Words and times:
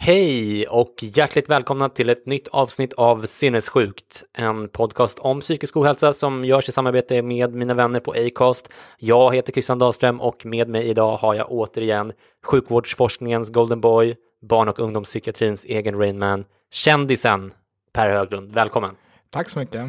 Hej 0.05 0.67
och 0.67 0.95
hjärtligt 0.99 1.49
välkomna 1.49 1.89
till 1.89 2.09
ett 2.09 2.25
nytt 2.25 2.47
avsnitt 2.47 2.93
av 2.93 3.25
Sinnessjukt, 3.25 4.23
en 4.33 4.67
podcast 4.67 5.19
om 5.19 5.41
psykisk 5.41 5.77
ohälsa 5.77 6.13
som 6.13 6.45
görs 6.45 6.69
i 6.69 6.71
samarbete 6.71 7.21
med 7.21 7.53
mina 7.53 7.73
vänner 7.73 7.99
på 7.99 8.11
Acast. 8.11 8.69
Jag 8.97 9.35
heter 9.35 9.53
Christian 9.53 9.79
Dahlström 9.79 10.21
och 10.21 10.45
med 10.45 10.69
mig 10.69 10.83
idag 10.83 11.17
har 11.17 11.33
jag 11.33 11.51
återigen 11.51 12.13
sjukvårdsforskningens 12.43 13.49
Golden 13.49 13.81
Boy, 13.81 14.15
barn 14.41 14.69
och 14.69 14.79
ungdomspsykiatrins 14.79 15.65
egen 15.65 15.99
Rainman, 15.99 16.45
kändisen 16.71 17.53
Per 17.93 18.09
Höglund. 18.09 18.53
Välkommen! 18.53 18.95
Tack 19.29 19.49
så 19.49 19.59
mycket! 19.59 19.85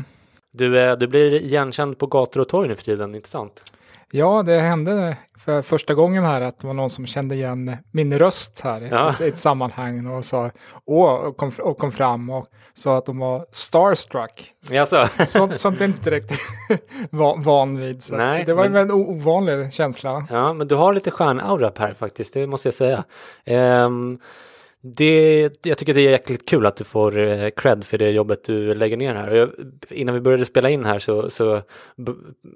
Du, 0.52 0.80
eh, 0.80 0.98
du 0.98 1.06
blir 1.06 1.34
igenkänd 1.34 1.98
på 1.98 2.06
gator 2.06 2.40
och 2.40 2.48
torg 2.48 2.68
nu 2.68 2.76
för 2.76 2.84
tiden, 2.84 3.14
inte 3.14 3.28
sant? 3.28 3.72
Ja, 4.10 4.42
det 4.42 4.60
hände 4.60 5.16
för 5.38 5.62
första 5.62 5.94
gången 5.94 6.24
här 6.24 6.40
att 6.40 6.58
det 6.58 6.66
var 6.66 6.74
någon 6.74 6.90
som 6.90 7.06
kände 7.06 7.34
igen 7.34 7.76
min 7.92 8.18
röst 8.18 8.60
här 8.60 8.88
Ja. 8.90 9.12
i 9.20 9.28
ett, 9.28 9.36
sammanhang 9.36 10.06
och 10.06 10.24
sa 10.24 10.50
och 10.84 11.36
kom, 11.36 11.52
och 11.62 11.78
kom 11.78 11.92
fram 11.92 12.30
och 12.30 12.46
sa 12.74 12.96
att 12.98 13.06
de 13.06 13.18
var 13.18 13.46
starstruck. 13.52 14.52
Jaså? 14.70 15.08
Sånt, 15.26 15.60
sånt 15.60 15.80
är 15.80 15.84
inte 15.84 16.10
direkt 16.10 16.32
van, 17.10 17.42
van 17.42 17.76
vid. 17.76 18.02
Så 18.02 18.16
Nej, 18.16 18.44
det 18.44 18.54
var 18.54 18.68
men- 18.68 18.82
en 18.82 18.90
ovanlig 18.92 19.72
känsla. 19.72 20.26
Ja, 20.30 20.52
men 20.52 20.68
du 20.68 20.74
har 20.74 20.94
lite 20.94 21.10
stjärnaura 21.10 21.70
Per 21.70 21.94
faktiskt, 21.94 22.34
det 22.34 22.46
måste 22.46 22.68
jag 22.68 22.74
säga. 22.74 23.04
Ehm, 23.44 24.18
det, 24.80 25.50
jag 25.62 25.78
tycker 25.78 25.94
det 25.94 26.00
är 26.00 26.10
jäkligt 26.10 26.48
kul 26.48 26.66
att 26.66 26.76
du 26.76 26.84
får 26.84 27.18
eh, 27.18 27.48
cred 27.56 27.84
för 27.84 27.98
det 27.98 28.10
jobbet 28.10 28.44
du 28.44 28.74
lägger 28.74 28.96
ner 28.96 29.14
här. 29.14 29.30
Jag, 29.34 29.50
innan 29.90 30.14
vi 30.14 30.20
började 30.20 30.46
spela 30.46 30.70
in 30.70 30.84
här 30.84 30.98
så, 30.98 31.30
så 31.30 31.62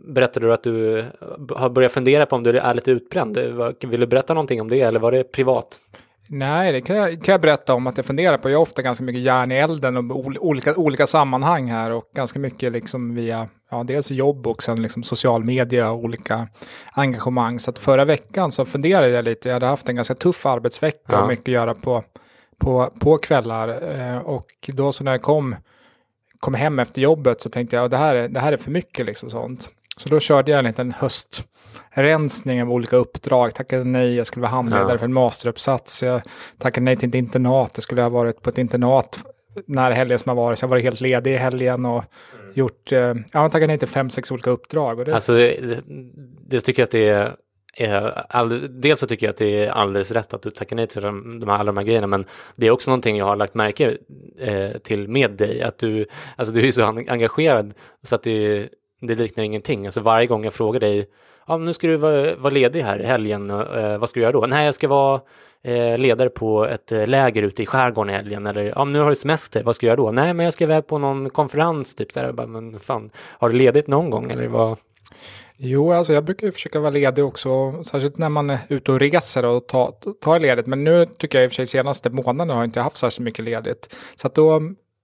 berättade 0.06 0.46
du 0.46 0.52
att 0.52 0.62
du 0.62 0.98
eh, 0.98 1.04
har 1.48 1.70
börjat 1.70 1.92
fundera 1.92 2.26
på 2.26 2.36
om 2.36 2.42
du 2.42 2.58
är 2.58 2.74
lite 2.74 2.90
utbränd. 2.90 3.36
Eh, 3.38 3.50
vad- 3.52 3.84
Vill 3.84 4.00
du 4.00 4.06
berätta 4.06 4.34
någonting 4.34 4.60
om 4.60 4.68
det 4.70 4.80
eller 4.80 5.00
var 5.00 5.12
det 5.12 5.24
privat? 5.24 5.80
Nej, 6.32 6.72
det 6.72 6.80
kan 6.80 6.96
jag, 6.96 7.10
kan 7.24 7.32
jag 7.32 7.40
berätta 7.40 7.74
om 7.74 7.86
att 7.86 7.96
jag 7.96 8.06
funderar 8.06 8.38
på. 8.38 8.50
Jag 8.50 8.58
har 8.58 8.62
ofta 8.62 8.82
ganska 8.82 9.04
mycket 9.04 9.22
järn 9.22 9.52
i 9.52 9.54
elden 9.54 9.96
och 9.96 10.02
ol- 10.16 10.38
olika, 10.40 10.74
olika 10.76 11.06
sammanhang 11.06 11.70
här 11.70 11.90
och 11.90 12.04
ganska 12.14 12.38
mycket 12.38 12.72
liksom 12.72 13.14
via 13.14 13.48
ja, 13.70 13.82
dels 13.84 14.10
jobb 14.10 14.46
och 14.46 14.62
sen 14.62 14.82
liksom 14.82 15.02
social 15.02 15.44
media 15.44 15.90
och 15.90 15.98
olika 16.04 16.48
engagemang. 16.92 17.58
Så 17.58 17.70
att 17.70 17.78
förra 17.78 18.04
veckan 18.04 18.52
så 18.52 18.64
funderade 18.64 19.08
jag 19.08 19.24
lite. 19.24 19.48
Jag 19.48 19.54
hade 19.54 19.66
haft 19.66 19.88
en 19.88 19.96
ganska 19.96 20.14
tuff 20.14 20.46
arbetsvecka 20.46 20.98
Ja. 21.08 21.22
och 21.22 21.28
mycket 21.28 21.44
att 21.44 21.48
göra 21.52 21.74
på, 21.74 22.02
på, 22.58 22.90
på 23.00 23.18
kvällar. 23.18 23.68
Eh, 24.00 24.18
och 24.18 24.46
då 24.68 24.92
så 24.92 25.04
när 25.04 25.12
jag 25.12 25.22
kom, 25.22 25.56
kom 26.40 26.54
hem 26.54 26.78
efter 26.78 27.02
jobbet 27.02 27.40
så 27.40 27.48
tänkte 27.48 27.76
jag 27.76 27.84
att 27.84 27.90
det 27.90 27.96
här, 27.96 28.14
är- 28.16 28.28
det 28.28 28.40
här 28.40 28.52
är 28.52 28.56
för 28.56 28.70
mycket 28.70 29.06
liksom 29.06 29.30
sånt. 29.30 29.68
Så 30.02 30.08
då 30.08 30.20
körde 30.20 30.50
jag 30.50 30.58
en 30.58 30.64
liten 30.64 30.92
höstrensning 30.92 32.62
av 32.62 32.70
olika 32.72 32.96
uppdrag. 32.96 33.54
Tackade 33.54 33.84
nej, 33.84 34.14
jag 34.16 34.26
skulle 34.26 34.42
vara 34.42 34.50
handledare 34.52 34.90
Ja. 34.92 34.98
för 34.98 35.04
en 35.04 35.12
masteruppsats. 35.12 36.02
Jag 36.02 36.22
tackade 36.58 36.84
nej 36.84 36.96
till 36.96 37.08
ett 37.08 37.14
internat. 37.14 37.70
Jag 37.74 37.82
skulle 37.82 38.02
ha 38.02 38.08
varit 38.08 38.42
på 38.42 38.50
ett 38.50 38.58
internat 38.58 39.18
när 39.66 39.90
helgen 39.90 40.18
som 40.18 40.28
har 40.28 40.36
varit. 40.36 40.58
Så 40.58 40.64
jag 40.64 40.68
har 40.68 40.70
varit 40.70 40.84
helt 40.84 41.00
ledig 41.00 41.32
i 41.32 41.36
helgen 41.36 41.86
och 41.86 42.04
gjort, 42.54 42.92
eh, 42.92 42.98
ja, 42.98 43.14
jag 43.32 43.52
tackade 43.52 43.66
nej 43.66 43.78
till 43.78 43.88
fem, 43.88 44.10
sex 44.10 44.30
olika 44.30 44.50
uppdrag. 44.50 44.98
Och 44.98 45.04
det, 45.04 45.14
Alltså, 45.14 45.32
det, 45.34 45.80
det 46.48 46.60
tycker 46.60 46.82
jag 46.82 46.86
att 46.86 46.90
det 46.92 47.08
är 47.08 47.34
är 47.76 48.24
all, 48.28 48.80
dels 48.80 49.00
så 49.00 49.06
tycker 49.06 49.26
jag 49.26 49.30
att 49.30 49.36
det 49.36 49.64
är 49.64 49.68
alldeles 49.70 50.10
rätt 50.10 50.34
att 50.34 50.42
du 50.42 50.50
tackar 50.50 50.76
nej 50.76 50.86
till 50.86 51.02
de, 51.02 51.40
de 51.40 51.48
här, 51.48 51.56
alla 51.56 51.64
de 51.72 51.76
här 51.76 51.84
grejerna 51.84 52.06
men 52.06 52.24
det 52.56 52.66
är 52.66 52.70
också 52.70 52.90
någonting 52.90 53.16
jag 53.16 53.24
har 53.24 53.36
lagt 53.36 53.54
märke 53.54 53.96
eh, 54.40 54.70
till 54.78 55.08
med 55.08 55.30
dig 55.30 55.62
att 55.62 55.78
du, 55.78 56.06
alltså 56.36 56.54
du 56.54 56.68
är 56.68 56.72
så 56.72 56.82
en- 56.86 57.08
engagerad 57.08 57.74
så 58.02 58.14
att 58.14 58.22
det, 58.22 58.68
det 59.00 59.14
liknar 59.14 59.44
ingenting. 59.44 59.86
Alltså 59.86 60.00
varje 60.00 60.26
gång 60.26 60.44
jag 60.44 60.54
frågar 60.54 60.80
dig, 60.80 61.06
ja 61.46 61.56
nu 61.56 61.72
ska 61.72 61.86
du 61.86 61.96
vara, 61.96 62.34
vara 62.34 62.54
ledig 62.54 62.82
här 62.82 63.00
i 63.00 63.04
helgen, 63.04 63.50
eh, 63.50 63.98
vad 63.98 64.08
ska 64.08 64.20
du 64.20 64.22
göra 64.22 64.32
då? 64.32 64.46
Nej, 64.46 64.64
jag 64.64 64.74
ska 64.74 64.88
vara 64.88 65.20
eh, 65.62 65.98
ledare 65.98 66.28
på 66.28 66.66
ett 66.66 66.92
eh, 66.92 67.06
läger 67.06 67.42
ute 67.42 67.62
i 67.62 67.66
skärgården 67.66 68.14
i 68.14 68.16
helgen 68.16 68.46
eller 68.46 68.64
ja 68.64 68.84
men 68.84 68.92
nu 68.92 69.00
har 69.00 69.10
du 69.10 69.16
semester, 69.16 69.62
vad 69.62 69.76
ska 69.76 69.86
du 69.86 69.88
göra 69.88 69.96
då? 69.96 70.10
Nej, 70.10 70.34
men 70.34 70.44
jag 70.44 70.52
ska 70.52 70.64
iväg 70.64 70.86
på 70.86 70.98
någon 70.98 71.30
konferens 71.30 71.94
typ 71.94 72.12
så 72.12 72.20
här, 72.20 72.32
bara, 72.32 72.46
men 72.46 72.78
fan, 72.78 73.10
har 73.16 73.48
du 73.48 73.56
ledigt 73.56 73.86
någon 73.86 74.10
gång 74.10 74.30
eller 74.30 74.46
vad? 74.46 74.78
Jo, 75.56 75.92
alltså 75.92 76.12
jag 76.12 76.24
brukar 76.24 76.46
ju 76.46 76.52
försöka 76.52 76.80
vara 76.80 76.90
ledig 76.90 77.24
också, 77.24 77.82
särskilt 77.84 78.18
när 78.18 78.28
man 78.28 78.50
är 78.50 78.58
ute 78.68 78.92
och 78.92 79.00
reser 79.00 79.44
och 79.44 79.66
tar, 79.66 79.94
tar 80.20 80.40
ledigt. 80.40 80.66
Men 80.66 80.84
nu 80.84 81.06
tycker 81.06 81.38
jag 81.38 81.44
i 81.44 81.48
och 81.48 81.50
för 81.50 81.54
sig 81.54 81.66
senaste 81.66 82.10
månaden 82.10 82.50
har 82.50 82.56
jag 82.56 82.64
inte 82.64 82.80
haft 82.80 82.96
särskilt 82.96 83.24
mycket 83.24 83.44
ledigt. 83.44 83.96
Så 84.14 84.26
att 84.26 84.34
då 84.34 84.60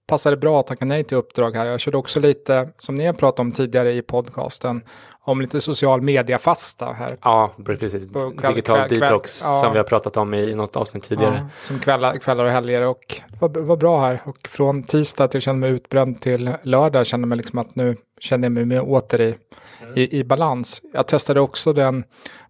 passar 0.07 0.31
det 0.31 0.37
bra 0.37 0.59
att 0.59 0.67
tacka 0.67 0.85
nej 0.85 1.03
till 1.03 1.17
uppdrag 1.17 1.55
här. 1.55 1.65
Jag 1.65 1.79
körde 1.79 1.97
också 1.97 2.19
lite, 2.19 2.69
som 2.77 2.95
ni 2.95 3.05
har 3.05 3.13
pratat 3.13 3.39
om 3.39 3.51
tidigare 3.51 3.93
i 3.93 4.01
podcasten, 4.01 4.81
om 5.21 5.41
lite 5.41 5.61
social 5.61 6.01
media-fasta 6.01 6.85
här. 6.93 7.17
Ja, 7.21 7.53
precis. 7.65 8.13
På 8.13 8.19
kväll- 8.19 8.53
Digital 8.53 8.77
kväll- 8.77 8.87
kväll- 8.89 8.99
detox 8.99 9.41
ja. 9.43 9.61
som 9.61 9.71
vi 9.71 9.77
har 9.77 9.83
pratat 9.85 10.17
om 10.17 10.33
i, 10.33 10.55
något 10.55 10.75
avsnitt 10.75 11.03
tidigare. 11.03 11.35
Ja, 11.35 11.47
som 11.61 11.79
kvällar, 11.79 12.15
kvällar 12.17 12.45
och 12.45 12.51
helger 12.51 12.81
och 12.81 13.21
det 13.53 13.59
var 13.61 13.77
bra 13.77 13.99
här. 14.01 14.21
Och 14.25 14.47
från 14.47 14.83
tisdag 14.83 15.27
till 15.27 15.35
jag 15.37 15.43
kände 15.43 15.59
mig 15.59 15.71
utbränd 15.71 16.21
till 16.21 16.53
lördag 16.63 17.05
kände 17.05 17.27
jag 17.27 17.35
liksom 17.37 17.59
att 17.59 17.75
nu 17.75 17.95
känner 18.19 18.45
jag 18.45 18.51
mig 18.51 18.65
mer 18.65 18.81
åter 18.89 19.21
i, 19.21 19.35
i, 19.95 20.19
i 20.19 20.23
balans. 20.23 20.81
Jag 20.93 21.07
testade 21.07 21.39
också 21.41 21.73
den 21.73 22.03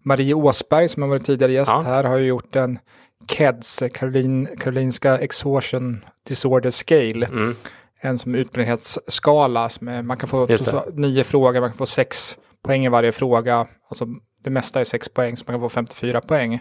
Marie 0.03 0.33
Åsberg 0.33 0.87
som 0.87 1.01
har 1.03 1.09
varit 1.09 1.25
tidigare 1.25 1.51
gäst 1.51 1.71
Ja. 1.73 1.79
här 1.81 2.03
har 2.03 2.17
ju 2.17 2.25
gjort 2.25 2.55
en 2.55 2.79
KEDS, 3.27 3.83
Karolin, 3.93 4.47
Karolinska 4.59 5.17
Exhaustion 5.17 6.05
Disorder 6.27 6.69
Scale. 6.69 7.25
Mm. 7.25 7.55
En 8.01 8.17
som 8.17 8.35
utbrändhetsskala. 8.35 9.69
Man 10.03 10.17
kan 10.17 10.29
få 10.29 10.47
nio 10.93 11.23
frågor, 11.23 11.61
man 11.61 11.69
kan 11.69 11.77
få 11.77 11.85
sex 11.85 12.37
poäng 12.63 12.85
i 12.85 12.89
varje 12.89 13.11
fråga. 13.11 13.67
Alltså 13.89 14.07
det 14.43 14.49
mesta 14.49 14.79
är 14.79 14.83
sex 14.83 15.09
poäng, 15.09 15.37
så 15.37 15.43
man 15.47 15.53
kan 15.53 15.61
få 15.61 15.69
54 15.69 16.21
poäng. 16.21 16.59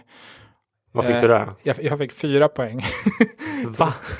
Vad 0.91 1.05
fick 1.05 1.15
Eh, 1.15 1.21
du 1.21 1.27
där? 1.27 1.49
Jag, 1.63 1.83
jag 1.83 1.97
fick 1.97 2.11
fyra 2.11 2.47
poäng. 2.47 2.85
Va? 3.77 3.93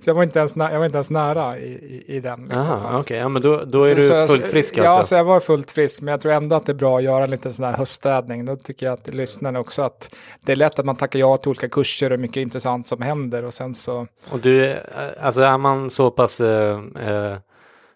så 0.00 0.10
jag 0.10 0.14
var 0.14 0.22
inte 0.22 0.38
ens, 0.38 0.56
jag 0.56 0.78
var 0.78 0.84
inte 0.86 0.96
ens 0.96 1.10
nära 1.10 1.58
i, 1.58 1.62
i, 1.72 2.04
i 2.16 2.20
den. 2.20 2.46
Liksom, 2.48 2.78
okej. 2.92 3.16
Ja, 3.18 3.28
men 3.28 3.42
då, 3.42 3.64
då 3.64 3.84
är 3.84 3.94
Så- 3.94 4.00
du 4.00 4.06
så- 4.08 4.26
fullt 4.28 4.46
frisk 4.46 4.76
Ja, 4.76 4.88
alltså? 4.88 5.08
så 5.08 5.14
jag 5.14 5.24
var 5.24 5.40
fullt 5.40 5.70
frisk. 5.70 6.00
Men 6.00 6.12
jag 6.12 6.20
tror 6.20 6.32
ändå 6.32 6.56
att 6.56 6.66
det 6.66 6.72
är 6.72 6.74
bra 6.74 6.96
att 6.98 7.02
göra 7.04 7.24
en 7.24 7.30
liten 7.30 7.52
sån 7.52 7.64
här 7.64 7.72
höststädning. 7.76 8.44
Då 8.44 8.56
tycker 8.56 8.86
jag 8.86 8.92
att 8.92 9.14
lyssnarna 9.14 9.60
också 9.60 9.82
att 9.82 10.14
det 10.40 10.52
är 10.52 10.56
lätt 10.56 10.78
att 10.78 10.84
man 10.86 10.96
tackar 10.96 11.18
ja 11.18 11.36
till 11.36 11.48
olika 11.48 11.68
kurser 11.68 12.12
och 12.12 12.20
mycket 12.20 12.36
intressant 12.36 12.88
som 12.88 13.02
händer. 13.02 13.44
Och 13.44 13.54
sen 13.54 13.74
så, 13.74 14.06
Och 14.30 14.38
du, 14.40 14.64
eh, 14.70 14.76
alltså 15.20 15.42
är 15.42 15.58
man 15.58 15.90
så 15.90 16.10
pass 16.10 16.40
eh, 16.40 16.80
eh, 17.00 17.08
eh, 17.08 17.36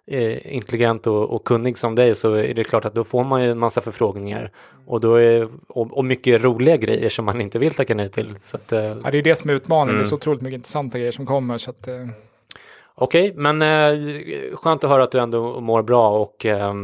intelligent 0.06 1.06
och, 1.06 1.30
och, 1.30 1.44
kunnig 1.44 1.78
som 1.78 1.94
dig 1.94 2.14
så 2.14 2.34
är 2.34 2.54
det 2.54 2.64
klart 2.64 2.84
att 2.84 2.94
då 2.94 3.04
får 3.04 3.24
man 3.24 3.42
ju 3.42 3.50
en 3.50 3.58
massa 3.58 3.80
förfrågningar 3.80 4.50
och, 4.86 5.00
då 5.00 5.14
är, 5.14 5.48
och, 5.68 5.98
och 5.98 6.04
mycket 6.04 6.42
roliga 6.42 6.76
grejer 6.76 7.08
som 7.08 7.24
man 7.24 7.40
inte 7.40 7.58
vill 7.58 7.74
tacka 7.74 7.94
nej 7.94 8.10
till. 8.10 8.34
Så 8.42 8.56
att, 8.56 8.72
eh, 8.72 8.80
ja, 8.80 9.10
det 9.10 9.18
är 9.18 9.22
det 9.22 9.36
som 9.36 9.50
är 9.50 9.54
utmaningen, 9.54 9.88
mm. 9.88 9.98
det 9.98 10.06
är 10.06 10.08
så 10.08 10.14
otroligt 10.14 10.42
mycket 10.42 10.58
intressanta 10.58 10.98
grejer 10.98 11.12
som 11.12 11.26
kommer. 11.26 11.58
Så 11.58 11.70
att, 11.70 11.88
eh... 11.88 11.94
Okej, 12.96 13.30
okay, 13.30 13.42
men 13.42 13.62
eh, 13.62 14.56
skönt 14.56 14.84
att 14.84 14.90
höra 14.90 15.04
att 15.04 15.10
du 15.10 15.18
ändå 15.18 15.60
mår 15.60 15.82
bra 15.82 16.10
och 16.10 16.46
eh, 16.46 16.74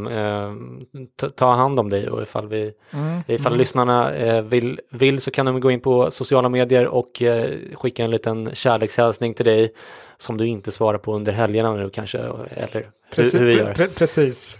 ta 1.34 1.55
hand 1.55 1.81
om 1.81 1.90
dig 1.90 2.11
och 2.11 2.22
ifall, 2.22 2.49
vi, 2.49 2.72
mm, 2.93 3.20
ifall 3.26 3.52
mm. 3.52 3.58
lyssnarna 3.58 4.14
eh, 4.14 4.43
vill, 4.43 4.81
vill 4.90 5.20
så 5.20 5.31
kan 5.31 5.46
de 5.46 5.61
gå 5.61 5.70
in 5.70 5.81
på 5.81 6.11
sociala 6.11 6.49
medier 6.49 6.87
och 6.87 7.22
eh, 7.22 7.50
skicka 7.75 8.05
en 8.05 8.11
liten 8.11 8.50
kärlekshälsning 8.55 9.34
till 9.34 9.44
dig 9.44 9.72
som 10.17 10.37
du 10.37 10.46
inte 10.46 10.70
svarar 10.70 10.99
på 10.99 11.14
under 11.14 11.32
helgerna 11.32 11.75
nu 11.75 11.90
kanske, 11.90 12.19
eller 12.50 12.90
precis, 13.11 13.41
hur, 13.41 13.53
hur. 13.53 13.75
Pre 13.75 13.89
precis. 13.89 14.59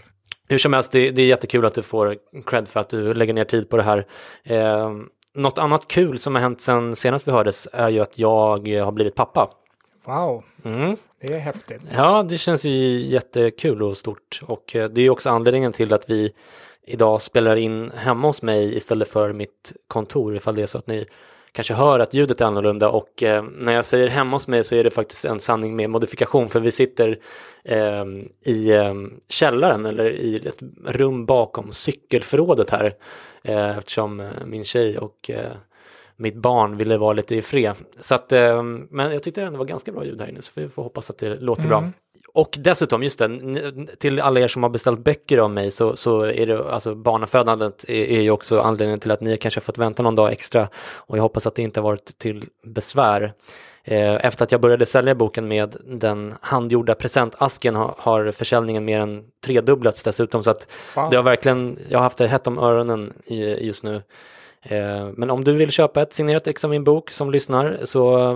Hur 0.49 0.57
som 0.57 0.73
helst, 0.73 0.91
det, 0.91 1.11
det, 1.11 1.21
är 1.21 1.25
jättekul 1.25 1.65
att 1.65 1.75
du 1.75 1.83
får 1.83 2.17
cred 2.45 2.67
för 2.67 2.79
att 2.79 2.89
du 2.89 3.13
lägger 3.13 3.33
ner 3.33 3.43
tid 3.43 3.69
på 3.69 3.77
det 3.77 3.83
här. 3.83 4.07
Eh, 4.43 4.91
något 5.33 5.57
annat 5.57 5.87
kul 5.87 6.19
som 6.19 6.35
har 6.35 6.41
hänt 6.41 6.61
sen 6.61 6.95
senast 6.95 7.27
vi 7.27 7.31
hördes 7.31 7.67
är 7.73 7.89
ju 7.89 7.99
att 7.99 8.17
jag 8.17 8.57
har 8.83 8.91
blivit 8.91 9.15
pappa. 9.15 9.49
Wow, 10.05 10.43
mm. 10.63 10.97
det 11.21 11.33
är 11.33 11.39
häftigt. 11.39 11.81
Ja, 11.97 12.23
det 12.23 12.37
känns 12.37 12.65
ju 12.65 12.99
jättekul 12.99 13.83
och 13.83 13.97
stort 13.97 14.41
och 14.43 14.75
eh, 14.75 14.89
det 14.89 15.01
är 15.01 15.09
också 15.09 15.29
anledningen 15.29 15.73
till 15.73 15.93
att 15.93 16.09
vi 16.09 16.33
idag 16.87 17.21
spelar 17.21 17.55
in 17.55 17.91
hemma 17.91 18.27
hos 18.27 18.41
mig 18.41 18.75
istället 18.75 19.07
för 19.07 19.33
mitt 19.33 19.73
kontor 19.87 20.35
ifall 20.35 20.55
det 20.55 20.61
är 20.61 20.65
så 20.65 20.77
att 20.77 20.87
ni 20.87 21.05
kanske 21.51 21.73
hör 21.73 21.99
att 21.99 22.13
ljudet 22.13 22.41
är 22.41 22.45
annorlunda 22.45 22.89
och 22.89 23.23
eh, 23.23 23.43
när 23.43 23.73
jag 23.73 23.85
säger 23.85 24.07
hemma 24.07 24.35
hos 24.35 24.47
mig 24.47 24.63
så 24.63 24.75
är 24.75 24.83
det 24.83 24.91
faktiskt 24.91 25.25
en 25.25 25.39
sanning 25.39 25.75
med 25.75 25.89
modifikation 25.89 26.49
för 26.49 26.59
vi 26.59 26.71
sitter 26.71 27.19
eh, 27.63 28.05
i 28.41 28.71
eh, 28.71 28.93
källaren 29.29 29.85
eller 29.85 30.09
i 30.09 30.47
ett 30.47 30.59
rum 30.85 31.25
bakom 31.25 31.71
cykelförrådet 31.71 32.69
här 32.69 32.95
eh, 33.43 33.77
eftersom 33.77 34.19
eh, 34.19 34.45
min 34.45 34.63
tjej 34.63 34.97
och 34.97 35.29
eh, 35.29 35.51
mitt 36.15 36.35
barn 36.35 36.77
ville 36.77 36.97
vara 36.97 37.13
lite 37.13 37.35
i 37.35 37.41
fred. 37.41 37.75
Så 37.99 38.15
att, 38.15 38.31
eh, 38.31 38.63
men 38.63 39.11
jag 39.11 39.23
tyckte 39.23 39.41
det 39.41 39.49
var 39.49 39.65
ganska 39.65 39.91
bra 39.91 40.05
ljud 40.05 40.21
här 40.21 40.29
inne 40.29 40.41
så 40.41 40.51
vi 40.55 40.67
får 40.69 40.83
hoppas 40.83 41.09
att 41.09 41.17
det 41.17 41.35
låter 41.35 41.63
mm. 41.63 41.69
bra. 41.69 41.89
Och 42.33 42.57
dessutom, 42.59 43.03
just 43.03 43.19
det, 43.19 43.39
till 43.99 44.19
alla 44.19 44.39
er 44.39 44.47
som 44.47 44.63
har 44.63 44.69
beställt 44.69 44.99
böcker 44.99 45.37
av 45.37 45.49
mig 45.49 45.71
så, 45.71 45.95
så 45.95 46.21
är 46.21 46.45
det, 46.45 46.71
alltså 46.71 46.95
barnafödandet 46.95 47.85
är, 47.87 48.03
är 48.03 48.21
ju 48.21 48.31
också 48.31 48.59
anledningen 48.59 48.99
till 48.99 49.11
att 49.11 49.21
ni 49.21 49.37
kanske 49.37 49.59
har 49.59 49.63
fått 49.63 49.77
vänta 49.77 50.03
någon 50.03 50.15
dag 50.15 50.31
extra 50.31 50.67
och 50.95 51.17
jag 51.17 51.21
hoppas 51.21 51.47
att 51.47 51.55
det 51.55 51.61
inte 51.61 51.79
har 51.79 51.83
varit 51.83 52.17
till 52.17 52.45
besvär. 52.63 53.33
Eh, 53.83 54.25
efter 54.25 54.43
att 54.43 54.51
jag 54.51 54.61
började 54.61 54.85
sälja 54.85 55.15
boken 55.15 55.47
med 55.47 55.77
den 55.85 56.33
handgjorda 56.41 56.95
presentasken 56.95 57.75
har, 57.75 58.31
försäljningen 58.31 58.85
mer 58.85 58.99
än 58.99 59.23
tredubblats 59.45 60.03
dessutom 60.03 60.43
så 60.43 60.51
att 60.51 60.67
wow. 60.95 61.09
det 61.09 61.15
har 61.15 61.23
verkligen, 61.23 61.79
jag 61.89 61.99
har 61.99 62.03
haft 62.03 62.17
det 62.17 62.27
hett 62.27 62.47
om 62.47 62.59
öronen 62.59 63.13
just 63.59 63.83
nu. 63.83 64.01
Eh, 64.61 65.09
men 65.13 65.29
om 65.29 65.43
du 65.43 65.53
vill 65.53 65.71
köpa 65.71 66.01
ett 66.01 66.13
signerat 66.13 66.47
ex 66.47 66.63
av 66.63 66.69
min 66.69 66.83
bok 66.83 67.09
som 67.09 67.31
lyssnar 67.31 67.79
så 67.83 68.29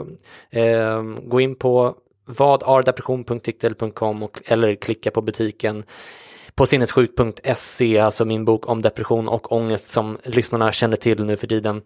eh, 0.49 1.01
gå 1.23 1.41
in 1.41 1.55
på 1.55 1.95
vadardepression.tiktl.com 2.25 4.27
eller 4.45 4.75
klicka 4.75 5.11
på 5.11 5.21
butiken 5.21 5.83
på 6.55 6.65
sinnessjuk.se, 6.65 7.99
alltså 7.99 8.25
min 8.25 8.45
bok 8.45 8.69
om 8.69 8.81
depression 8.81 9.27
och 9.27 9.51
ångest 9.51 9.87
som 9.87 10.17
lyssnarna 10.23 10.71
känner 10.71 10.97
till 10.97 11.25
nu 11.25 11.37
för 11.37 11.47
tiden. 11.47 11.81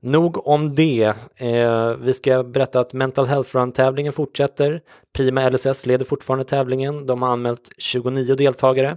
Nog 0.00 0.46
om 0.46 0.74
det. 0.74 1.14
Eh, 1.36 1.90
vi 1.90 2.12
ska 2.12 2.42
berätta 2.42 2.80
att 2.80 2.92
Mental 2.92 3.26
Health 3.26 3.56
Run-tävlingen 3.56 4.12
fortsätter. 4.12 4.80
Prima 5.12 5.50
LSS 5.50 5.86
leder 5.86 6.04
fortfarande 6.04 6.44
tävlingen. 6.44 7.06
De 7.06 7.22
har 7.22 7.28
anmält 7.28 7.70
29 7.78 8.34
deltagare. 8.34 8.96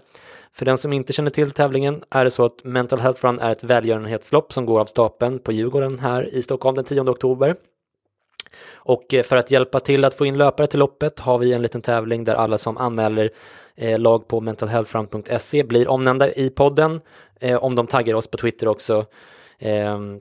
För 0.53 0.65
den 0.65 0.77
som 0.77 0.93
inte 0.93 1.13
känner 1.13 1.29
till 1.29 1.51
tävlingen 1.51 2.03
är 2.09 2.23
det 2.23 2.31
så 2.31 2.45
att 2.45 2.63
Mental 2.63 2.99
Health 2.99 3.25
Run 3.25 3.39
är 3.39 3.51
ett 3.51 3.63
välgörenhetslopp 3.63 4.53
som 4.53 4.65
går 4.65 4.79
av 4.79 4.85
stapeln 4.85 5.39
på 5.39 5.51
Djurgården 5.51 5.99
här 5.99 6.33
i 6.33 6.41
Stockholm 6.41 6.75
den 6.75 6.85
10 6.85 7.01
oktober. 7.01 7.55
Och 8.73 9.13
eh, 9.13 9.23
för 9.23 9.37
att 9.37 9.51
hjälpa 9.51 9.79
till 9.79 10.05
att 10.05 10.13
få 10.13 10.25
in 10.25 10.37
löpare 10.37 10.67
till 10.67 10.79
loppet 10.79 11.19
har 11.19 11.37
vi 11.37 11.53
en 11.53 11.61
liten 11.61 11.81
tävling 11.81 12.23
där 12.23 12.35
alla 12.35 12.57
som 12.57 12.77
anmäler 12.77 13.29
eh, 13.75 13.99
lag 13.99 14.27
på 14.27 14.41
mentalhealthfront.se 14.41 15.63
blir 15.63 15.87
omnämnda 15.87 16.31
i 16.31 16.49
podden 16.49 17.01
eh, 17.39 17.63
om 17.63 17.75
de 17.75 17.87
taggar 17.87 18.15
oss 18.15 18.27
på 18.27 18.37
Twitter 18.37 18.67
också. 18.67 19.05
Ehm, 19.59 20.19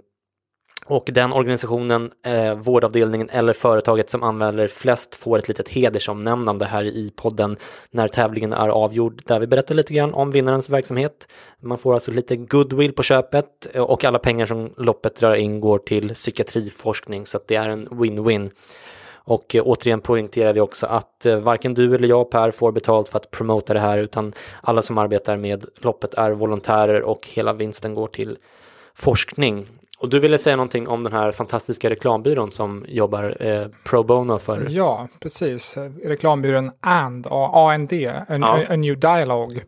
och 0.91 1.11
den 1.13 1.33
organisationen, 1.33 2.11
eh, 2.27 2.55
vårdavdelningen 2.55 3.31
eller 3.31 3.53
företaget 3.53 4.11
som 4.11 4.23
anmäler 4.23 4.69
flest 4.69 5.15
får 5.15 5.39
ett 5.39 5.49
litet 5.49 5.69
hedersomnämnande 5.69 6.65
här 6.65 6.85
i 6.85 7.13
podden 7.17 7.57
när 7.91 8.09
tävlingen 8.09 8.53
är 8.53 8.69
avgjord 8.69 9.23
där 9.27 9.41
vi 9.41 9.47
berättar 9.47 9.75
lite 9.75 9.95
grann 9.95 10.15
om 10.15 10.31
vinnarens 10.31 10.71
verksamhet. 10.71 11.29
Man 11.61 11.79
får 11.79 11.95
alltså 11.95 12.11
lite 12.11 12.37
goodwill 12.37 12.93
på 12.93 13.03
köpet 13.03 13.67
eh, 13.73 13.83
och 13.83 14.05
alla 14.05 14.19
pengar 14.19 14.47
som 14.47 14.73
loppet 14.77 15.17
drar 15.17 15.35
in 15.35 15.61
går 15.61 15.79
till 15.79 16.09
psykiatriforskning 16.09 17.27
så 17.27 17.37
att 17.37 17.49
det 17.49 17.57
är 17.57 17.69
en 17.69 17.89
win-win. 17.89 18.51
Och 19.15 19.55
eh, 19.55 19.63
återigen 19.65 20.01
poängterar 20.01 20.53
vi 20.53 20.61
också 20.61 20.87
att 20.87 21.27
eh, 21.27 21.37
varken 21.37 21.75
du 21.75 21.95
eller 21.95 22.09
jag 22.09 22.31
Per 22.31 22.51
får 22.51 22.73
betalt 22.73 23.09
för 23.09 23.17
att 23.17 23.31
promota 23.31 23.75
det 23.75 23.81
här 23.81 23.99
utan 23.99 24.33
alla 24.63 24.83
som 24.83 24.99
arbetar 24.99 25.37
med 25.37 25.65
loppet 25.79 26.15
är 26.15 26.31
volontärer 26.31 27.03
och 27.03 27.29
hela 27.33 27.53
vinsten 27.53 27.95
går 27.95 28.07
till 28.07 28.39
forskning. 28.95 29.67
Och 30.01 30.09
du 30.09 30.21
ville 30.21 30.39
säga 30.39 30.57
någonting 30.57 30.89
om 30.89 31.05
den 31.05 31.13
här 31.13 31.33
fantastiska 31.33 31.91
reklambyrån 31.91 32.53
som 32.53 32.85
jobbar 32.89 33.47
eh, 33.47 33.69
pro 33.85 34.03
bono 34.03 34.39
för... 34.39 34.67
Ja, 34.71 35.09
precis. 35.21 35.77
Reklambyrån 36.05 36.71
AND, 36.81 37.27
AND, 37.31 37.93
en, 37.93 38.43
ja. 38.43 38.65
a, 38.69 38.77
New 38.77 38.99
Dialogue, 38.99 39.61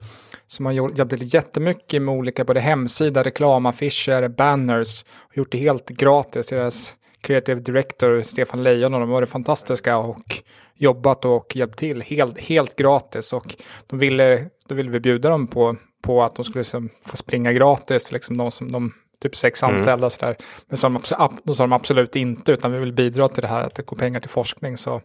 som 0.47 0.67
har 0.67 0.73
jobbat 0.73 1.35
jättemycket 1.35 2.03
med 2.03 2.15
olika 2.15 2.44
både 2.44 2.61
hemsida, 2.61 3.23
reklamaffischer, 3.23 4.29
banners 4.29 5.05
och 5.19 5.37
gjort 5.37 5.53
det 5.53 5.59
helt 5.59 5.88
gratis. 5.88 6.49
Deras 6.49 6.94
creative 7.21 7.61
director 7.61 8.23
Stefan 8.23 8.62
Lejon 8.62 8.94
och 8.94 9.00
de 9.00 9.09
har 9.09 9.17
varit 9.17 9.29
fantastiska 9.29 9.99
och 9.99 10.43
jobbat 10.75 11.25
och 11.25 11.56
hjälpt 11.56 11.79
till 11.79 12.03
helt, 12.03 12.38
helt 12.38 12.76
gratis 12.76 13.33
och 13.33 13.55
de 13.87 13.99
ville, 13.99 14.47
då 14.69 14.75
ville 14.75 14.91
vi 14.91 15.00
bjuda 15.00 15.31
dem 15.31 15.47
på, 15.47 15.76
på 16.03 16.23
att 16.23 16.35
de 16.35 16.44
skulle 16.44 16.61
liksom 16.61 16.91
få 17.06 17.17
springa 17.17 17.53
gratis, 17.53 18.12
liksom 18.12 18.37
de 18.37 18.50
som 18.50 18.73
de 18.73 18.93
typ 19.20 19.37
sex 19.37 19.62
mm. 19.62 19.75
anställda 19.75 20.06
mm. 20.06 20.11
sådär. 20.11 20.37
Men 20.69 20.76
så 20.76 21.55
sa 21.55 21.62
de 21.62 21.72
absolut 21.72 22.17
inte, 22.17 22.52
utan 22.52 22.72
vi 22.72 22.78
vill 22.78 22.93
bidra 22.93 23.28
till 23.28 23.43
det 23.43 23.49
här 23.49 23.61
att 23.61 23.75
det 23.75 23.87
går 23.87 23.96
pengar 23.96 24.20
till 24.20 24.31
forskning. 24.31 24.76
Så 24.76 25.00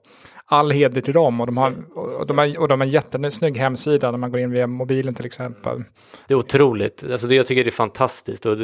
all 0.46 0.72
heder 0.72 1.02
till 1.02 1.14
dem 1.14 1.42
och 1.42 1.46
de 1.46 1.58
har, 1.58 1.74
och 1.96 2.28
de 2.28 2.38
har, 2.38 2.60
och 2.60 2.68
de 2.68 2.80
har 2.80 2.86
en 2.86 2.92
jättesnygg 2.92 3.58
hemsida 3.58 4.12
när 4.12 4.18
man 4.18 4.32
går 4.32 4.40
in 4.40 4.52
via 4.52 4.68
mobilen 4.68 5.14
till 5.14 5.26
exempel. 5.26 5.84
Det 6.28 6.34
är 6.34 6.38
otroligt, 6.38 7.04
alltså 7.12 7.28
det 7.28 7.36
jag 7.36 7.46
tycker 7.46 7.64
det 7.64 7.70
är 7.70 7.72
fantastiskt 7.72 8.46
och 8.46 8.58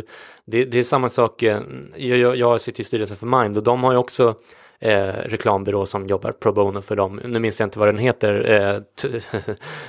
det, 0.46 0.66
det 0.66 0.80
är 0.80 0.84
samma 0.84 1.10
sak, 1.10 1.44
eh, 1.44 1.62
jag, 1.96 2.18
jag, 2.18 2.36
jag 2.36 2.62
sitter 2.62 2.82
i 2.82 2.84
styrelsen 2.84 3.18
för 3.18 3.28
Mind 3.28 3.58
och 3.58 3.64
de 3.64 3.84
har 3.84 3.92
ju 3.92 3.98
också 3.98 4.36
eh, 4.82 5.14
reklambyrå 5.26 5.86
som 5.86 6.08
jobbar 6.08 6.32
pro 6.32 6.52
bono 6.52 6.82
för 6.82 6.96
dem. 6.96 7.22
Nu 7.26 7.40
minns 7.40 7.60
jag 7.60 7.68
inte 7.68 7.80
vad 7.80 7.88
den 7.88 7.98
heter, 7.98 8.52
eh, 8.52 9.06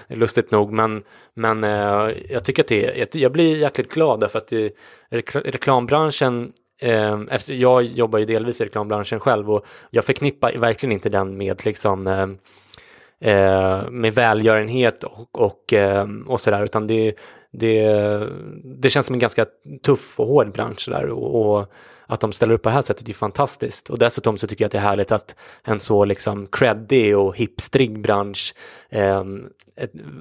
lustigt 0.16 0.50
nog, 0.50 0.72
men, 0.72 1.02
men 1.34 1.64
eh, 1.64 2.10
jag 2.28 2.44
tycker 2.44 2.62
att 2.62 2.68
det 2.68 3.00
är, 3.00 3.16
jag 3.16 3.32
blir 3.32 3.56
jäkligt 3.56 3.92
glad 3.92 4.20
därför 4.20 4.38
att 4.38 4.48
det, 4.48 4.72
reklambranschen 5.34 6.52
eh, 6.80 7.20
efter, 7.30 7.54
jag 7.54 7.82
jobbar 7.82 8.18
ju 8.18 8.24
delvis 8.24 8.60
i 8.60 8.64
reklambranschen 8.64 9.20
själv 9.20 9.50
och 9.50 9.66
jag 9.90 10.04
förknippar 10.04 10.52
verkligen 10.52 10.92
inte 10.92 11.08
den 11.08 11.36
med 11.36 11.64
liksom 11.64 12.06
eh, 12.06 12.28
eh 13.32 13.90
med 13.90 14.14
välgörenhet 14.14 15.04
och, 15.04 15.40
och, 15.40 15.72
eh, 15.72 16.06
och 16.26 16.40
sådär 16.40 16.64
utan 16.64 16.86
det, 16.86 17.14
det, 17.52 17.84
det 18.64 18.90
känns 18.90 19.06
som 19.06 19.14
en 19.14 19.20
ganska 19.20 19.46
tuff 19.82 20.20
och 20.20 20.26
hård 20.26 20.52
bransch 20.52 20.88
där 20.90 21.10
och, 21.10 21.56
och 21.56 21.72
att 22.12 22.20
de 22.20 22.32
ställer 22.32 22.54
upp 22.54 22.62
på 22.62 22.68
det 22.68 22.74
här 22.74 22.82
sättet 22.82 23.08
är 23.08 23.12
fantastiskt. 23.12 23.90
Och 23.90 23.98
dessutom 23.98 24.38
så 24.38 24.46
tycker 24.46 24.64
jag 24.64 24.66
att 24.66 24.72
det 24.72 24.78
är 24.78 24.82
härligt 24.82 25.12
att 25.12 25.36
en 25.62 25.80
så 25.80 26.04
liksom 26.04 26.46
creddig 26.46 27.16
och 27.16 27.36
hipstrig 27.36 28.02
bransch 28.02 28.54
eh, 28.90 29.24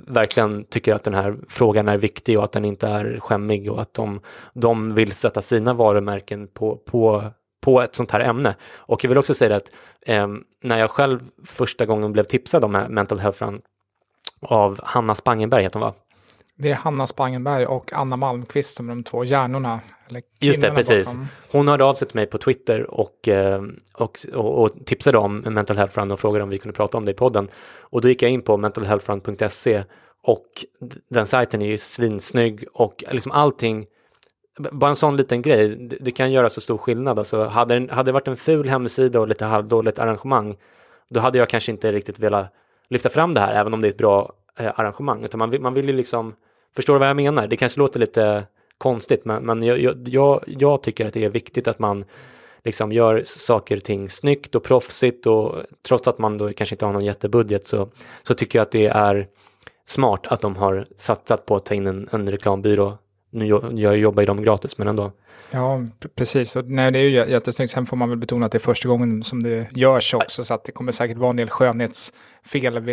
verkligen 0.08 0.64
tycker 0.64 0.96
att 0.96 1.04
den 1.04 1.14
här 1.14 1.38
frågan 1.50 1.90
är 1.90 1.98
viktig 1.98 2.38
och 2.38 2.44
att 2.44 2.52
den 2.52 2.66
inte 2.66 2.88
är 2.88 3.20
skämmig 3.20 3.72
och 3.72 3.82
att 3.82 3.94
de, 3.94 4.22
de 4.54 4.96
vill 4.96 5.12
sätta 5.12 5.42
sina 5.42 5.74
varumärken 5.74 6.48
på, 6.48 6.76
på, 6.76 7.24
på 7.62 7.82
ett 7.82 7.96
sånt 7.96 8.12
här 8.12 8.20
ämne. 8.20 8.56
Och 8.76 9.04
jag 9.04 9.10
vill 9.10 9.18
också 9.18 9.34
säga 9.34 9.56
att 9.56 9.72
eh, 10.02 10.28
när 10.64 10.80
jag 10.80 10.92
själv 10.92 11.20
första 11.46 11.86
gången 11.86 12.12
blev 12.12 12.24
tipsad 12.24 12.64
om 12.64 12.72
mental 12.72 13.20
health 13.20 13.44
run 13.44 13.62
av 14.42 14.80
Hanna 14.84 15.16
Spangenberg 15.16 15.64
heter 15.64 15.80
hon 15.80 15.88
va? 15.88 15.94
Det 16.58 16.72
är 16.72 16.76
Hanna 16.76 17.08
Spangenberg 17.08 17.66
och 17.66 17.94
Anna 17.94 18.18
Malmqvist 18.18 18.78
som 18.78 18.90
är 18.90 18.96
de 18.96 19.04
två 19.04 19.24
hjärnorna. 19.24 19.80
Just 20.40 20.62
det, 20.62 20.72
precis. 20.72 21.08
Bakom. 21.08 21.28
Hon 21.52 21.68
hörde 21.68 21.84
av 21.84 21.94
sig 21.94 22.08
till 22.08 22.16
mig 22.16 22.26
på 22.26 22.38
Twitter 22.38 22.92
och, 22.92 23.28
eh, 23.28 23.62
och, 23.98 24.20
och, 24.34 24.64
och 24.64 24.86
tipsade 24.86 25.18
om 25.18 25.38
Mental 25.38 25.78
Health 25.78 26.00
Run 26.00 26.12
och 26.12 26.20
frågade 26.20 26.44
om 26.44 26.50
vi 26.50 26.58
kunde 26.58 26.76
prata 26.76 26.98
om 26.98 27.06
det 27.06 27.12
i 27.12 27.16
podden. 27.16 27.48
Och 27.80 28.02
då 28.02 28.10
gick 28.10 28.22
jag 28.22 28.32
in 28.32 28.42
på 28.42 28.58
mentalhealthrun.se 28.58 29.84
och 30.24 30.46
den 31.10 31.26
sajten 31.26 31.62
är 31.62 31.66
ju 31.66 31.78
svinsnygg 31.78 32.66
och 32.74 33.04
liksom 33.12 33.32
allting 33.32 33.86
bara 34.72 34.90
en 34.90 34.96
sån 34.96 35.18
liten 35.18 35.42
grej, 35.42 35.70
det, 35.70 35.98
det 36.02 36.12
kan 36.12 36.32
göra 36.32 36.50
så 36.50 36.62
stor 36.62 36.78
skillnad. 36.78 37.20
Alltså, 37.20 37.46
hade, 37.46 37.88
hade 37.92 38.08
det 38.08 38.12
varit 38.12 38.28
en 38.28 38.38
ful 38.38 38.70
hemsida 38.70 39.20
och 39.20 39.28
lite 39.28 39.46
halvdåligt 39.46 40.00
arrangemang, 40.00 40.56
då 41.10 41.20
hade 41.20 41.38
jag 41.38 41.50
kanske 41.50 41.72
inte 41.72 41.92
riktigt 41.92 42.20
velat 42.20 42.54
lyfta 42.90 43.10
fram 43.10 43.34
det 43.34 43.42
här, 43.42 43.54
även 43.54 43.74
om 43.74 43.82
det 43.82 43.88
är 43.88 43.92
ett 43.92 43.98
bra 43.98 44.34
eh, 44.60 44.80
arrangemang, 44.80 45.24
utan 45.24 45.40
man 45.40 45.50
vill, 45.50 45.62
man 45.62 45.74
vill 45.74 45.88
ju 45.88 45.94
liksom, 45.94 46.36
förstår 46.76 46.94
du 46.94 47.00
vad 47.00 47.10
jag 47.10 47.16
menar? 47.16 47.48
Det 47.48 47.58
kanske 47.58 47.80
låter 47.80 48.00
lite 48.00 48.46
konstigt, 48.78 49.26
men, 49.26 49.44
men 49.44 49.64
jag, 49.64 50.08
jag, 50.08 50.44
jag 50.48 50.84
tycker 50.84 51.06
att 51.06 51.14
det 51.14 51.26
är 51.26 51.30
viktigt 51.30 51.68
att 51.68 51.80
man 51.80 52.06
liksom 52.64 52.92
gör 52.92 53.24
saker 53.26 53.78
och 53.78 53.84
ting 53.84 54.10
snyggt 54.10 54.56
och 54.56 54.64
proffsigt 54.64 55.28
och 55.28 55.56
trots 55.88 56.08
att 56.08 56.20
man 56.20 56.38
då 56.38 56.54
kanske 56.54 56.76
inte 56.76 56.86
har 56.86 56.94
någon 56.94 57.06
jättebudget 57.06 57.68
så, 57.68 57.90
så 58.24 58.34
tycker 58.34 58.60
jag 58.60 58.64
att 58.64 58.72
det 58.72 58.88
är 58.88 59.28
smart 59.86 60.28
att 60.28 60.40
de 60.40 60.56
har 60.56 60.86
satsat 60.98 61.46
på 61.46 61.56
att 61.56 61.66
ta 61.66 61.74
in 61.74 61.88
en, 61.88 62.10
en 62.12 62.30
reklambyrå. 62.30 62.98
Nu 63.30 63.46
jag 63.74 63.98
jobbar 63.98 64.22
ju 64.22 64.28
de 64.28 64.44
gratis 64.44 64.78
men 64.78 64.88
ändå. 64.88 65.12
Ja, 65.52 65.86
precis. 66.16 66.56
Och, 66.56 66.70
nej, 66.70 66.92
det 66.92 67.00
är 67.00 67.04
ju 67.04 67.10
jättesnyggt. 67.10 67.72
Sen 67.72 67.86
får 67.86 67.98
man 67.98 68.10
väl 68.10 68.18
betona 68.18 68.46
att 68.46 68.52
det 68.52 68.58
är 68.58 68.60
första 68.60 68.90
gången 68.90 69.24
som 69.24 69.44
det 69.44 69.68
görs 69.76 70.14
också, 70.14 70.44
så 70.44 70.54
att 70.54 70.64
det 70.64 70.72
kommer 70.72 70.92
säkert 70.92 71.18
vara 71.18 71.30
en 71.30 71.36
del 71.36 71.50
skönhetsfel 71.50 72.16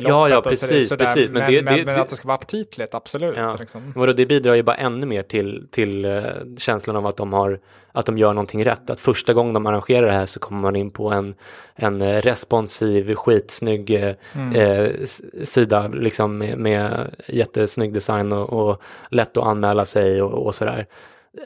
loppet. 0.01 0.09
Ja, 0.09 0.29
ja, 0.29 0.43
precis, 0.43 0.97
precis. 0.97 1.31
Men, 1.31 1.43
men, 1.43 1.53
det, 1.53 1.63
men, 1.63 1.79
det, 1.79 1.85
men, 1.85 2.01
att 2.01 2.09
det 2.09 2.17
ska 2.17 2.29
vara 2.29 2.39
aptitligt, 2.39 2.95
absolut. 2.95 3.35
Ja. 3.37 3.57
Liksom. 3.61 4.13
Det 4.17 4.27
bidrar 4.27 4.55
ju 4.55 4.63
bara 4.63 4.77
ännu 4.77 5.07
mer 5.07 5.23
till, 5.23 5.69
till 5.71 6.05
uh, 6.05 6.25
känslan 6.59 6.97
av 6.97 7.07
att 7.07 7.17
de, 7.17 7.33
har, 7.33 7.61
att 7.93 8.07
de 8.07 8.19
gör 8.19 8.33
någonting 8.33 8.65
rätt. 8.65 8.91
Att 8.91 9.01
första 9.01 9.35
gången 9.35 9.55
de 9.55 9.67
arrangerar 9.67 10.07
det 10.07 10.13
här 10.13 10.27
så 10.27 10.41
kommer 10.41 10.61
man 10.61 10.77
in 10.77 10.91
på 10.91 11.11
en, 11.11 11.35
en 11.75 12.03
eh, 12.03 12.21
responsiv, 12.21 13.15
skitsnygg 13.15 13.91
uh, 13.91 14.13
mm. 14.35 14.57
uh, 14.57 15.05
sida 15.43 15.89
liksom 15.89 16.39
med, 16.39 16.59
med 16.59 17.11
jättesnygg 17.27 17.95
design 17.95 18.33
och, 18.33 18.71
och 18.71 18.83
lätt 19.11 19.37
att 19.37 19.47
anmäla 19.47 19.85
sig 19.85 20.23
och, 20.23 20.47
och 20.47 20.55
sådär. 20.55 20.87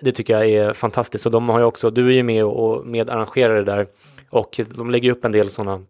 Det 0.00 0.12
tycker 0.12 0.38
jag 0.38 0.50
är 0.50 0.72
fantastiskt 0.72 1.26
och 1.26 1.32
de 1.32 1.48
har 1.48 1.58
ju 1.58 1.64
också, 1.64 1.90
du 1.90 2.08
är 2.08 2.12
ju 2.12 2.22
med 2.22 2.44
och 2.44 2.86
medarrangerar 2.86 3.54
det 3.54 3.64
där 3.64 3.86
och 4.30 4.60
de 4.76 4.90
lägger 4.90 5.12
upp 5.12 5.24
en 5.24 5.32
del 5.32 5.50
sådana 5.50 5.84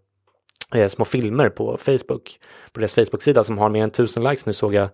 eh, 0.74 0.88
små 0.88 1.04
filmer 1.04 1.48
på 1.48 1.76
Facebook, 1.76 2.38
på 2.72 2.80
deras 2.80 2.94
Facebook-sida 2.94 3.44
som 3.44 3.58
har 3.58 3.68
mer 3.68 3.82
än 3.82 3.90
tusen 3.90 4.24
likes 4.24 4.46
nu 4.46 4.52
såg 4.52 4.74
jag. 4.74 4.88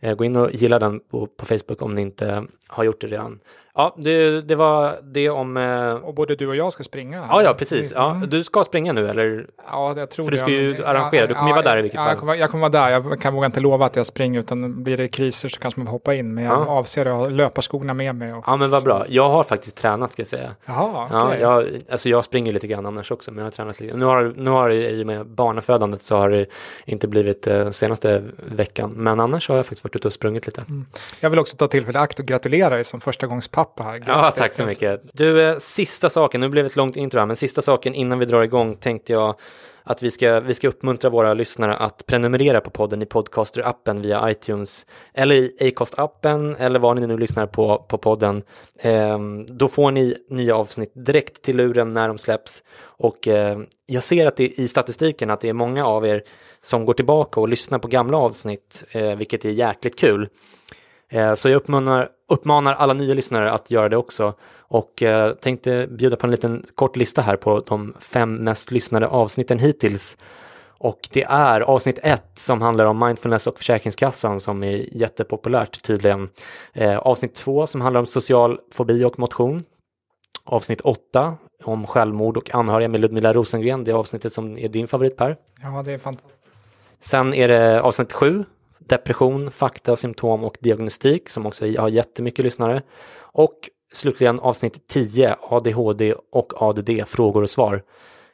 Eh, 0.00 0.14
gå 0.14 0.24
in 0.24 0.36
och 0.36 0.54
gilla 0.54 0.78
den 0.78 1.00
på, 1.00 1.26
på 1.26 1.46
Facebook 1.46 1.82
om 1.82 1.94
ni 1.94 2.02
inte 2.02 2.46
har 2.66 2.84
gjort 2.84 3.00
det 3.00 3.06
redan. 3.06 3.40
Ja, 3.76 3.94
det, 3.98 4.40
det 4.40 4.54
var 4.54 4.98
det 5.02 5.30
om... 5.30 5.56
Eh... 5.56 5.92
Och 5.94 6.14
både 6.14 6.34
du 6.34 6.46
och 6.46 6.56
jag 6.56 6.72
ska 6.72 6.82
springa. 6.82 7.20
Här. 7.20 7.28
Ja, 7.30 7.42
ja, 7.42 7.54
precis. 7.54 7.92
Ja, 7.94 8.22
du 8.28 8.44
ska 8.44 8.64
springa 8.64 8.92
nu 8.92 9.08
eller? 9.08 9.46
Ja, 9.70 9.94
jag 9.96 10.10
tror 10.10 10.24
För 10.24 10.32
du 10.32 10.38
ska 10.38 10.48
ju 10.48 10.84
arrangera, 10.84 11.26
du 11.26 11.34
kommer 11.34 11.48
ju 11.48 11.54
vara 11.54 11.64
där 11.64 11.78
i 11.78 11.82
vilket 11.82 12.00
ja, 12.00 12.04
fall. 12.04 12.10
Jag 12.10 12.18
kommer, 12.18 12.34
jag 12.34 12.50
kommer 12.50 12.70
vara 12.70 12.88
där, 12.88 12.90
jag 12.90 13.20
kan 13.20 13.34
våga 13.34 13.46
inte 13.46 13.60
lova 13.60 13.86
att 13.86 13.96
jag 13.96 14.06
springer 14.06 14.40
utan 14.40 14.82
blir 14.82 14.96
det 14.96 15.08
kriser 15.08 15.48
så 15.48 15.60
kanske 15.60 15.80
man 15.80 15.86
får 15.86 15.92
hoppa 15.92 16.14
in. 16.14 16.34
Men 16.34 16.44
jag 16.44 16.52
ja. 16.52 16.66
avser 16.66 17.06
att 17.06 17.16
ha 17.16 17.28
löparskorna 17.28 17.94
med 17.94 18.14
mig. 18.14 18.32
Och... 18.32 18.44
Ja, 18.46 18.56
men 18.56 18.70
vad 18.70 18.84
bra. 18.84 19.06
Jag 19.08 19.28
har 19.28 19.44
faktiskt 19.44 19.76
tränat 19.76 20.12
ska 20.12 20.20
jag 20.20 20.28
säga. 20.28 20.54
Jaha, 20.64 21.06
okay. 21.06 21.18
ja, 21.18 21.36
jag, 21.36 21.80
alltså 21.90 22.08
jag 22.08 22.24
springer 22.24 22.52
lite 22.52 22.66
grann 22.66 22.86
annars 22.86 23.10
också, 23.10 23.30
men 23.30 23.38
jag 23.38 23.46
har 23.46 23.50
tränat 23.50 23.80
lite. 23.80 23.96
Nu 23.96 24.04
har, 24.04 24.32
nu 24.36 24.50
har 24.50 24.68
det 24.68 24.90
i 24.90 25.02
och 25.02 25.06
med 25.06 25.26
barnafödandet 25.26 26.02
så 26.02 26.16
har 26.16 26.30
det 26.30 26.46
inte 26.84 27.08
blivit 27.08 27.46
eh, 27.46 27.70
senaste 27.70 28.22
veckan, 28.36 28.92
men 28.96 29.20
annars 29.20 29.48
har 29.48 29.56
jag 29.56 29.66
faktiskt 29.66 29.84
varit 29.84 29.96
ute 29.96 30.08
och 30.08 30.12
sprungit 30.12 30.46
lite. 30.46 30.60
Mm. 30.60 30.86
Jag 31.20 31.30
vill 31.30 31.38
också 31.38 31.56
ta 31.56 31.68
tillfället 31.68 32.00
i 32.00 32.02
akt 32.02 32.18
och 32.18 32.26
gratulera 32.26 32.70
dig 32.70 32.84
som 32.84 33.00
första 33.00 33.26
gångs 33.26 33.48
pappa 33.64 33.82
här. 33.82 34.02
Ja, 34.06 34.30
tack 34.30 34.52
så 34.52 34.66
mycket. 34.66 35.00
Du, 35.12 35.42
eh, 35.42 35.58
sista 35.58 36.10
saken, 36.10 36.40
nu 36.40 36.48
blev 36.48 36.64
det 36.64 36.70
ett 36.70 36.76
långt 36.76 36.96
intro 36.96 37.18
här, 37.18 37.26
men 37.26 37.36
sista 37.36 37.62
saken 37.62 37.94
innan 37.94 38.18
vi 38.18 38.24
drar 38.24 38.42
igång 38.42 38.76
tänkte 38.76 39.12
jag 39.12 39.34
att 39.86 40.02
vi 40.02 40.10
ska, 40.10 40.40
vi 40.40 40.54
ska 40.54 40.68
uppmuntra 40.68 41.10
våra 41.10 41.34
lyssnare 41.34 41.76
att 41.76 42.06
prenumerera 42.06 42.60
på 42.60 42.70
podden 42.70 43.02
i 43.02 43.04
Podcaster-appen 43.04 44.02
via 44.02 44.30
iTunes 44.30 44.86
eller 45.14 45.34
i 45.34 45.56
Acast-appen 45.60 46.56
eller 46.58 46.78
var 46.78 46.94
ni 46.94 47.06
nu 47.06 47.18
lyssnar 47.18 47.46
på, 47.46 47.78
på 47.88 47.98
podden. 47.98 48.42
Eh, 48.78 49.18
då 49.48 49.68
får 49.68 49.90
ni 49.90 50.16
nya 50.28 50.56
avsnitt 50.56 50.92
direkt 50.94 51.42
till 51.42 51.56
luren 51.56 51.94
när 51.94 52.08
de 52.08 52.18
släpps 52.18 52.62
och 52.82 53.28
eh, 53.28 53.58
jag 53.86 54.02
ser 54.02 54.26
att 54.26 54.36
det 54.36 54.48
i 54.48 54.68
statistiken 54.68 55.30
att 55.30 55.40
det 55.40 55.48
är 55.48 55.52
många 55.52 55.86
av 55.86 56.06
er 56.06 56.22
som 56.62 56.84
går 56.84 56.94
tillbaka 56.94 57.40
och 57.40 57.48
lyssnar 57.48 57.78
på 57.78 57.88
gamla 57.88 58.16
avsnitt, 58.16 58.84
eh, 58.90 59.16
vilket 59.16 59.44
är 59.44 59.50
jäkligt 59.50 59.98
kul. 59.98 60.28
Eh, 61.08 61.34
så 61.34 61.48
jag 61.48 61.56
uppmanar, 61.56 62.08
uppmanar 62.28 62.74
alla 62.74 62.92
nya 62.92 63.14
lyssnare 63.14 63.52
att 63.52 63.70
göra 63.70 63.88
det 63.88 63.96
också 63.96 64.34
och 64.58 65.02
eh, 65.02 65.34
tänkte 65.34 65.86
bjuda 65.86 66.16
på 66.16 66.26
en 66.26 66.30
liten 66.30 66.66
kort 66.74 66.96
lista 66.96 67.22
här 67.22 67.36
på 67.36 67.58
de 67.58 67.94
fem 68.00 68.36
mest 68.36 68.70
lyssnade 68.70 69.06
avsnitten 69.06 69.58
hittills. 69.58 70.16
Och 70.78 71.08
det 71.12 71.22
är 71.22 71.60
avsnitt 71.60 71.98
ett 72.02 72.38
som 72.38 72.62
handlar 72.62 72.84
om 72.84 72.98
mindfulness 72.98 73.46
och 73.46 73.58
Försäkringskassan 73.58 74.40
som 74.40 74.62
är 74.62 74.96
jättepopulärt 74.96 75.82
tydligen. 75.82 76.28
Eh, 76.72 76.98
avsnitt 76.98 77.34
två 77.34 77.66
som 77.66 77.80
handlar 77.80 78.00
om 78.00 78.06
social 78.06 78.60
fobi 78.72 79.04
och 79.04 79.18
motion. 79.18 79.64
Avsnitt 80.44 80.80
åtta 80.80 81.36
om 81.64 81.86
självmord 81.86 82.36
och 82.36 82.54
anhöriga 82.54 82.88
med 82.88 83.00
Ludmila 83.00 83.32
Rosengren. 83.32 83.84
Det 83.84 83.90
är 83.90 83.94
avsnittet 83.94 84.32
som 84.32 84.58
är 84.58 84.68
din 84.68 84.88
favorit 84.88 85.16
Per. 85.16 85.36
Ja, 85.62 85.82
det 85.82 85.92
är 85.92 85.98
fantastiskt. 85.98 86.42
Sen 87.00 87.34
är 87.34 87.48
det 87.48 87.80
avsnitt 87.80 88.12
sju 88.12 88.44
depression, 88.86 89.50
fakta, 89.50 89.96
symptom 89.96 90.44
och 90.44 90.56
diagnostik 90.60 91.28
som 91.28 91.46
också 91.46 91.66
har 91.78 91.88
jättemycket 91.88 92.44
lyssnare. 92.44 92.82
Och 93.20 93.70
slutligen 93.92 94.40
avsnitt 94.40 94.88
10, 94.88 95.36
ADHD 95.40 96.14
och 96.32 96.62
ADD, 96.62 96.90
frågor 97.06 97.42
och 97.42 97.50
svar. 97.50 97.82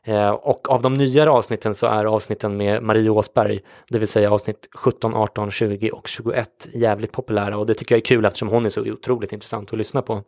Eh, 0.05 0.31
och 0.31 0.71
av 0.71 0.83
de 0.83 0.95
nyare 0.95 1.31
avsnitten 1.31 1.75
så 1.75 1.87
är 1.87 2.05
avsnitten 2.05 2.57
med 2.57 2.83
Marie 2.83 3.11
Åsberg, 3.11 3.61
det 3.89 3.99
vill 3.99 4.09
säga 4.09 4.33
avsnitt 4.33 4.69
17, 4.75 5.15
18, 5.15 5.51
20 5.51 5.91
och 5.91 6.09
21 6.09 6.69
jävligt 6.73 7.13
populära 7.13 7.59
och 7.59 7.67
det 7.67 7.75
tycker 7.75 7.95
jag 7.95 8.01
är 8.01 8.05
kul 8.05 8.25
eftersom 8.25 8.49
hon 8.49 8.65
är 8.65 8.69
så 8.69 8.81
otroligt 8.81 9.33
intressant 9.33 9.73
att 9.73 9.79
lyssna 9.79 10.03
på. 10.03 10.23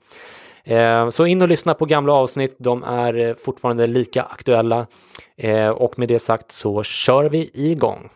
Eh, 0.65 1.09
så 1.09 1.27
in 1.27 1.43
och 1.43 1.49
lyssna 1.49 1.75
på 1.75 1.85
gamla 1.85 2.13
avsnitt, 2.13 2.57
de 2.59 2.83
är 2.83 3.19
eh, 3.19 3.35
fortfarande 3.35 3.87
lika 3.87 4.23
aktuella 4.23 4.87
eh, 5.37 5.69
och 5.69 5.99
med 5.99 6.09
det 6.09 6.19
sagt 6.19 6.53
så 6.53 6.83
kör 6.83 7.25
vi 7.25 7.51
igång. 7.55 8.11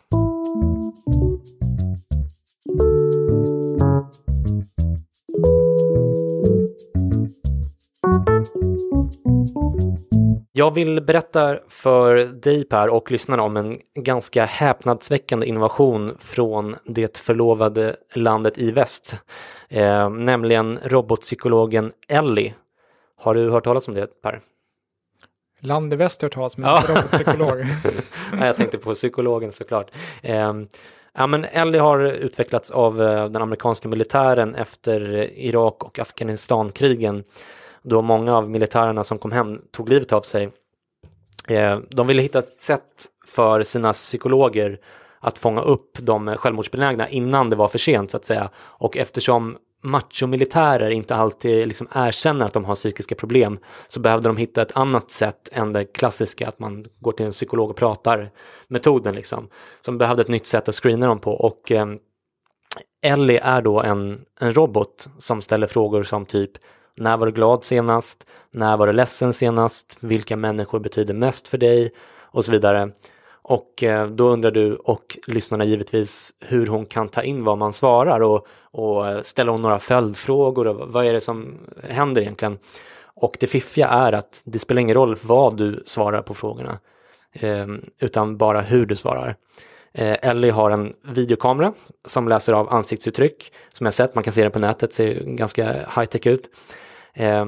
Jag 10.58 10.74
vill 10.74 11.00
berätta 11.00 11.58
för 11.68 12.16
dig 12.16 12.64
Per 12.64 12.90
och 12.90 13.10
lyssnarna 13.10 13.42
om 13.42 13.56
en 13.56 13.78
ganska 13.94 14.44
häpnadsväckande 14.44 15.46
innovation 15.46 16.16
från 16.20 16.76
det 16.84 17.18
förlovade 17.18 17.96
landet 18.14 18.58
i 18.58 18.70
väst, 18.70 19.16
eh, 19.68 20.10
nämligen 20.10 20.78
robotpsykologen 20.84 21.92
Ellie. 22.08 22.54
Har 23.20 23.34
du 23.34 23.50
hört 23.50 23.64
talas 23.64 23.88
om 23.88 23.94
det 23.94 24.22
Per? 24.22 24.40
Land 25.60 25.92
i 25.92 25.96
väst 25.96 26.22
har 26.22 26.26
hört 26.26 26.34
talas 26.34 26.56
om, 26.56 26.62
ja. 26.62 26.82
robotpsykolog. 26.88 27.58
ja, 28.32 28.46
jag 28.46 28.56
tänkte 28.56 28.78
på 28.78 28.94
psykologen 28.94 29.52
såklart. 29.52 29.90
Eh, 30.22 30.52
Ja, 31.18 31.26
men 31.26 31.44
Ellie 31.44 31.78
har 31.78 31.98
utvecklats 31.98 32.70
av 32.70 33.02
eh, 33.02 33.24
den 33.28 33.42
amerikanska 33.42 33.88
militären 33.88 34.54
efter 34.54 35.00
Irak 35.38 35.84
och 35.84 35.98
Afghanistankrigen 35.98 37.24
då 37.88 38.02
många 38.02 38.36
av 38.36 38.50
militärerna 38.50 39.04
som 39.04 39.18
kom 39.18 39.32
hem 39.32 39.60
tog 39.70 39.88
livet 39.88 40.12
av 40.12 40.20
sig. 40.20 40.50
Eh, 41.48 41.78
de 41.90 42.06
ville 42.06 42.22
hitta 42.22 42.38
ett 42.38 42.60
sätt 42.60 43.06
för 43.26 43.62
sina 43.62 43.92
psykologer 43.92 44.80
att 45.20 45.38
fånga 45.38 45.62
upp 45.62 45.98
de 46.00 46.36
självmordsbenägna 46.36 47.08
innan 47.08 47.50
det 47.50 47.56
var 47.56 47.68
för 47.68 47.78
sent 47.78 48.10
så 48.10 48.16
att 48.16 48.24
säga. 48.24 48.50
Och 48.56 48.96
eftersom 48.96 49.56
machomilitärer 49.82 50.90
inte 50.90 51.14
alltid 51.14 51.66
liksom 51.66 51.88
erkänner 51.94 52.46
att 52.46 52.52
de 52.52 52.64
har 52.64 52.74
psykiska 52.74 53.14
problem 53.14 53.58
så 53.88 54.00
behövde 54.00 54.28
de 54.28 54.36
hitta 54.36 54.62
ett 54.62 54.76
annat 54.76 55.10
sätt 55.10 55.48
än 55.52 55.72
det 55.72 55.84
klassiska 55.84 56.48
att 56.48 56.58
man 56.58 56.86
går 57.00 57.12
till 57.12 57.26
en 57.26 57.32
psykolog 57.32 57.70
och 57.70 57.76
pratar 57.76 58.30
metoden 58.68 59.14
liksom. 59.14 59.48
Som 59.80 59.98
behövde 59.98 60.22
ett 60.22 60.28
nytt 60.28 60.46
sätt 60.46 60.68
att 60.68 60.74
screena 60.74 61.06
dem 61.06 61.18
på 61.18 61.32
och 61.32 61.72
eh, 61.72 61.86
Ellie 63.02 63.38
är 63.38 63.62
då 63.62 63.82
en, 63.82 64.24
en 64.40 64.54
robot 64.54 65.08
som 65.18 65.42
ställer 65.42 65.66
frågor 65.66 66.02
som 66.02 66.26
typ 66.26 66.50
när 66.96 67.16
var 67.16 67.26
du 67.26 67.32
glad 67.32 67.64
senast? 67.64 68.26
När 68.50 68.76
var 68.76 68.86
du 68.86 68.92
ledsen 68.92 69.32
senast? 69.32 69.96
Vilka 70.00 70.36
människor 70.36 70.80
betyder 70.80 71.14
mest 71.14 71.48
för 71.48 71.58
dig? 71.58 71.92
Och 72.20 72.44
så 72.44 72.52
vidare. 72.52 72.90
Och 73.48 73.82
eh, 73.82 74.06
då 74.06 74.28
undrar 74.28 74.50
du 74.50 74.74
och 74.74 75.18
lyssnarna 75.26 75.64
givetvis 75.64 76.34
hur 76.40 76.66
hon 76.66 76.86
kan 76.86 77.08
ta 77.08 77.22
in 77.22 77.44
vad 77.44 77.58
man 77.58 77.72
svarar 77.72 78.20
och, 78.20 78.46
och 78.60 79.08
eh, 79.08 79.20
ställer 79.20 79.52
hon 79.52 79.62
några 79.62 79.78
följdfrågor 79.78 80.66
och 80.66 80.92
vad 80.92 81.06
är 81.06 81.12
det 81.12 81.20
som 81.20 81.58
händer 81.82 82.22
egentligen? 82.22 82.58
Och 83.14 83.36
det 83.40 83.46
fiffiga 83.46 83.88
är 83.88 84.12
att 84.12 84.40
det 84.44 84.58
spelar 84.58 84.80
ingen 84.80 84.94
roll 84.94 85.16
vad 85.22 85.56
du 85.56 85.82
svarar 85.86 86.22
på 86.22 86.34
frågorna 86.34 86.78
ehm, 87.32 87.82
utan 87.98 88.36
bara 88.36 88.60
hur 88.60 88.86
du 88.86 88.96
svarar. 88.96 89.36
Eh, 89.92 90.16
Ellie 90.22 90.50
har 90.50 90.70
en 90.70 90.94
videokamera 91.02 91.72
som 92.04 92.28
läser 92.28 92.52
av 92.52 92.68
ansiktsuttryck 92.68 93.52
som 93.72 93.86
jag 93.86 93.94
sett, 93.94 94.14
man 94.14 94.24
kan 94.24 94.32
se 94.32 94.42
den 94.42 94.52
på 94.52 94.58
nätet, 94.58 94.92
ser 94.92 95.24
ganska 95.24 95.72
high-tech 95.72 96.26
ut. 96.26 96.50
Eh, 97.16 97.46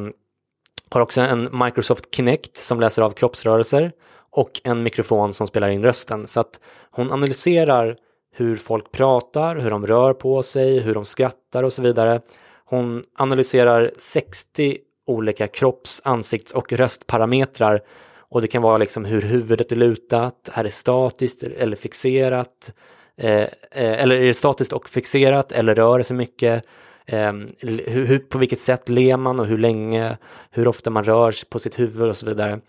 har 0.91 1.01
också 1.01 1.21
en 1.21 1.49
Microsoft 1.65 2.15
Kinect 2.15 2.57
som 2.57 2.81
läser 2.81 3.03
av 3.03 3.11
kroppsrörelser 3.11 3.93
och 4.31 4.61
en 4.65 4.83
mikrofon 4.83 5.35
som 5.35 5.47
spelar 5.47 5.69
in 5.69 5.83
rösten. 5.83 6.27
Så 6.27 6.41
att 6.41 6.61
hon 6.91 7.13
analyserar 7.13 7.97
hur 8.33 8.57
folk 8.57 8.93
pratar, 8.93 9.57
hur 9.57 9.71
de 9.71 9.87
rör 9.87 10.15
på 10.15 10.43
sig, 10.43 10.79
hur 10.79 10.95
de 10.95 11.05
skrattar 11.05 11.63
och 11.63 11.73
så 11.73 11.83
vidare. 11.83 12.21
Hon 12.65 13.05
analyserar 13.15 13.91
60 13.99 14.79
olika 15.07 15.47
kropps-, 15.47 16.01
ansikts 16.05 16.53
och 16.53 16.73
röstparametrar 16.73 17.83
och 18.19 18.43
det 18.43 18.49
kan 18.49 18.63
vara 18.63 18.79
liksom 18.79 19.05
hur 19.05 19.21
huvudet 19.21 19.73
är 19.73 19.77
lutat, 19.77 20.51
är 20.53 20.65
det 20.65 20.71
statiskt 20.71 21.43
eller 21.43 21.77
fixerat? 21.77 22.73
Eh, 23.17 23.43
eh, 23.43 23.49
eller 23.73 24.17
är 24.17 24.27
det 24.27 24.35
statiskt 24.35 24.73
och 24.73 24.89
fixerat 24.89 25.53
eller 25.53 25.75
rör 25.75 25.99
det 25.99 26.05
sig 26.05 26.17
mycket? 26.17 26.65
Eh, 27.09 27.33
hur, 27.61 28.07
hur, 28.07 28.19
på 28.19 28.39
vilket 28.39 28.61
sätt 28.61 28.89
ler 28.89 29.17
man 29.17 29.41
och 29.41 29.47
hur 29.47 29.59
länge? 29.59 30.19
Hur 30.51 30.69
ofta 30.69 30.91
man 30.91 31.05
rör 31.05 31.31
sig 31.31 31.49
på 31.49 31.59
sitt 31.59 31.79
huvud 31.79 32.09
och 32.09 32.17
så 32.17 32.27
vidare. 32.27 32.61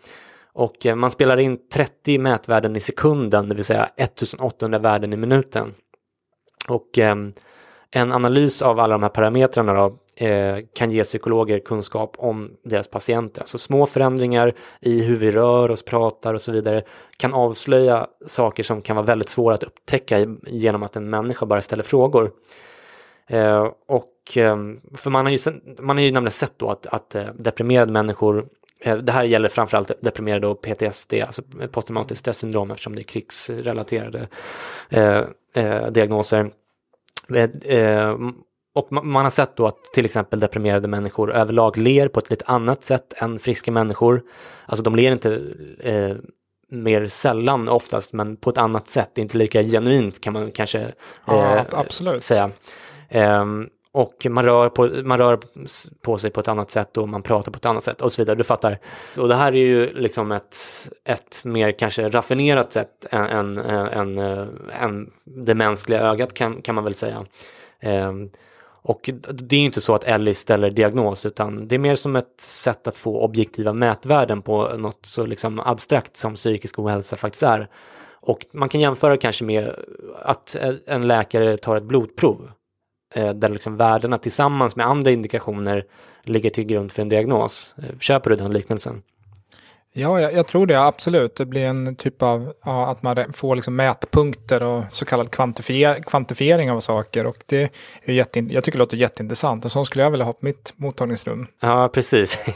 Och 0.53 0.85
eh, 0.85 0.95
man 0.95 1.11
spelar 1.11 1.37
in 1.39 1.57
30 1.69 2.17
mätvärden 2.17 2.75
i 2.75 2.79
sekunden, 2.79 3.49
det 3.49 3.55
vill 3.55 3.65
säga 3.65 3.89
1800 3.97 4.79
värden 4.79 5.13
i 5.13 5.17
minuten. 5.17 5.73
Och 6.67 6.99
eh, 6.99 7.15
en 7.91 8.11
analys 8.11 8.61
av 8.61 8.79
alla 8.79 8.93
de 8.93 9.03
här 9.03 9.09
parametrarna 9.09 9.73
då, 9.73 9.97
eh, 10.25 10.57
kan 10.73 10.91
ge 10.91 11.03
psykologer 11.03 11.59
kunskap 11.59 12.15
om 12.17 12.51
deras 12.63 12.87
patienter. 12.87 13.41
Alltså 13.41 13.57
små 13.57 13.85
förändringar 13.85 14.53
i 14.81 15.01
hur 15.01 15.15
vi 15.15 15.31
rör 15.31 15.71
oss, 15.71 15.85
pratar 15.85 16.33
och 16.33 16.41
så 16.41 16.51
vidare 16.51 16.83
kan 17.17 17.33
avslöja 17.33 18.07
saker 18.25 18.63
som 18.63 18.81
kan 18.81 18.95
vara 18.95 19.05
väldigt 19.05 19.29
svåra 19.29 19.53
att 19.53 19.63
upptäcka 19.63 20.37
genom 20.47 20.83
att 20.83 20.95
en 20.95 21.09
människa 21.09 21.45
bara 21.45 21.61
ställer 21.61 21.83
frågor. 21.83 22.31
Eh, 23.27 23.71
och 23.87 24.13
för 24.95 25.09
man 25.09 25.25
har 25.25 25.31
ju, 25.31 25.37
man 25.79 25.97
har 25.97 26.03
ju 26.03 26.11
nämligen 26.11 26.31
sett 26.31 26.53
då 26.59 26.71
att, 26.71 26.87
att 26.87 27.15
eh, 27.15 27.25
deprimerade 27.33 27.91
människor 27.91 28.45
det 28.83 29.11
här 29.11 29.23
gäller 29.23 29.49
framförallt 29.49 29.91
deprimerade 30.01 30.47
och 30.47 30.61
PTSD, 30.61 31.13
alltså 31.13 31.41
posttraumatiskt 31.71 32.19
stressyndrom 32.19 32.71
eftersom 32.71 32.95
det 32.95 33.01
är 33.01 33.03
krigsrelaterade 33.03 34.27
eh, 34.89 35.23
eh, 35.53 35.87
diagnoser. 35.87 36.51
Eh, 37.63 38.17
och 38.73 38.91
man 38.91 39.23
har 39.23 39.29
sett 39.29 39.55
då 39.55 39.67
att 39.67 39.83
till 39.83 40.05
exempel 40.05 40.39
deprimerade 40.39 40.87
människor 40.87 41.31
överlag 41.33 41.77
ler 41.77 42.07
på 42.07 42.19
ett 42.19 42.29
lite 42.29 42.45
annat 42.45 42.83
sätt 42.83 43.13
än 43.17 43.39
friska 43.39 43.71
människor. 43.71 44.23
Alltså 44.65 44.83
de 44.83 44.95
ler 44.95 45.11
inte 45.11 45.41
eh, 45.79 46.15
mer 46.71 47.07
sällan 47.07 47.69
oftast, 47.69 48.13
men 48.13 48.37
på 48.37 48.49
ett 48.49 48.57
annat 48.57 48.87
sätt. 48.87 49.17
inte 49.17 49.37
lika 49.37 49.63
genuint 49.63 50.21
kan 50.21 50.33
man 50.33 50.51
kanske 50.51 50.79
eh, 50.79 50.91
ja, 51.25 51.65
absolut. 51.71 52.23
säga. 52.23 52.51
Och 53.91 54.25
man 54.29 54.45
rör, 54.45 54.69
på, 54.69 54.87
man 55.03 55.17
rör 55.17 55.39
på 56.01 56.17
sig 56.17 56.31
på 56.31 56.39
ett 56.39 56.47
annat 56.47 56.71
sätt 56.71 56.97
och 56.97 57.09
man 57.09 57.21
pratar 57.21 57.51
på 57.51 57.57
ett 57.57 57.65
annat 57.65 57.83
sätt 57.83 58.01
och 58.01 58.11
så 58.11 58.21
vidare. 58.21 58.35
Du 58.35 58.43
fattar. 58.43 58.79
Och 59.17 59.27
det 59.27 59.35
här 59.35 59.51
är 59.51 59.65
ju 59.65 59.89
liksom 59.89 60.31
ett, 60.31 60.55
ett 61.05 61.41
mer 61.43 61.71
kanske 61.71 62.09
raffinerat 62.09 62.73
sätt 62.73 63.05
än, 63.11 63.57
än, 63.57 63.57
än, 63.57 64.17
eh, 64.17 64.47
än 64.81 65.11
det 65.23 65.55
mänskliga 65.55 65.99
ögat 65.99 66.33
kan, 66.33 66.61
kan 66.61 66.75
man 66.75 66.83
väl 66.83 66.93
säga. 66.93 67.25
Um, 67.83 68.29
och 68.81 69.09
det 69.29 69.55
är 69.55 69.59
inte 69.59 69.81
så 69.81 69.95
att 69.95 70.03
Ellie 70.03 70.33
ställer 70.33 70.69
diagnos 70.69 71.25
utan 71.25 71.67
det 71.67 71.75
är 71.75 71.79
mer 71.79 71.95
som 71.95 72.15
ett 72.15 72.41
sätt 72.41 72.87
att 72.87 72.97
få 72.97 73.21
objektiva 73.21 73.73
mätvärden 73.73 74.41
på 74.41 74.73
något 74.77 75.05
så 75.05 75.25
liksom 75.25 75.59
abstrakt 75.59 76.15
som 76.15 76.35
psykisk 76.35 76.79
ohälsa 76.79 77.15
faktiskt 77.15 77.43
är. 77.43 77.67
Och 78.21 78.45
man 78.53 78.69
kan 78.69 78.81
jämföra 78.81 79.17
kanske 79.17 79.45
med 79.45 79.75
att 80.21 80.55
en 80.85 81.07
läkare 81.07 81.57
tar 81.57 81.75
ett 81.75 81.83
blodprov 81.83 82.51
där 83.15 83.49
liksom 83.49 83.77
värdena 83.77 84.17
tillsammans 84.17 84.75
med 84.75 84.87
andra 84.87 85.11
indikationer 85.11 85.85
ligger 86.23 86.49
till 86.49 86.63
grund 86.63 86.91
för 86.91 87.01
en 87.01 87.09
diagnos. 87.09 87.75
Eh, 87.77 87.97
köper 87.99 88.29
du 88.29 88.35
den 88.35 88.53
liknelsen? 88.53 89.01
Ja, 89.93 90.21
jag, 90.21 90.33
jag, 90.33 90.47
tror 90.47 90.65
det, 90.65 90.81
absolut. 90.81 91.35
Det 91.35 91.45
blir 91.45 91.65
en 91.65 91.95
typ 91.95 92.21
av 92.21 92.53
ja, 92.65 92.87
att 92.87 93.03
man 93.03 93.33
får 93.33 93.55
liksom 93.55 93.75
mätpunkter 93.75 94.63
och 94.63 94.83
så 94.89 95.05
kallad 95.05 95.31
kvantifier, 95.31 95.95
kvantifiering 95.95 96.71
av 96.71 96.79
saker. 96.79 97.25
Och 97.25 97.37
det 97.45 97.75
är 98.03 98.13
jätte, 98.13 98.39
jag 98.39 98.63
tycker 98.63 98.77
det 98.77 98.83
låter 98.83 98.97
jätteintressant. 98.97 99.65
Och 99.65 99.71
så 99.71 99.85
skulle 99.85 100.03
jag 100.03 100.11
vilja 100.11 100.25
ha 100.25 100.33
på 100.33 100.45
mitt 100.45 100.73
mottagningsrum. 100.75 101.47
Ja, 101.59 101.89
precis. 101.93 102.37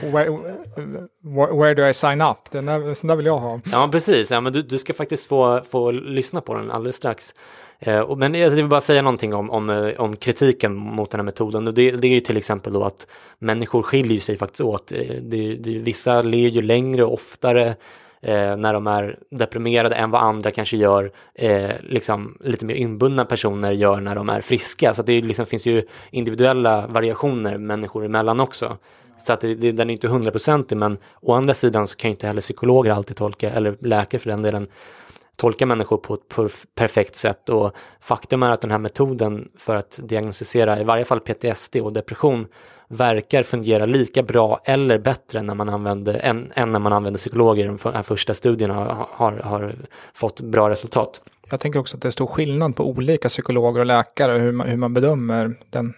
where, 0.00 0.30
where, 1.22 1.56
where, 1.56 1.74
do 1.74 1.86
I 1.86 1.94
sign 1.94 2.20
up? 2.20 2.50
Den 2.50 2.66
där, 2.66 2.78
den 2.78 3.08
där 3.08 3.16
vill 3.16 3.26
jag 3.26 3.38
ha. 3.38 3.60
Ja, 3.72 3.88
precis. 3.92 4.30
Ja, 4.30 4.40
men 4.40 4.52
du, 4.52 4.62
du 4.62 4.78
ska 4.78 4.94
faktiskt 4.94 5.26
få, 5.26 5.62
få 5.70 5.90
lyssna 5.90 6.40
på 6.40 6.54
den 6.54 6.70
alldeles 6.70 6.96
strax. 6.96 7.34
Eh, 7.86 8.16
men 8.16 8.34
jag 8.34 8.50
vill 8.50 8.68
bara 8.68 8.80
säga 8.80 9.02
någonting 9.02 9.34
om, 9.34 9.50
om, 9.50 9.70
eh, 9.70 10.00
om 10.00 10.16
kritiken 10.16 10.74
mot 10.74 11.10
den 11.10 11.20
här 11.20 11.24
metoden. 11.24 11.66
Och 11.66 11.74
det, 11.74 11.90
det 11.90 12.06
är 12.06 12.12
ju 12.12 12.20
till 12.20 12.36
exempel 12.36 12.72
då 12.72 12.84
att 12.84 13.06
människor 13.38 13.82
skiljer 13.82 14.20
sig 14.20 14.36
faktiskt 14.36 14.60
åt. 14.60 14.92
Eh, 14.92 14.98
det, 15.22 15.54
det, 15.54 15.78
vissa 15.78 16.20
ler 16.20 16.48
ju 16.48 16.62
längre 16.62 17.04
och 17.04 17.12
oftare 17.12 17.76
eh, 18.20 18.56
när 18.56 18.72
de 18.72 18.86
är 18.86 19.18
deprimerade 19.30 19.94
än 19.94 20.10
vad 20.10 20.22
andra 20.22 20.50
kanske 20.50 20.76
gör, 20.76 21.12
eh, 21.34 21.70
liksom 21.80 22.38
lite 22.40 22.64
mer 22.64 22.74
inbundna 22.74 23.24
personer 23.24 23.72
gör 23.72 24.00
när 24.00 24.14
de 24.14 24.28
är 24.28 24.40
friska. 24.40 24.94
Så 24.94 25.02
det 25.02 25.20
liksom, 25.20 25.46
finns 25.46 25.66
ju 25.66 25.86
individuella 26.10 26.86
variationer 26.86 27.58
människor 27.58 28.04
emellan 28.04 28.40
också. 28.40 28.76
Så 29.26 29.32
att 29.32 29.40
det, 29.40 29.54
det, 29.54 29.72
den 29.72 29.90
är 29.90 29.94
inte 29.94 30.08
hundraprocentig 30.08 30.76
men 30.76 30.98
å 31.20 31.34
andra 31.34 31.54
sidan 31.54 31.86
så 31.86 31.96
kan 31.96 32.10
inte 32.10 32.26
heller 32.26 32.40
psykologer 32.40 32.92
alltid 32.92 33.16
tolka, 33.16 33.50
eller 33.50 33.76
läkare 33.80 34.18
för 34.18 34.30
den 34.30 34.42
delen, 34.42 34.66
tolka 35.36 35.66
människor 35.66 35.96
på 35.96 36.14
ett 36.14 36.28
perfekt 36.74 37.16
sätt 37.16 37.48
och 37.48 37.72
faktum 38.00 38.42
är 38.42 38.50
att 38.50 38.60
den 38.60 38.70
här 38.70 38.78
metoden 38.78 39.48
för 39.58 39.76
att 39.76 40.00
diagnostisera 40.02 40.80
i 40.80 40.84
varje 40.84 41.04
fall 41.04 41.20
PTSD 41.20 41.76
och 41.76 41.92
depression 41.92 42.46
verkar 42.88 43.42
fungera 43.42 43.86
lika 43.86 44.22
bra 44.22 44.60
eller 44.64 44.98
bättre 44.98 45.42
när 45.42 45.54
man 45.54 45.68
använder, 45.68 46.14
än, 46.14 46.52
än 46.54 46.70
när 46.70 46.78
man 46.78 46.92
använder 46.92 47.18
psykologer. 47.18 47.66
De 47.66 47.94
här 47.94 48.02
första 48.02 48.34
studierna 48.34 48.74
har, 48.74 49.08
har, 49.10 49.32
har 49.32 49.74
fått 50.14 50.40
bra 50.40 50.70
resultat. 50.70 51.20
Jag 51.50 51.60
tänker 51.60 51.80
också 51.80 51.96
att 51.96 52.02
det 52.02 52.08
är 52.08 52.10
stor 52.10 52.26
skillnad 52.26 52.76
på 52.76 52.88
olika 52.88 53.28
psykologer 53.28 53.80
och 53.80 53.86
läkare 53.86 54.38
hur 54.38 54.52
man, 54.52 54.68
hur 54.68 54.76
man 54.76 54.94
bedömer 54.94 55.54
den 55.70 55.94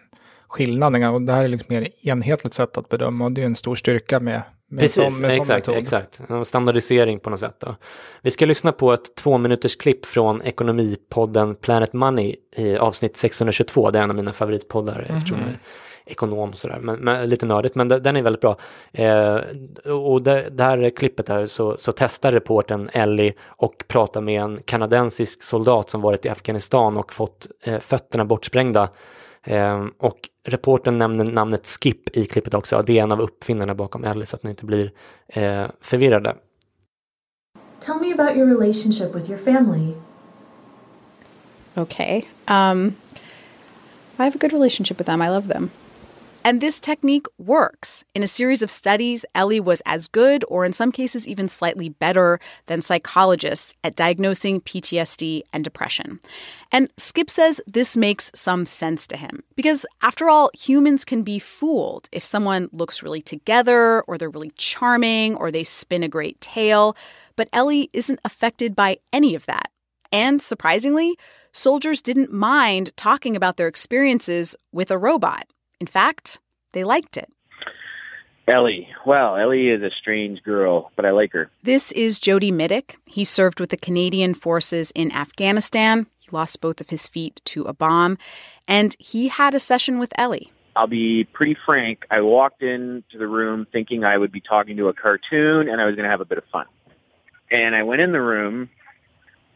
skillnaden. 0.49 1.05
Och 1.05 1.23
det 1.23 1.33
här 1.33 1.45
är 1.45 1.49
liksom 1.49 1.67
mer 1.69 1.89
enhetligt 2.03 2.55
sätt 2.55 2.77
att 2.77 2.89
bedöma 2.89 3.25
och 3.25 3.33
det 3.33 3.43
är 3.43 3.47
en 3.47 3.55
stor 3.55 3.75
styrka 3.75 4.21
med 4.21 4.43
Precis, 4.79 5.21
med 5.21 5.33
exakt, 5.33 5.69
exakt. 5.69 6.21
Standardisering 6.45 7.19
på 7.19 7.31
något 7.31 7.41
sätt. 7.41 7.57
Då. 7.61 7.77
Vi 8.23 8.31
ska 8.31 8.47
lyssna 8.47 8.73
på 8.73 8.93
ett 8.93 9.15
två 9.17 9.39
minuters 9.39 9.77
klipp 9.77 10.07
från 10.07 10.43
ekonomipodden 10.43 11.55
Planet 11.55 11.93
Money 11.93 12.37
i 12.57 12.77
avsnitt 12.77 13.17
622. 13.17 13.91
Det 13.91 13.99
är 13.99 14.03
en 14.03 14.11
av 14.11 14.17
mina 14.17 14.33
favoritpoddar 14.33 14.95
mm 14.95 15.07
-hmm. 15.07 15.17
eftersom 15.17 15.39
jag 15.39 15.49
är 15.49 15.59
ekonom 16.07 16.53
sådär, 16.53 16.79
men, 16.83 16.97
men, 16.97 17.29
lite 17.29 17.47
nördigt, 17.47 17.75
men 17.75 17.89
den 17.89 18.17
är 18.17 18.23
väldigt 18.23 18.41
bra. 18.41 18.57
Eh, 18.93 19.41
och 19.93 20.23
det, 20.23 20.49
det 20.51 20.65
här 20.65 20.91
klippet 20.91 21.29
här 21.29 21.47
så, 21.47 21.77
så 21.79 21.93
testar 21.93 22.33
reporten 22.33 22.91
Ellie 22.93 23.35
och 23.47 23.85
pratar 23.89 24.21
med 24.21 24.43
en 24.43 24.63
kanadensisk 24.65 25.43
soldat 25.43 25.91
som 25.91 26.01
varit 26.01 26.27
i 26.27 26.29
Afghanistan 26.29 26.97
och 26.97 27.13
fått 27.13 27.47
eh, 27.63 27.79
fötterna 27.79 28.25
bortsprängda 28.25 28.89
Eh, 29.47 29.85
och 29.99 30.19
reporten 30.47 30.99
nämner 30.99 31.25
namnet 31.25 31.67
Skip 31.67 32.17
i 32.17 32.25
klippet 32.25 32.55
också. 32.55 32.83
Det 32.87 32.99
är 32.99 33.03
en 33.03 33.13
av 33.13 33.21
uppfinnarna 33.21 33.75
bakom 33.75 34.05
Ellie 34.05 34.27
så 34.27 34.37
att 34.37 34.43
ni 34.43 34.51
inte 34.51 34.65
blir 34.65 34.93
eh, 35.27 35.67
förvirrade. 35.81 36.37
Tell 37.81 38.01
me 38.01 38.13
about 38.13 38.37
your 38.37 38.47
relationship 38.47 39.15
with 39.15 39.31
your 39.31 39.39
family. 39.39 39.95
Okay. 41.75 42.23
Um, 42.49 42.95
I 44.19 44.23
have 44.23 44.35
a 44.35 44.39
good 44.41 44.53
relationship 44.53 44.99
with 44.99 45.07
them. 45.07 45.23
I 45.23 45.29
love 45.29 45.49
them. 45.49 45.71
And 46.47 46.61
this 46.61 46.79
technique 46.79 47.27
works. 47.39 48.05
In 48.15 48.23
a 48.23 48.29
series 48.29 48.63
of 48.63 48.71
studies, 48.71 49.25
Ellie 49.35 49.59
was 49.59 49.83
as 49.85 50.07
good, 50.07 50.45
or 50.47 50.65
in 50.65 50.73
some 50.73 50.93
cases, 50.93 51.27
even 51.27 51.49
slightly 51.49 51.89
better, 51.89 52.39
than 52.67 52.83
psychologists 52.83 53.75
at 53.83 53.97
diagnosing 53.97 54.61
PTSD 54.61 55.43
and 55.53 55.65
depression. 55.65 56.21
And 56.71 56.89
Skip 56.99 57.31
says 57.31 57.61
this 57.67 57.97
makes 57.97 58.31
some 58.33 58.65
sense 58.65 59.09
to 59.09 59.17
him. 59.17 59.43
Because 59.57 59.85
after 60.03 60.31
all, 60.31 60.53
humans 60.55 61.05
can 61.05 61.25
be 61.25 61.41
fooled 61.41 62.09
if 62.13 62.23
someone 62.23 62.69
looks 62.71 63.03
really 63.03 63.21
together, 63.21 64.03
or 64.03 64.17
they're 64.17 64.31
really 64.31 64.53
charming, 64.55 65.35
or 65.35 65.51
they 65.51 65.65
spin 65.65 66.05
a 66.05 66.09
great 66.09 66.41
tale. 66.41 66.97
But 67.35 67.49
Ellie 67.53 67.91
isn't 67.93 68.21
affected 68.25 68.77
by 68.77 68.99
any 69.13 69.35
of 69.35 69.47
that. 69.47 69.73
And 70.13 70.41
surprisingly, 70.41 71.19
soldiers 71.51 72.01
didn't 72.01 72.33
mind 72.33 72.97
talking 72.97 73.35
about 73.35 73.57
their 73.57 73.67
experiences 73.67 74.55
with 74.71 74.93
a 74.93 74.99
robot. 74.99 75.49
In 75.81 75.87
fact, 75.87 76.41
they 76.73 76.85
liked 76.85 77.17
it. 77.17 77.31
Ellie. 78.49 78.89
Well, 79.05 79.37
Ellie 79.37 79.69
is 79.69 79.83
a 79.83 79.91
strange 79.91 80.43
girl, 80.43 80.93
but 80.95 81.05
I 81.05 81.11
like 81.11 81.33
her. 81.33 81.51
This 81.65 81.91
is 81.93 82.21
Jody 82.21 82.53
Middick. 82.53 82.97
He 83.07 83.25
served 83.25 83.59
with 83.59 83.71
the 83.71 83.77
Canadian 83.77 84.35
forces 84.35 84.93
in 84.95 85.11
Afghanistan. 85.13 86.07
He 86.19 86.29
lost 86.31 86.61
both 86.61 86.81
of 86.81 86.91
his 86.91 87.09
feet 87.09 87.41
to 87.47 87.65
a 87.65 87.73
bomb, 87.73 88.19
and 88.69 88.95
he 89.01 89.29
had 89.29 89.55
a 89.55 89.61
session 89.61 89.99
with 89.99 90.13
Ellie. 90.17 90.53
I'll 90.77 90.87
be 90.87 91.25
pretty 91.25 91.57
frank. 91.65 92.07
I 92.11 92.21
walked 92.21 92.63
into 92.63 93.19
the 93.19 93.27
room 93.27 93.67
thinking 93.73 94.05
I 94.05 94.17
would 94.17 94.31
be 94.31 94.41
talking 94.41 94.77
to 94.77 94.89
a 94.89 94.93
cartoon 94.93 95.69
and 95.69 95.81
I 95.81 95.87
was 95.87 95.97
going 95.97 96.05
to 96.05 96.11
have 96.11 96.21
a 96.21 96.27
bit 96.27 96.37
of 96.37 96.45
fun. 96.53 96.67
And 97.51 97.75
I 97.75 97.83
went 97.83 98.03
in 98.03 98.13
the 98.13 98.21
room 98.21 98.69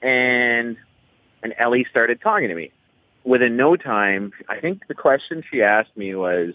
and 0.01 0.79
and 1.43 1.55
Ellie 1.59 1.87
started 1.91 2.23
talking 2.23 2.49
to 2.49 2.55
me 2.55 2.73
within 3.25 3.57
no 3.57 3.77
time, 3.77 4.33
I 4.49 4.61
think 4.61 4.87
the 4.89 4.95
question 4.95 5.43
she 5.51 5.63
asked 5.63 5.97
me 5.97 6.15
was, 6.15 6.55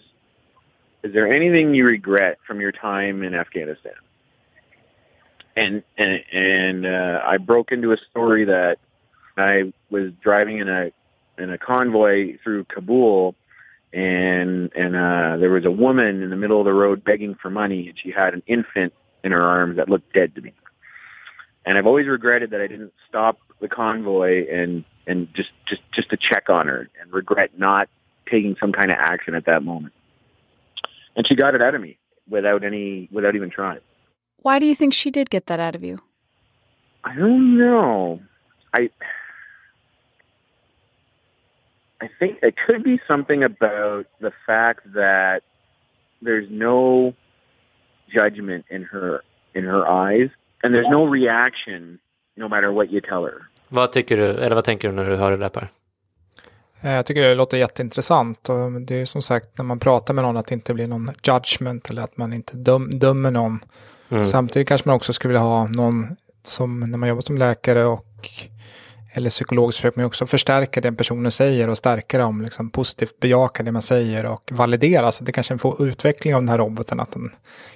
"Is 1.02 1.12
there 1.12 1.30
anything 1.32 1.74
you 1.74 1.84
regret 1.84 2.38
from 2.46 2.60
your 2.60 2.72
time 2.72 3.22
in 3.22 3.34
Afghanistan?" 3.34 3.92
And 5.56 5.82
and 5.96 6.22
and 6.32 6.86
uh, 6.86 7.22
I 7.24 7.38
broke 7.38 7.72
into 7.72 7.92
a 7.92 7.96
story 8.10 8.44
that 8.44 8.78
I 9.36 9.72
was 9.90 10.12
driving 10.20 10.58
in 10.58 10.68
a 10.68 10.90
in 11.38 11.50
a 11.50 11.58
convoy 11.58 12.38
through 12.42 12.64
Kabul, 12.64 13.34
and 13.92 14.70
and 14.74 14.96
uh, 14.96 15.36
there 15.38 15.50
was 15.50 15.64
a 15.64 15.70
woman 15.70 16.22
in 16.22 16.30
the 16.30 16.36
middle 16.36 16.60
of 16.60 16.64
the 16.64 16.72
road 16.72 17.04
begging 17.04 17.34
for 17.34 17.50
money, 17.50 17.88
and 17.88 17.98
she 17.98 18.10
had 18.10 18.34
an 18.34 18.42
infant 18.46 18.92
in 19.24 19.32
her 19.32 19.42
arms 19.42 19.76
that 19.76 19.88
looked 19.88 20.12
dead 20.12 20.34
to 20.34 20.40
me. 20.40 20.52
And 21.66 21.76
I've 21.76 21.86
always 21.86 22.06
regretted 22.06 22.50
that 22.50 22.60
I 22.60 22.68
didn't 22.68 22.92
stop 23.08 23.38
the 23.60 23.68
convoy 23.68 24.46
and 24.48 24.84
and 25.06 25.28
just 25.34 25.50
just 25.66 25.82
just 25.92 26.08
to 26.10 26.16
check 26.16 26.48
on 26.48 26.68
her 26.68 26.88
and 27.00 27.12
regret 27.12 27.58
not 27.58 27.88
taking 28.30 28.56
some 28.60 28.72
kind 28.72 28.90
of 28.90 28.96
action 28.98 29.34
at 29.34 29.44
that 29.46 29.62
moment. 29.64 29.92
And 31.16 31.26
she 31.26 31.34
got 31.34 31.54
it 31.54 31.62
out 31.62 31.74
of 31.74 31.80
me 31.80 31.98
without 32.28 32.62
any 32.62 33.08
without 33.10 33.34
even 33.34 33.50
trying. 33.50 33.80
Why 34.38 34.60
do 34.60 34.66
you 34.66 34.76
think 34.76 34.94
she 34.94 35.10
did 35.10 35.28
get 35.28 35.46
that 35.46 35.58
out 35.58 35.74
of 35.74 35.82
you? 35.82 35.98
I 37.02 37.14
don't 37.16 37.58
know. 37.58 38.20
I 38.72 38.90
I 42.00 42.08
think 42.18 42.38
it 42.42 42.54
could 42.64 42.84
be 42.84 43.00
something 43.08 43.42
about 43.42 44.06
the 44.20 44.32
fact 44.46 44.92
that 44.94 45.42
there's 46.22 46.48
no 46.48 47.14
judgment 48.12 48.66
in 48.70 48.82
her 48.82 49.24
in 49.54 49.64
her 49.64 49.86
eyes 49.88 50.30
and 50.66 50.74
there's 50.74 50.90
no 50.90 51.14
reaction 51.14 51.98
no 52.36 52.48
matter 52.48 52.68
what 52.68 52.86
you 52.90 53.00
tell 53.00 53.22
her. 53.24 53.48
Vad 53.68 53.92
tycker 53.92 54.16
du, 54.16 54.24
eller 54.30 54.54
vad 54.54 54.64
tänker 54.64 54.88
du 54.88 54.94
när 54.94 55.10
du 55.10 55.16
hör 55.16 55.30
det 55.30 55.36
där 55.36 55.48
Per? 55.48 55.68
Eh, 56.82 56.92
Jag 56.92 57.06
tycker 57.06 57.22
det 57.28 57.34
låter 57.34 57.56
jätteintressant 57.56 58.48
och 58.48 58.72
det 58.80 58.94
är 59.00 59.04
som 59.04 59.22
sagt 59.22 59.58
när 59.58 59.64
man 59.64 59.78
pratar 59.78 60.14
med 60.14 60.24
någon 60.24 60.36
att 60.36 60.46
det 60.46 60.54
inte 60.54 60.74
blir 60.74 60.86
någon 60.86 61.10
judgment 61.22 61.90
eller 61.90 62.02
att 62.02 62.16
man 62.16 62.32
inte 62.32 62.56
döm, 62.56 62.90
dömer 62.90 63.30
någon. 63.30 63.60
Mm. 64.08 64.24
Samtidigt 64.24 64.68
kanske 64.68 64.88
man 64.88 64.96
också 64.96 65.12
skulle 65.12 65.28
vilja 65.32 65.42
ha 65.42 65.66
någon 65.66 66.16
som 66.42 66.80
när 66.80 66.98
man 66.98 67.08
jobbar 67.08 67.22
som 67.22 67.38
läkare 67.38 67.84
och 67.84 68.06
eller 69.16 69.30
psykolog 69.30 69.74
så 69.74 69.76
försöker 69.76 69.98
man 69.98 70.02
ju 70.02 70.06
också 70.06 70.26
förstärka 70.26 70.80
det 70.80 70.92
personen 70.92 71.30
säger 71.30 71.68
och 71.68 71.76
stärka 71.76 72.18
dem, 72.18 72.42
liksom 72.42 72.70
positivt 72.70 73.20
bejaka 73.20 73.62
det 73.62 73.72
man 73.72 73.82
säger 73.82 74.26
och 74.26 74.50
validera. 74.52 75.12
Så 75.12 75.24
det 75.24 75.32
kanske 75.32 75.54
är 75.54 75.80
en 75.82 75.88
utveckling 75.88 76.34
av 76.34 76.40
den 76.40 76.48
här 76.48 76.58
roboten, 76.58 77.00
att 77.00 77.12
den 77.12 77.30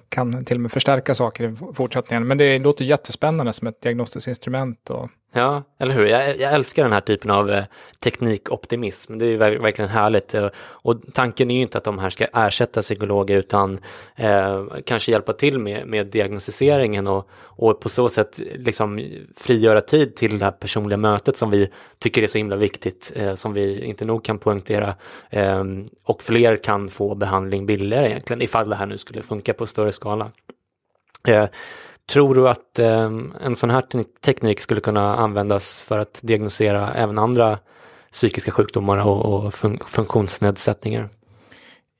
kan 0.08 0.44
till 0.44 0.56
och 0.56 0.60
med 0.60 0.72
förstärka 0.72 1.14
saker 1.14 1.44
i 1.44 1.56
fortsättningen. 1.74 2.26
Men 2.26 2.38
det 2.38 2.58
låter 2.58 2.84
jättespännande 2.84 3.52
som 3.52 3.68
ett 3.68 3.82
diagnostiskt 3.82 4.28
instrument. 4.28 4.90
Och, 4.90 5.10
Ja, 5.32 5.62
eller 5.78 5.94
hur? 5.94 6.06
Jag, 6.06 6.38
jag 6.40 6.52
älskar 6.54 6.82
den 6.82 6.92
här 6.92 7.00
typen 7.00 7.30
av 7.30 7.50
eh, 7.50 7.64
teknikoptimism. 8.00 9.18
Det 9.18 9.26
är 9.26 9.30
ju 9.30 9.36
ver- 9.36 9.58
verkligen 9.62 9.90
härligt. 9.90 10.34
Eh, 10.34 10.48
och 10.58 10.96
tanken 11.14 11.50
är 11.50 11.54
ju 11.54 11.62
inte 11.62 11.78
att 11.78 11.84
de 11.84 11.98
här 11.98 12.10
ska 12.10 12.26
ersätta 12.32 12.82
psykologer 12.82 13.36
utan 13.36 13.78
eh, 14.16 14.64
kanske 14.86 15.12
hjälpa 15.12 15.32
till 15.32 15.58
med, 15.58 15.86
med 15.86 16.06
diagnostiseringen 16.06 17.06
och, 17.06 17.28
och 17.32 17.80
på 17.80 17.88
så 17.88 18.08
sätt 18.08 18.40
liksom 18.54 19.08
frigöra 19.36 19.80
tid 19.80 20.16
till 20.16 20.38
det 20.38 20.44
här 20.44 20.52
personliga 20.52 20.96
mötet 20.96 21.36
som 21.36 21.50
vi 21.50 21.70
tycker 21.98 22.22
är 22.22 22.26
så 22.26 22.38
himla 22.38 22.56
viktigt, 22.56 23.12
eh, 23.14 23.34
som 23.34 23.52
vi 23.52 23.84
inte 23.84 24.04
nog 24.04 24.24
kan 24.24 24.38
poängtera. 24.38 24.94
Eh, 25.30 25.64
och 26.04 26.22
fler 26.22 26.56
kan 26.56 26.90
få 26.90 27.14
behandling 27.14 27.66
billigare 27.66 28.08
egentligen, 28.08 28.42
ifall 28.42 28.68
det 28.68 28.76
här 28.76 28.86
nu 28.86 28.98
skulle 28.98 29.22
funka 29.22 29.52
på 29.52 29.66
större 29.66 29.92
skala. 29.92 30.30
Eh, 31.28 31.46
Tror 32.08 32.34
du 32.34 32.48
att 32.48 32.78
eh, 32.78 33.10
en 33.40 33.56
sån 33.56 33.70
här 33.70 33.80
te- 33.80 34.04
teknik 34.24 34.60
skulle 34.60 34.80
kunna 34.80 35.16
användas 35.16 35.80
för 35.80 35.98
att 35.98 36.18
diagnosera 36.22 36.94
även 36.94 37.18
andra 37.18 37.58
psykiska 38.12 38.50
sjukdomar 38.52 38.98
och, 38.98 39.34
och 39.44 39.52
fun- 39.54 39.84
funktionsnedsättningar? 39.86 41.08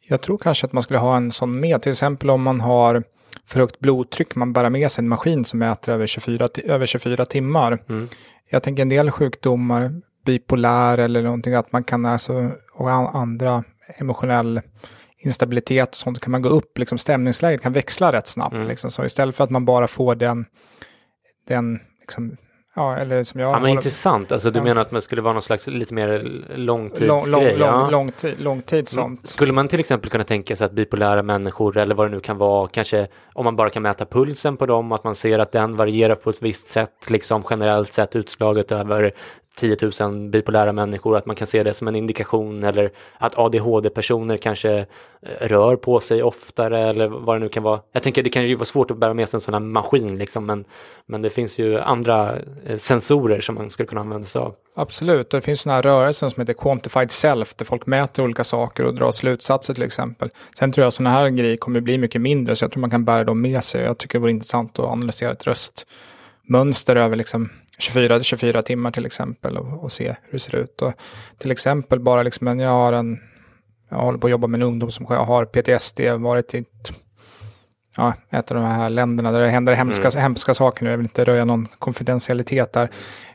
jag 0.09 0.21
tror 0.21 0.39
kanske 0.39 0.67
att 0.67 0.73
man 0.73 0.83
skulle 0.83 0.99
ha 0.99 1.17
en 1.17 1.31
sån 1.31 1.61
med, 1.61 1.83
till 1.83 1.91
exempel 1.93 2.31
om 2.31 2.43
man 2.43 2.61
har 2.61 3.03
för 3.47 3.61
högt 3.61 3.79
blodtryck, 3.81 4.35
man 4.35 4.53
bär 4.53 4.71
med 4.71 4.91
sig 4.91 5.03
en 5.03 5.09
maskin 5.09 5.45
som 5.45 5.59
mäter 5.59 5.93
över 5.93 6.07
24, 6.07 6.47
ti- 6.47 6.71
över 6.71 6.87
24 6.87 7.25
timmar. 7.25 7.79
Mm. 7.89 8.09
Jag 8.51 8.63
tänker 8.63 8.83
en 8.83 8.89
del 8.89 9.11
sjukdomar, 9.11 9.91
bipolär 10.27 10.99
eller 10.99 11.23
någonting, 11.23 11.55
att 11.55 11.73
man 11.73 11.85
kan 11.85 12.07
alltså, 12.07 12.51
och 12.73 12.91
an- 12.91 13.11
andra 13.13 13.65
emotionell 13.99 14.61
instabilitet 15.21 15.89
och 15.89 15.95
sånt, 15.95 16.21
kan 16.21 16.31
man 16.31 16.43
gå 16.43 16.49
upp, 16.49 16.79
liksom 16.79 16.99
stämningsläget 16.99 17.63
kan 17.63 17.73
växla 17.73 18.13
rätt 18.13 18.27
snabbt. 18.27 18.55
Mm. 18.55 18.69
Liksom. 18.69 18.91
Så 18.91 19.05
istället 19.05 19.37
för 19.37 19.45
att 19.45 19.51
man 19.51 19.65
bara 19.65 19.87
får 19.87 20.15
den, 20.15 20.45
den 21.49 21.79
liksom, 22.01 22.37
ja, 22.77 22.97
eller 22.97 23.23
som 23.23 23.41
jag 23.41 23.49
Ja, 23.49 23.53
men 23.53 23.61
håller- 23.61 23.73
intressant. 23.75 24.33
Alltså, 24.33 24.51
du 24.51 24.59
Ja. 24.59 24.65
menar 24.65 24.83
att 24.83 24.91
man 24.93 25.03
skulle 25.03 25.23
vara 25.23 25.33
någon 25.33 25.43
slags 25.43 25.67
lite 25.67 25.95
mer 25.95 26.19
lång, 26.19 26.57
långtidsgrej? 26.57 27.09
lång, 27.31 27.43
lång, 27.45 27.59
ja. 27.59 27.91
lång, 27.91 28.13
lång 28.39 28.63
tid 28.63 28.89
sånt. 28.89 29.27
Skulle 29.27 29.53
man 29.53 29.69
till 29.69 29.81
exempel 29.81 30.11
kunna 30.11 30.25
tänka 30.25 30.57
sig 30.57 30.65
att 30.65 30.73
bipolära 30.73 31.23
människor 31.23 31.77
eller 31.77 31.95
vad 31.95 32.07
det 32.07 32.11
nu 32.15 32.21
kan 32.21 32.39
vara, 32.39 32.69
kanske 32.69 33.09
om 33.33 33.45
man 33.45 33.57
bara 33.57 33.71
kan 33.71 33.83
mäta 33.83 34.07
pulsen 34.07 34.57
på 34.57 34.67
dem, 34.67 34.93
att 34.93 35.05
man 35.05 35.15
ser 35.15 35.39
att 35.39 35.53
den 35.53 35.77
varierar 35.77 36.15
på 36.15 36.31
ett 36.31 36.43
visst 36.43 36.67
sätt, 36.67 37.11
liksom 37.11 37.45
generellt 37.51 37.93
sett 37.93 38.17
utslaget 38.17 38.73
över 38.73 39.15
10 39.61 39.77
000 40.01 40.31
bipolära 40.31 40.73
människor, 40.73 41.17
att 41.17 41.27
man 41.27 41.37
kan 41.37 41.47
se 41.47 41.63
det 41.63 41.75
som 41.75 41.89
en 41.89 41.97
indikation 41.97 42.65
eller 42.65 42.91
att 43.19 43.39
ADHD-personer 43.39 44.37
kanske 44.37 44.79
eh, 44.79 44.87
rör 45.41 45.77
på 45.77 46.01
sig 46.01 46.23
oftare 46.23 46.91
eller 46.91 47.09
vad 47.09 47.37
det 47.37 47.41
nu 47.41 47.49
kan 47.49 47.63
vara. 47.63 47.81
Jag 47.93 48.03
tänker 48.03 48.23
det 48.23 48.31
kan 48.31 48.45
ju 48.45 48.55
vara 48.55 48.65
svårt 48.65 48.91
att 48.91 48.97
bära 48.97 49.15
med 49.15 49.29
sig 49.29 49.39
en 49.39 49.41
sån 49.41 49.55
här 49.55 49.61
maskin 49.61 50.19
liksom, 50.19 50.47
men, 50.47 50.65
men 51.07 51.23
det 51.23 51.31
finns 51.31 51.59
ju 51.59 51.81
andra 51.81 52.37
eh, 52.67 52.77
sensorer 52.77 53.41
som 53.41 53.55
man 53.55 53.71
skulle 53.71 53.87
kunna 53.87 54.01
använda 54.01 54.27
sig 54.27 54.41
av. 54.41 54.55
Absolut, 54.75 55.35
och 55.35 55.41
det 55.41 55.45
finns 55.45 55.61
sådana 55.61 55.77
här 55.77 55.83
rörelser 55.83 56.29
som 56.29 56.41
heter 56.41 56.53
quantified 56.53 57.11
self, 57.11 57.55
där 57.55 57.65
folk 57.65 57.87
mäter 57.87 58.25
olika 58.25 58.45
saker 58.45 58.85
och 58.85 58.95
drar 58.95 59.11
slutsatser 59.11 59.75
till 59.75 59.83
exempel. 59.83 60.31
Sen 60.59 60.73
tror 60.73 60.85
jag 60.85 60.93
sådana 60.93 61.11
här 61.11 61.29
grejer 61.29 61.57
kommer 61.57 61.81
bli 61.81 61.99
mycket 61.99 62.21
mindre, 62.21 62.57
så 62.57 62.65
jag 62.65 62.73
tror 62.73 62.81
man 62.81 62.91
kan 62.91 63.05
bära 63.05 63.25
dem 63.25 63.41
med 63.41 63.65
sig. 63.65 63.85
Jag 63.85 63.99
tycker 63.99 64.19
det 64.19 64.23
vore 64.23 64.31
intressant 64.31 64.79
att 64.79 64.85
analysera 64.85 65.33
ett 65.33 65.47
röstmönster 65.47 66.97
över 66.97 67.17
liksom 67.17 67.51
24-24 67.81 68.63
timmar 68.63 68.91
till 68.91 69.07
exempel 69.07 69.57
och, 69.59 69.83
och 69.85 69.93
se 69.93 70.09
hur 70.23 70.33
det 70.33 70.39
ser 70.39 70.57
ut. 70.57 70.83
Och 70.83 70.93
till 71.39 71.51
exempel 71.51 72.01
bara 72.01 72.23
liksom, 72.23 72.49
en- 72.49 72.61
jag 72.61 72.71
har 72.71 72.93
en, 72.93 73.19
jag 73.89 73.97
håller 73.99 74.19
på 74.19 74.27
att 74.27 74.31
jobba 74.31 74.47
med 74.47 74.59
en 74.63 74.67
ungdom 74.67 74.91
som 74.91 75.07
har 75.07 75.45
PTSD, 75.45 76.01
varit 76.19 76.55
i 76.55 76.65
ja, 77.97 78.15
ett 78.31 78.51
av 78.51 78.57
de 78.57 78.65
här 78.67 78.91
länderna 78.91 79.33
där 79.33 79.41
det 79.41 79.49
händer 79.49 79.73
hemska, 79.75 80.11
hemska 80.21 80.55
saker 80.55 80.85
nu. 80.85 80.91
Jag 80.91 80.97
vill 80.99 81.05
inte 81.07 81.25
röja 81.25 81.45
någon 81.45 81.67
konfidentialitet 81.79 82.73
där. 82.73 82.91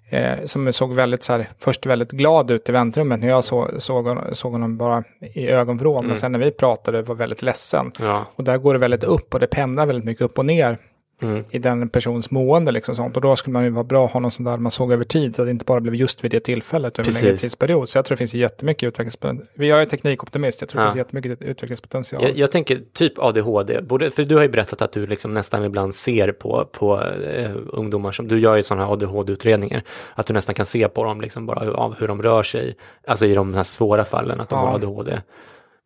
Eh, 0.09 0.45
som 0.45 0.73
såg 0.73 0.93
väldigt 0.93 1.23
så 1.23 1.33
här, 1.33 1.49
först 1.59 1.85
väldigt 1.85 2.11
glad 2.11 2.51
ut 2.51 2.69
i 2.69 2.71
väntrummet 2.71 3.19
när 3.19 3.27
jag 3.27 3.43
så, 3.43 3.69
såg, 3.77 4.07
hon- 4.07 4.35
såg 4.35 4.51
honom 4.51 4.77
bara 4.77 5.03
i 5.33 5.47
ögonvrån. 5.47 6.07
Men 6.07 6.17
sen 6.17 6.31
när 6.31 6.39
vi 6.39 6.51
pratade 6.51 7.01
var 7.01 7.15
väldigt 7.15 7.41
ledsen. 7.41 7.91
Ja. 7.99 8.25
Och 8.35 8.43
där 8.43 8.57
går 8.57 8.73
det 8.73 8.79
väldigt 8.79 9.03
upp 9.03 9.33
och 9.33 9.39
det 9.39 9.47
pendlar 9.47 9.85
väldigt 9.85 10.05
mycket 10.05 10.21
upp 10.21 10.37
och 10.39 10.45
ner 10.45 10.77
Mm. 11.21 11.43
i 11.49 11.59
den 11.59 11.89
persons 11.89 12.31
mående. 12.31 12.71
Liksom 12.71 12.95
sånt. 12.95 13.15
Och 13.15 13.21
då 13.21 13.35
skulle 13.35 13.53
man 13.53 13.63
ju 13.63 13.69
vara 13.69 13.83
bra 13.83 14.05
att 14.05 14.11
ha 14.11 14.19
någon 14.19 14.31
sån 14.31 14.45
där 14.45 14.57
man 14.57 14.71
såg 14.71 14.91
över 14.91 15.03
tid 15.03 15.35
så 15.35 15.41
att 15.41 15.47
det 15.47 15.51
inte 15.51 15.65
bara 15.65 15.79
blev 15.81 15.95
just 15.95 16.23
vid 16.23 16.31
det 16.31 16.39
tillfället 16.39 16.99
över 16.99 17.09
en 17.09 17.13
längre 17.15 17.37
tidsperiod. 17.37 17.89
Så 17.89 17.97
jag 17.97 18.05
tror 18.05 18.15
det 18.15 18.19
finns 18.19 18.33
jättemycket 18.33 18.87
utvecklingspotential. 18.87 19.47
Jag 19.67 19.81
är 19.81 19.85
teknikoptimist, 19.85 20.61
jag 20.61 20.69
tror 20.69 20.79
det 20.81 20.83
Ja. 20.83 20.87
finns 20.89 20.97
jättemycket 20.97 21.41
utvecklingspotential. 21.41 22.23
Jag, 22.23 22.37
jag 22.37 22.51
tänker 22.51 22.81
typ 22.93 23.19
ADHD, 23.19 23.81
både, 23.81 24.11
för 24.11 24.23
du 24.23 24.35
har 24.35 24.41
ju 24.43 24.49
berättat 24.49 24.81
att 24.81 24.91
du 24.91 25.07
liksom 25.07 25.33
nästan 25.33 25.63
ibland 25.63 25.95
ser 25.95 26.31
på, 26.31 26.69
på 26.71 27.01
eh, 27.03 27.51
ungdomar 27.67 28.11
som, 28.11 28.27
du 28.27 28.39
gör 28.39 28.55
ju 28.55 28.63
sådana 28.63 28.85
här 28.85 28.93
ADHD-utredningar, 28.93 29.83
att 30.15 30.27
du 30.27 30.33
nästan 30.33 30.55
kan 30.55 30.65
se 30.65 30.87
på 30.87 31.03
dem 31.03 31.21
liksom 31.21 31.45
bara 31.45 31.71
av 31.73 31.95
hur 31.99 32.07
de 32.07 32.21
rör 32.23 32.43
sig, 32.43 32.75
alltså 33.07 33.25
i 33.25 33.33
de 33.33 33.53
här 33.53 33.63
svåra 33.63 34.05
fallen 34.05 34.41
att 34.41 34.49
de 34.49 34.55
Ja. 34.59 34.65
har 34.65 34.75
ADHD. 34.75 35.21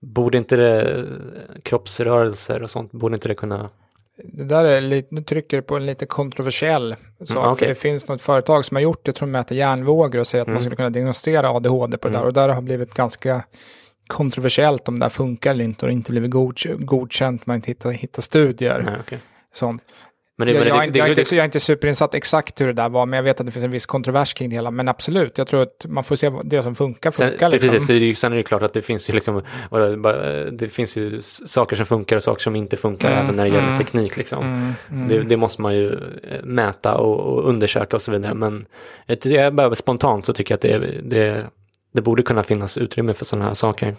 Borde 0.01 0.37
inte 0.37 0.55
det, 0.55 1.05
kroppsrörelser 1.63 2.63
och 2.63 2.69
sånt, 2.69 2.91
borde 2.91 3.13
inte 3.15 3.27
det 3.27 3.35
kunna, 3.35 3.69
Det 4.23 4.43
där 4.43 4.65
är 4.65 4.81
lite, 4.81 5.15
nu 5.15 5.21
trycker 5.23 5.57
du 5.57 5.63
på 5.63 5.75
en 5.75 5.85
lite 5.85 6.05
kontroversiell 6.05 6.95
sak. 7.23 7.37
Mm, 7.37 7.49
okej. 7.51 7.57
För 7.59 7.65
det 7.67 7.75
finns 7.75 8.07
något 8.07 8.21
företag 8.21 8.65
som 8.65 8.75
har 8.75 8.81
gjort 8.81 8.99
det, 9.05 9.09
jag 9.09 9.15
tror 9.15 9.27
de 9.27 9.31
mäter 9.31 9.55
hjärnvågor 9.55 10.19
och 10.19 10.27
säger 10.27 10.41
att 10.41 10.47
Mm. 10.47 10.53
man 10.53 10.61
skulle 10.61 10.75
kunna 10.75 10.89
diagnostisera 10.89 11.49
ADHD 11.51 11.97
på 11.97 12.07
det 12.07 12.13
där. 12.17 12.23
Och 12.23 12.33
där 12.33 12.49
har 12.49 12.61
blivit 12.61 12.93
ganska 12.93 13.43
kontroversiellt 14.07 14.87
om 14.87 14.99
det 14.99 15.05
där 15.05 15.09
funkar 15.09 15.51
eller 15.51 15.63
inte 15.63 15.85
och 15.85 15.91
inte 15.91 16.11
blivit 16.11 16.31
godk- 16.31 16.85
godkänt. 16.85 17.45
Man 17.45 17.55
inte 17.55 17.67
hittar, 17.67 17.91
hittar 17.91 18.21
studier. 18.21 18.81
nej 18.85 18.93
okej. 18.99 19.19
Sånt. 19.53 19.81
Men 20.39 20.47
det, 20.47 20.53
jag, 20.53 20.59
men 20.59 20.67
det, 20.67 20.69
jag, 20.69 20.77
är 20.77 20.81
det, 20.81 20.87
inte- 20.87 20.99
jag, 20.99 21.07
är 21.07 21.21
inte, 21.21 21.35
jag 21.35 21.41
är 21.41 21.45
inte 21.45 21.59
superinsatt 21.59 22.13
exakt 22.13 22.61
hur 22.61 22.67
det 22.67 22.73
där 22.73 22.89
var, 22.89 23.05
men 23.05 23.17
jag 23.17 23.23
vet 23.23 23.39
att 23.39 23.45
det 23.45 23.51
finns 23.51 23.65
en 23.65 23.71
viss 23.71 23.85
kontrovers 23.85 24.33
kring 24.33 24.49
det 24.49 24.55
hela. 24.55 24.71
Men 24.71 24.87
absolut, 24.87 25.37
jag 25.37 25.47
tror 25.47 25.61
att 25.61 25.85
man 25.87 26.03
får 26.03 26.15
se 26.15 26.31
det 26.43 26.63
som 26.63 26.75
funkar, 26.75 27.11
Sen, 27.11 27.29
funkar. 27.29 27.49
Liksom. 27.49 27.69
precis, 27.71 27.89
är 27.89 27.93
ju, 27.93 28.15
sen 28.15 28.33
är 28.33 28.37
det 28.37 28.43
klart 28.43 28.63
att 28.63 28.73
det 28.73 28.81
finns 28.81 29.09
ju 29.09 29.13
liksom, 29.13 29.41
det 30.51 30.69
finns 30.69 30.97
ju 30.97 31.21
saker 31.21 31.75
som 31.75 31.85
funkar 31.85 32.15
och 32.15 32.23
saker 32.23 32.41
som 32.41 32.55
inte 32.55 32.77
funkar 32.77 33.11
Mm, 33.11 33.23
även 33.23 33.35
när 33.35 33.43
det 33.43 33.49
gäller 33.49 33.67
mm. 33.67 33.77
teknik 33.77 34.17
liksom. 34.17 34.43
Mm, 34.43 34.73
mm. 34.91 35.07
Det, 35.07 35.19
det 35.19 35.37
måste 35.37 35.61
man 35.61 35.75
ju 35.75 35.93
eh, 35.93 36.43
mäta 36.43 36.97
och, 36.97 37.19
och 37.19 37.49
undersöka 37.49 37.95
och 37.95 38.01
så 38.01 38.11
vidare. 38.11 38.33
Men 38.33 38.65
jag, 39.23 39.55
bara 39.55 39.75
spontant 39.75 40.25
så 40.25 40.33
tycker 40.33 40.51
jag 40.53 40.57
att 40.57 40.81
det, 40.81 41.01
det, 41.01 41.47
det 41.93 42.01
borde 42.01 42.23
kunna 42.23 42.43
finnas 42.43 42.77
utrymme 42.77 43.13
för 43.13 43.25
sådana 43.25 43.45
här 43.45 43.53
saker. 43.53 43.95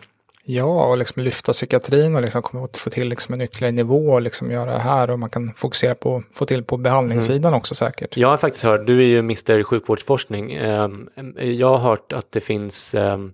Ja, 0.55 0.87
och 0.87 0.99
liksom 0.99 1.23
lyfta 1.23 1.53
psykiatrin 1.53 2.17
och 2.17 2.23
liksom 2.23 2.43
komma 2.43 2.69
få 2.73 2.91
till 2.91 3.09
liksom 3.09 3.35
en 3.35 3.41
ytterligare 3.41 3.73
nivå 3.73 4.11
och 4.11 4.23
liksom 4.23 4.51
göra 4.51 4.73
det 4.73 4.79
här. 4.79 5.11
Och 5.11 5.19
man 5.19 5.31
kan 5.31 5.55
fokusera 5.57 5.95
på, 5.95 6.23
få 6.35 6.47
till 6.47 6.65
på 6.65 6.77
behandlingssidan 6.77 7.55
också 7.55 7.75
säkert. 7.75 8.17
Jag 8.17 8.29
har 8.29 8.37
faktiskt 8.37 8.65
hört, 8.65 8.87
du 8.87 8.99
är 8.99 9.07
ju 9.07 9.19
Mr 9.19 9.63
Sjukvårdsforskning, 9.63 10.53
ehm, 10.53 11.09
ehm, 11.17 11.35
jag 11.37 11.69
har 11.69 11.79
hört 11.79 12.13
att 12.13 12.33
det 12.33 12.41
finns 12.41 12.95
ehm, 12.95 13.33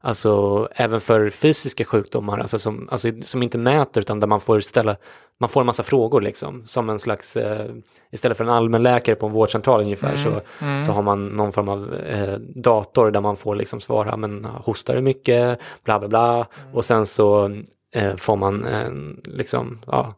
Alltså 0.00 0.68
även 0.74 1.00
för 1.00 1.30
fysiska 1.30 1.84
sjukdomar, 1.84 2.38
alltså 2.38 2.58
som, 2.58 2.88
alltså 2.90 3.10
som 3.22 3.42
inte 3.42 3.58
mäter 3.58 4.00
utan 4.00 4.20
där 4.20 4.26
man 4.26 4.40
får 4.40 4.60
ställa, 4.60 4.96
man 5.40 5.48
får 5.48 5.60
en 5.60 5.66
massa 5.66 5.82
frågor 5.82 6.20
liksom. 6.20 6.62
Som 6.66 6.90
en 6.90 6.98
slags, 6.98 7.36
eh, 7.36 7.70
istället 8.10 8.36
för 8.36 8.44
en 8.44 8.50
allmänläkare 8.50 9.14
på 9.14 9.26
en 9.26 9.32
vårdcentral 9.32 9.80
ungefär 9.80 10.16
så, 10.16 10.40
så 10.86 10.92
har 10.92 11.02
man 11.02 11.26
någon 11.26 11.52
form 11.52 11.68
av 11.68 11.94
eh, 11.94 12.38
dator 12.38 13.10
där 13.10 13.20
man 13.20 13.36
får 13.36 13.54
liksom 13.54 13.80
svara, 13.80 14.16
men 14.16 14.44
hostar 14.44 14.94
du 14.94 15.00
mycket, 15.00 15.58
bla 15.84 15.98
bla 15.98 16.08
bla. 16.08 16.46
Och 16.72 16.84
sen 16.84 17.06
så 17.06 17.56
eh, 17.94 18.16
får 18.16 18.36
man 18.36 18.66
liksom, 19.24 19.78
ja, 19.86 20.14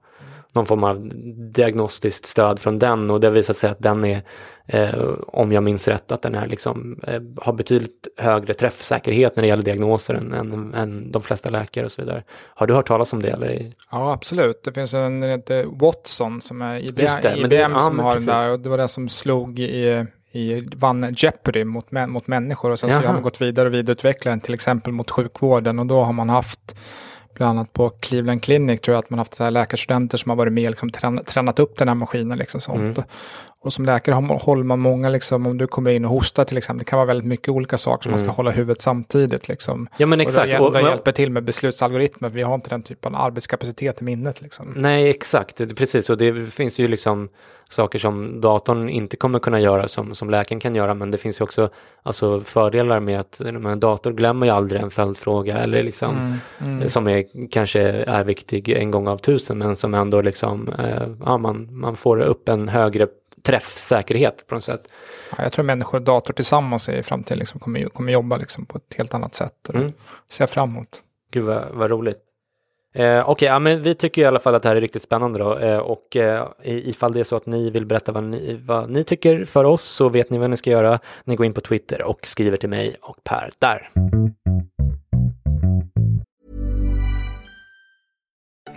någon 0.54 0.66
form 0.66 0.84
av 0.84 1.10
diagnostiskt 1.52 2.26
stöd 2.26 2.58
från 2.58 2.78
den 2.78 3.10
och 3.10 3.20
det 3.20 3.26
har 3.26 3.32
visat 3.32 3.56
sig 3.56 3.70
att 3.70 3.78
den 3.78 4.04
är, 4.04 4.22
eh, 4.66 5.04
om 5.26 5.52
jag 5.52 5.62
minns 5.62 5.88
rätt, 5.88 6.12
att 6.12 6.22
den 6.22 6.34
är 6.34 6.46
liksom, 6.46 7.00
eh, 7.06 7.20
har 7.44 7.52
betydligt 7.52 8.08
högre 8.16 8.54
träffsäkerhet 8.54 9.36
när 9.36 9.42
det 9.42 9.48
gäller 9.48 9.62
diagnoser 9.62 10.14
än, 10.14 10.32
än, 10.32 10.74
än, 10.74 11.12
de 11.12 11.22
flesta 11.22 11.50
läkare 11.50 11.84
och 11.84 11.92
så 11.92 12.02
vidare. 12.02 12.24
Har 12.54 12.66
du 12.66 12.74
hört 12.74 12.88
talas 12.88 13.12
om 13.12 13.22
det? 13.22 13.30
Eller? 13.30 13.72
Ja, 13.90 14.12
absolut. 14.12 14.64
Det 14.64 14.72
finns 14.72 14.94
en 14.94 15.22
heter 15.22 15.64
Watson 15.64 16.40
som 16.40 16.62
är 16.62 16.78
IBM, 16.78 17.06
det, 17.22 17.36
IBM 17.36 17.72
det, 17.72 17.80
som 17.80 17.98
ja, 17.98 18.04
har 18.04 18.12
precis. 18.12 18.26
den 18.26 18.36
där 18.36 18.50
och 18.50 18.60
det 18.60 18.68
var 18.68 18.78
den 18.78 18.88
som 18.88 19.08
slog 19.08 19.58
i 19.58 20.06
i, 20.32 20.68
vann 20.76 21.14
Jeopardy 21.16 21.64
mot, 21.64 21.90
mot 22.08 22.26
människor 22.26 22.70
och 22.70 22.78
sen 22.78 22.90
så 22.90 22.96
har 22.96 23.12
man 23.12 23.22
gått 23.22 23.40
vidare 23.40 23.68
och 23.68 23.74
vidareutvecklat 23.74 24.32
den 24.32 24.40
till 24.40 24.54
exempel 24.54 24.92
mot 24.92 25.10
sjukvården 25.10 25.78
och 25.78 25.86
då 25.86 26.02
har 26.02 26.12
man 26.12 26.28
haft 26.28 26.76
bland 27.40 27.58
annat 27.58 27.72
på 27.72 27.90
Cleveland 27.90 28.42
Clinic 28.42 28.80
tror 28.80 28.94
jag 28.94 28.98
att 28.98 29.10
man 29.10 29.18
haft 29.18 29.34
så 29.34 29.44
här 29.44 29.50
läkarstudenter 29.50 30.18
som 30.18 30.30
har 30.30 30.36
varit 30.36 30.52
med 30.52 30.64
och 30.64 30.70
liksom 30.70 30.90
tränat 31.24 31.58
upp 31.58 31.78
den 31.78 31.88
här 31.88 31.94
maskinen. 31.94 32.38
Liksom 32.38 32.60
sånt. 32.60 32.78
Mm. 32.78 33.04
Och 33.62 33.72
som 33.72 33.84
läkare 33.84 34.14
håller 34.14 34.64
man 34.64 34.80
många, 34.80 35.08
liksom, 35.08 35.46
om 35.46 35.58
du 35.58 35.66
kommer 35.66 35.90
in 35.90 36.04
och 36.04 36.10
hostar 36.10 36.44
till 36.44 36.56
exempel, 36.56 36.78
det 36.78 36.84
kan 36.90 36.96
vara 36.96 37.06
väldigt 37.06 37.26
mycket 37.26 37.48
olika 37.48 37.78
saker 37.78 38.02
som 38.02 38.10
mm. 38.10 38.12
man 38.12 38.18
ska 38.18 38.24
mm. 38.24 38.36
hålla 38.36 38.50
huvudet 38.50 38.82
samtidigt. 38.82 39.48
Liksom. 39.48 39.88
Ja 39.96 40.06
men 40.06 40.20
exakt. 40.20 40.60
Och 40.60 40.72
det, 40.72 40.82
hjälper 40.82 41.12
till 41.12 41.30
med 41.30 41.44
beslutsalgoritmer, 41.44 42.28
för 42.28 42.36
vi 42.36 42.42
har 42.42 42.54
inte 42.54 42.70
den 42.70 42.82
typen 42.82 43.14
av 43.14 43.24
arbetskapacitet 43.24 44.00
i 44.00 44.04
minnet. 44.04 44.42
Liksom. 44.42 44.72
Nej, 44.76 45.10
exakt, 45.10 45.76
precis. 45.76 46.10
Och 46.10 46.18
det 46.18 46.52
finns 46.52 46.78
ju 46.78 46.88
liksom 46.88 47.28
saker 47.68 47.98
som 47.98 48.40
datorn 48.40 48.88
inte 48.88 49.16
kommer 49.16 49.38
kunna 49.38 49.60
göra 49.60 49.88
som, 49.88 50.14
som 50.14 50.30
läkaren 50.30 50.60
kan 50.60 50.74
göra, 50.74 50.94
men 50.94 51.10
det 51.10 51.18
finns 51.18 51.40
ju 51.40 51.44
också 51.44 51.70
alltså, 52.02 52.40
fördelar 52.40 53.00
med 53.00 53.20
att 53.20 53.40
en 53.40 53.80
dator 53.80 54.12
glömmer 54.12 54.46
ju 54.46 54.52
aldrig 54.52 54.82
en 54.82 54.90
följdfråga, 54.90 55.58
eller 55.58 55.82
liksom, 55.82 56.16
mm. 56.60 56.74
Mm. 56.76 56.88
som 56.88 57.08
är, 57.08 57.48
kanske 57.50 57.80
är 57.90 58.24
viktig 58.24 58.68
en 58.68 58.90
gång 58.90 59.08
av 59.08 59.18
tusen, 59.18 59.58
men 59.58 59.76
som 59.76 59.94
ändå 59.94 60.22
liksom, 60.22 60.68
eh, 60.78 61.08
ja, 61.24 61.38
man, 61.38 61.68
man 61.70 61.96
får 61.96 62.20
upp 62.20 62.48
en 62.48 62.68
högre 62.68 63.06
träffsäkerhet 63.42 64.46
på 64.46 64.54
något 64.54 64.64
sätt. 64.64 64.88
Ja, 65.36 65.42
jag 65.42 65.52
tror 65.52 65.64
människor 65.64 65.98
och 65.98 66.04
dator 66.04 66.34
tillsammans 66.34 66.88
i 66.88 67.02
framtiden 67.02 67.38
liksom 67.38 67.60
kommer, 67.60 67.84
kommer 67.84 68.12
jobba 68.12 68.36
liksom 68.36 68.66
på 68.66 68.78
ett 68.78 68.94
helt 68.96 69.14
annat 69.14 69.34
sätt. 69.34 69.68
Och 69.68 69.74
mm. 69.74 69.92
ser 70.28 70.46
fram 70.46 70.70
emot. 70.70 71.02
Gud 71.32 71.44
vad, 71.44 71.64
vad 71.72 71.90
roligt. 71.90 72.18
Eh, 72.94 73.18
Okej, 73.18 73.32
okay, 73.32 73.48
ja, 73.48 73.58
men 73.58 73.82
vi 73.82 73.94
tycker 73.94 74.22
i 74.22 74.24
alla 74.24 74.38
fall 74.38 74.54
att 74.54 74.62
det 74.62 74.68
här 74.68 74.76
är 74.76 74.80
riktigt 74.80 75.02
spännande 75.02 75.38
då. 75.38 75.58
Eh, 75.58 75.78
och 75.78 76.16
eh, 76.16 76.48
ifall 76.62 77.12
det 77.12 77.20
är 77.20 77.24
så 77.24 77.36
att 77.36 77.46
ni 77.46 77.70
vill 77.70 77.86
berätta 77.86 78.12
vad 78.12 78.24
ni, 78.24 78.60
vad 78.66 78.90
ni 78.90 79.04
tycker 79.04 79.44
för 79.44 79.64
oss 79.64 79.82
så 79.82 80.08
vet 80.08 80.30
ni 80.30 80.38
vad 80.38 80.50
ni 80.50 80.56
ska 80.56 80.70
göra. 80.70 80.98
Ni 81.24 81.36
går 81.36 81.46
in 81.46 81.52
på 81.52 81.60
Twitter 81.60 82.02
och 82.02 82.26
skriver 82.26 82.56
till 82.56 82.68
mig 82.68 82.94
och 83.00 83.24
Per 83.24 83.50
där. 83.58 83.88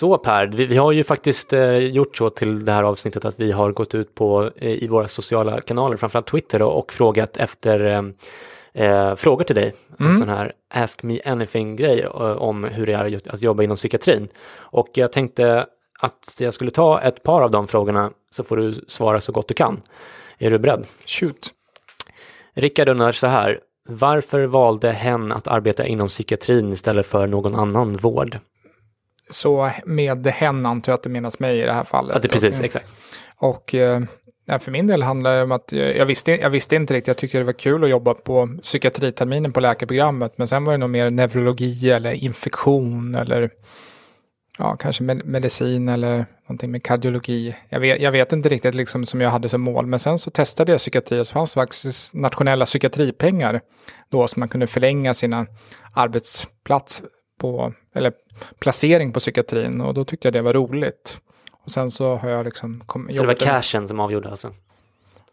Så 0.00 0.18
Per, 0.18 0.46
vi, 0.46 0.66
vi, 0.66 0.76
har 0.76 0.92
ju 0.92 1.04
faktiskt 1.04 1.52
eh, 1.52 1.76
gjort 1.76 2.16
så 2.16 2.30
till 2.30 2.64
det 2.64 2.72
här 2.72 2.82
avsnittet 2.82 3.24
att 3.24 3.40
vi 3.40 3.52
har 3.52 3.72
gått 3.72 3.94
ut 3.94 4.14
på 4.14 4.50
eh, 4.56 4.70
i 4.70 4.88
våra 4.88 5.06
sociala 5.06 5.60
kanaler, 5.60 5.96
framförallt 5.96 6.26
Twitter 6.26 6.58
då, 6.58 6.66
och 6.66 6.92
frågat 6.92 7.36
efter 7.36 7.84
eh, 7.84 8.02
eh 8.84 9.14
frågor 9.14 9.44
till 9.44 9.56
dig. 9.56 9.74
Mm. 10.00 10.12
En 10.12 10.18
sån 10.18 10.28
här 10.28 10.52
Ask 10.74 11.02
Me 11.02 11.20
Anything-grej 11.24 12.00
eh, 12.00 12.18
om 12.20 12.64
hur 12.64 12.86
det 12.86 12.92
är 12.92 13.30
att 13.30 13.42
jobba 13.42 13.62
inom 13.62 13.76
psykiatrin. 13.76 14.28
Och 14.56 14.88
jag 14.94 15.12
tänkte 15.12 15.66
att 16.00 16.36
jag 16.38 16.54
skulle 16.54 16.70
ta 16.70 17.00
ett 17.00 17.22
par 17.22 17.42
av 17.42 17.50
de 17.50 17.68
frågorna 17.68 18.10
så 18.30 18.44
får 18.44 18.56
du 18.56 18.74
svara 18.74 19.20
så 19.20 19.32
gott 19.32 19.48
du 19.48 19.54
kan. 19.54 19.80
Är 20.38 20.50
du 20.50 20.58
beredd? 20.58 20.86
Shoot. 21.06 21.50
Rickard 22.54 22.88
undrar 22.88 23.12
så 23.12 23.26
här, 23.26 23.60
varför 23.88 24.42
valde 24.44 24.92
hen 24.92 25.32
att 25.32 25.48
arbeta 25.48 25.86
inom 25.86 26.08
psykiatrin 26.08 26.72
istället 26.72 27.06
för 27.06 27.26
någon 27.26 27.54
annan 27.54 27.96
vård? 27.96 28.38
Så 29.30 29.70
med 29.84 30.26
hen 30.26 30.66
antar 30.66 30.92
jag 30.92 30.96
att 30.96 31.02
det 31.02 31.10
menas 31.10 31.38
mig 31.38 31.58
i 31.60 31.64
det 31.64 31.72
här 31.72 31.84
fallet. 31.84 32.14
Ja, 32.14 32.20
det 32.20 32.28
precis, 32.28 32.58
och, 32.58 32.64
exakt. 32.64 32.88
Och 33.36 33.74
eh, 33.74 34.00
för 34.58 34.70
min 34.70 34.86
del 34.86 35.02
handlar 35.02 35.36
det 35.36 35.42
om 35.42 35.52
att 35.52 35.72
jag, 35.72 35.96
jag, 35.96 36.06
visste, 36.06 36.32
jag 36.32 36.50
visste 36.50 36.76
inte 36.76 36.94
riktigt, 36.94 37.08
jag 37.08 37.16
tyckte 37.16 37.38
det 37.38 37.44
var 37.44 37.52
kul 37.52 37.84
att 37.84 37.90
jobba 37.90 38.14
på 38.14 38.48
psykiatriterminen 38.62 39.52
på 39.52 39.60
läkarprogrammet, 39.60 40.38
men 40.38 40.46
sen 40.46 40.64
var 40.64 40.72
det 40.72 40.78
nog 40.78 40.90
mer 40.90 41.10
neurologi 41.10 41.90
eller 41.90 42.12
infektion 42.12 43.14
eller 43.14 43.50
ja, 44.58 44.76
kanske 44.76 45.02
med, 45.02 45.26
medicin 45.26 45.88
eller 45.88 46.26
någonting 46.48 46.70
med 46.70 46.82
kardiologi. 46.82 47.56
Jag 47.68 47.80
vet, 47.80 48.00
jag 48.00 48.12
vet 48.12 48.32
inte 48.32 48.48
riktigt 48.48 48.74
liksom 48.74 49.04
som 49.04 49.20
jag 49.20 49.30
hade 49.30 49.48
som 49.48 49.60
mål, 49.60 49.86
men 49.86 49.98
sen 49.98 50.18
så 50.18 50.30
testade 50.30 50.72
jag 50.72 50.78
psykiatri 50.78 51.20
och 51.20 51.26
så 51.26 51.32
fanns 51.32 51.54
det 51.54 51.60
faktiskt 51.60 52.14
nationella 52.14 52.64
psykiatripengar 52.64 53.60
då 54.10 54.28
som 54.28 54.40
man 54.40 54.48
kunde 54.48 54.66
förlänga 54.66 55.14
sina 55.14 55.46
arbetsplats 55.94 57.02
på, 57.40 57.72
eller 57.92 58.12
placering 58.58 59.12
på 59.12 59.20
psykiatrin 59.20 59.80
och 59.80 59.94
då 59.94 60.04
tyckte 60.04 60.28
jag 60.28 60.32
det 60.32 60.42
var 60.42 60.52
roligt. 60.52 61.20
Och 61.64 61.70
sen 61.70 61.90
så 61.90 62.16
har 62.16 62.28
jag 62.28 62.44
liksom... 62.44 62.82
Kom, 62.86 63.08
så 63.12 63.20
det 63.20 63.26
var 63.26 63.34
cashen 63.34 63.88
som 63.88 64.00
avgjorde 64.00 64.30
alltså? 64.30 64.54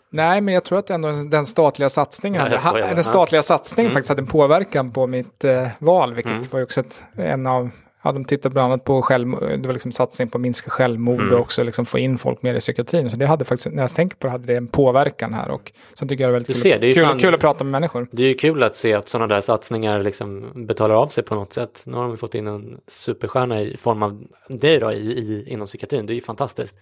Nej, 0.10 0.42
men 0.42 0.54
jag 0.54 0.64
tror 0.64 0.80
att 0.80 0.90
ändå 0.90 1.12
den 1.12 1.46
statliga 1.46 1.90
satsningen, 1.90 2.52
ja, 2.64 2.72
den 2.74 3.04
statliga 3.04 3.42
satsningen 3.42 3.90
mm. 3.90 3.94
faktiskt 3.94 4.10
hade 4.10 4.22
en 4.22 4.28
påverkan 4.28 4.92
på 4.92 5.08
mitt 5.08 5.44
eh, 5.44 5.68
val, 5.80 6.14
vilket 6.14 6.34
mm. 6.34 6.46
var 6.52 6.64
också 6.64 6.80
ett, 6.80 7.02
en 7.16 7.48
av 7.48 7.70
Ja, 8.04 8.12
de 8.12 8.26
tittade 8.26 8.54
bland 8.54 8.74
annat 8.74 8.84
på 8.84 9.02
självmord, 9.02 9.40
det 9.40 9.68
var 9.68 9.74
liksom 9.74 9.92
satsning 9.92 10.30
på 10.30 10.38
att 10.38 10.42
minska 10.42 10.70
självmord 10.70 11.22
mm. 11.22 11.34
och 11.34 11.40
också 11.40 11.64
liksom 11.64 11.86
få 11.86 12.00
in 12.00 12.18
folk 12.18 12.42
mer 12.42 12.56
i 12.56 12.60
psykiatrin. 12.60 13.10
Så 13.10 13.18
det 13.18 13.26
hade 13.26 13.46
faktiskt, 13.46 13.76
när 13.76 13.84
jag 13.84 13.96
tänker 13.96 14.18
på 14.18 14.28
det, 14.28 14.32
hade 14.32 14.48
det 14.48 14.56
en 14.56 14.68
påverkan 14.68 15.34
här. 15.34 15.52
Och 15.52 15.72
sen 15.94 16.08
tycker 16.08 16.24
jag 16.24 16.30
det 16.30 16.32
är 16.32 16.34
väldigt 16.34 16.48
kul, 16.48 16.56
ser, 16.56 16.80
det 16.80 16.88
är 16.88 16.94
kul, 16.94 17.04
fan, 17.04 17.20
kul, 17.20 17.34
att 17.34 17.40
prata 17.40 17.64
med 17.64 17.72
människor. 17.72 18.08
Det 18.12 18.24
är 18.24 18.28
ju 18.28 18.34
kul 18.34 18.64
att 18.64 18.76
se 18.76 18.94
att 18.94 19.10
sådana 19.10 19.36
där 19.36 19.42
satsningar 19.42 20.00
liksom 20.00 20.52
betalar 20.68 20.96
av 20.96 21.08
sig 21.08 21.24
på 21.24 21.36
något 21.36 21.54
sätt. 21.54 21.84
Nu 21.86 21.98
har 21.98 22.08
de 22.08 22.18
fått 22.18 22.36
in 22.36 22.48
en 22.48 22.78
superstjärna 22.88 23.62
i 23.62 23.78
form 23.78 24.04
av 24.04 24.24
dig 24.48 24.80
då, 24.80 24.92
i, 24.92 24.98
i, 24.98 25.44
inom 25.48 25.68
psykiatrin. 25.68 26.06
Det 26.06 26.14
är 26.14 26.16
ju 26.16 26.22
fantastiskt. 26.22 26.76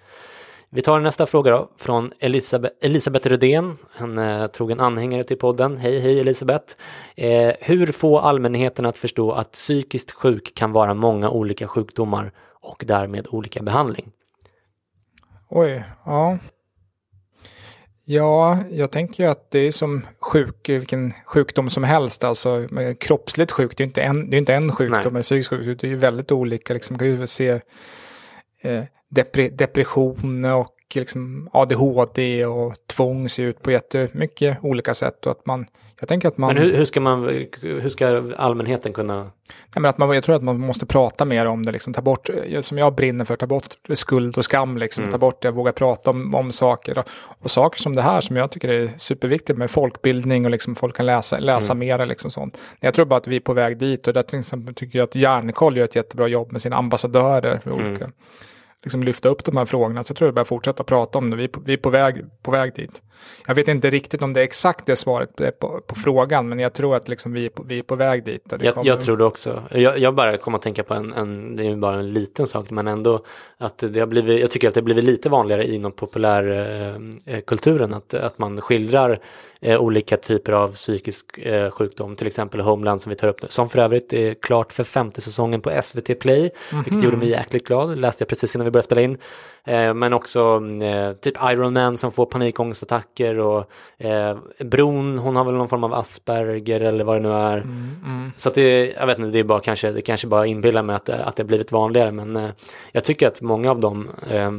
Vi 0.70 0.82
tar 0.82 1.00
nästa 1.00 1.26
fråga 1.26 1.52
då 1.52 1.70
från 1.78 2.12
Elisabeth, 2.20 2.76
Elisabeth 2.82 3.28
Rudén, 3.28 3.78
en 3.98 4.18
eh, 4.18 4.48
trogen 4.48 4.80
anhängare 4.80 5.24
till 5.24 5.38
podden. 5.38 5.78
Hej, 5.78 6.00
hej 6.00 6.20
Elisabeth! 6.20 6.76
Eh, 7.16 7.54
hur 7.60 7.92
få 7.92 8.20
allmänheten 8.20 8.86
att 8.86 8.98
förstå 8.98 9.32
att 9.32 9.52
psykiskt 9.52 10.12
sjuk 10.12 10.56
kan 10.56 10.72
vara 10.72 10.94
många 10.94 11.30
olika 11.30 11.68
sjukdomar 11.68 12.32
och 12.62 12.84
därmed 12.88 13.28
olika 13.30 13.62
behandling? 13.64 14.12
Oj, 15.50 15.84
ja. 16.06 16.38
Ja, 18.08 18.60
jag 18.72 18.92
tänker 18.92 19.24
ju 19.24 19.30
att 19.30 19.52
det 19.52 19.60
är 19.60 19.72
som 19.72 20.02
sjuk, 20.20 20.70
vilken 20.70 21.14
sjukdom 21.26 21.70
som 21.70 21.84
helst. 21.84 22.24
Alltså 22.24 22.68
kroppsligt 23.00 23.52
sjuk, 23.52 23.78
det 23.78 23.84
är 23.84 23.86
inte 23.86 24.02
en, 24.02 24.30
det 24.30 24.36
är 24.36 24.40
inte 24.40 24.54
en 24.54 24.72
sjukdom, 24.72 25.14
men 25.14 25.22
psykisk 25.22 25.50
sjukdom, 25.50 25.78
det 25.80 25.88
är 25.88 25.92
ju 25.92 25.96
väldigt 25.96 26.32
olika. 26.32 26.74
Liksom, 26.74 26.98
kan 26.98 27.18
vi 27.18 27.28
se 27.28 27.60
depression 29.52 30.46
och 30.46 30.72
liksom 30.96 31.50
ADHD 31.54 32.46
och 32.46 32.74
tvång 32.88 33.30
ser 33.30 33.44
ut 33.44 33.62
på 33.62 33.72
jättemycket 33.72 34.58
olika 34.62 34.94
sätt 34.94 35.26
och 35.26 35.32
att 35.32 35.46
man, 35.46 35.66
jag 36.00 36.10
tänker 36.10 36.28
att 36.28 36.38
man... 36.38 36.54
Men 36.54 36.64
hur, 36.64 36.74
hur 36.78 36.86
ska 36.86 37.00
man, 37.02 37.24
hur 37.62 37.90
ska 37.90 38.34
allmänheten 38.38 38.94
kunna? 38.94 39.24
Nej, 39.24 39.32
men 39.82 39.86
att 39.86 39.98
man, 39.98 40.14
jag 40.16 40.24
tror 40.24 40.36
att 40.36 40.44
man 40.44 40.60
måste 40.60 40.86
prata 40.86 41.26
mer 41.26 41.46
om 41.46 41.66
det, 41.66 41.72
liksom, 41.72 41.94
ta 41.94 42.02
bort, 42.02 42.30
som 42.62 42.78
jag 42.78 42.96
brinner 42.96 43.26
för, 43.26 43.36
ta 43.36 43.48
bort 43.48 43.68
skuld 43.94 44.38
och 44.38 44.46
skam, 44.46 44.78
liksom, 44.78 45.04
Mm. 45.04 45.12
ta 45.12 45.18
bort 45.18 45.42
det, 45.42 45.52
våga 45.52 45.72
prata 45.72 46.10
om, 46.10 46.36
om 46.36 46.52
saker. 46.52 46.98
Och, 46.98 47.06
och 47.42 47.52
saker 47.52 47.80
som 47.82 47.96
det 47.96 48.02
här 48.02 48.22
som 48.22 48.36
jag 48.36 48.52
tycker 48.52 48.70
är 48.70 48.90
superviktigt 48.98 49.60
med 49.60 49.72
folkbildning 49.72 50.46
och 50.46 50.52
liksom 50.52 50.76
folk 50.76 50.96
kan 50.96 51.06
läsa, 51.06 51.40
läsa 51.40 51.74
Mm. 51.74 51.80
mera. 51.88 52.06
Liksom 52.06 52.32
sånt. 52.32 52.58
Jag 52.80 52.94
tror 52.94 53.06
bara 53.06 53.18
att 53.18 53.28
vi 53.28 53.36
är 53.36 53.40
på 53.40 53.54
väg 53.54 53.78
dit 53.78 54.08
och 54.08 54.14
där 54.14 54.24
till 54.24 54.40
exempel 54.40 54.76
tycker 54.76 55.00
jag 55.00 55.04
att 55.04 55.16
Järnkoll 55.16 55.78
gör 55.78 55.86
ett 55.86 55.96
jättebra 55.96 56.28
jobb 56.28 56.52
med 56.52 56.62
sina 56.62 56.76
ambassadörer 56.76 57.60
för 57.60 57.72
Mm. 57.72 58.12
Liksom 58.86 59.04
lyfta 59.04 59.30
upp 59.30 59.44
de 59.44 59.58
här 59.58 59.66
frågorna. 59.66 60.04
Så 60.04 60.12
jag 60.12 60.18
tror 60.18 60.28
jag 60.28 60.36
bara 60.36 60.46
fortsätta 60.46 60.84
prata 60.84 61.18
om 61.18 61.30
det. 61.30 61.36
Vi 61.38 61.44
är 61.44 61.48
på, 61.48 61.62
vi 61.66 61.74
är 61.74 61.78
på, 61.78 61.90
väg, 61.90 62.26
på 62.44 62.52
väg 62.52 62.76
dit. 62.76 63.02
Jag 63.48 63.56
vet 63.56 63.68
inte 63.68 63.90
riktigt 63.90 64.22
om 64.22 64.34
det 64.34 64.40
är 64.40 64.44
exakt 64.44 64.86
det 64.86 64.96
svaret 64.96 65.60
på, 65.60 65.82
på 65.88 65.96
frågan, 65.96 66.50
men 66.50 66.60
jag 66.60 66.74
tror 66.74 66.96
att 66.96 67.08
liksom 67.08 67.34
vi, 67.34 67.46
är 67.46 67.50
på, 67.50 67.64
vi 67.64 67.80
är 67.80 67.84
på 67.84 67.96
väg 67.96 68.24
dit. 68.26 68.54
Jag, 68.60 68.74
kommer- 68.74 68.88
jag 68.88 69.02
tror 69.02 69.18
det 69.18 69.26
också. 69.26 69.64
Jag, 69.72 70.00
jag 70.00 70.16
bara 70.16 70.38
kommer 70.38 70.58
att 70.58 70.62
tänka 70.62 70.84
på 70.84 70.94
en, 70.94 71.14
en, 71.14 71.56
det 71.56 71.66
är 71.68 71.76
bara 71.76 71.96
en 72.00 72.14
liten 72.14 72.48
sak, 72.48 72.70
men 72.70 72.88
ändå 72.88 73.26
att 73.58 73.78
det 73.78 74.00
har 74.00 74.08
blivit, 74.08 74.40
jag 74.40 74.52
tycker 74.52 74.68
att 74.68 74.74
det 74.74 74.80
har 74.80 74.86
blivit 74.86 75.04
lite 75.04 75.30
vanligare 75.30 75.68
inom 75.68 75.92
populärkulturen 75.92 77.20
eh, 77.26 77.42
kulturen 77.42 77.94
att, 77.94 78.14
att 78.14 78.40
man 78.40 78.62
skildrar 78.62 79.20
eh, 79.62 79.82
olika 79.82 80.18
typer 80.18 80.52
av 80.54 80.72
psykisk 80.74 81.38
eh, 81.38 81.72
sjukdom, 81.72 82.16
till 82.16 82.28
exempel 82.28 82.60
Homeland 82.62 83.02
som 83.02 83.10
vi 83.10 83.16
tar 83.16 83.28
upp 83.28 83.42
nu, 83.42 83.48
som 83.52 83.70
för 83.70 83.80
övrigt 83.80 84.14
är 84.14 84.34
klart 84.34 84.74
för 84.74 84.84
femte 84.84 85.22
säsongen 85.22 85.62
på 85.62 85.82
SVT 85.84 86.20
Play, 86.20 86.50
vilket 86.86 87.04
gjorde 87.04 87.18
mig 87.18 87.30
jäkligt 87.30 87.68
glad, 87.68 87.98
läste 87.98 88.22
jag 88.22 88.30
precis 88.30 88.56
innan 88.56 88.66
vi 88.66 88.72
började 88.76 88.86
spela 88.86 89.02
in. 89.02 89.18
Eh, 89.64 89.94
men 89.94 90.14
också 90.14 90.62
eh, 90.82 91.14
typ 91.14 91.36
Iron 91.44 91.74
Man 91.74 91.98
som 91.98 92.12
får 92.12 92.26
panikångestattacker 92.26 93.40
och 93.40 93.72
eh, 93.98 94.38
Bron, 94.60 95.18
hon 95.18 95.36
har 95.36 95.44
väl 95.44 95.54
någon 95.54 95.70
form 95.70 95.84
av 95.84 95.94
Asperger 95.94 96.82
eller 96.82 97.04
vad 97.04 97.16
det 97.16 97.20
nu 97.20 97.32
är. 97.32 97.58
Mm, 97.58 98.32
Så 98.36 98.50
att 98.50 98.56
det, 98.56 98.92
jag 98.92 99.08
vet 99.08 99.18
inte, 99.18 99.30
det 99.30 99.40
är 99.40 99.44
bara 99.44 99.60
kanske, 99.60 99.92
det 99.92 100.02
kanske 100.02 100.28
bara 100.28 100.46
inbillar 100.46 100.82
mig 100.82 100.96
att, 100.96 101.10
att 101.10 101.38
det 101.38 101.44
har 101.44 101.48
blivit 101.48 101.72
vanligare, 101.72 102.12
men 102.12 102.52
jag 102.92 103.04
tycker 103.04 103.28
att 103.28 103.42
många 103.42 103.72
av 103.72 103.82
dem, 103.82 104.10
eh, 104.30 104.52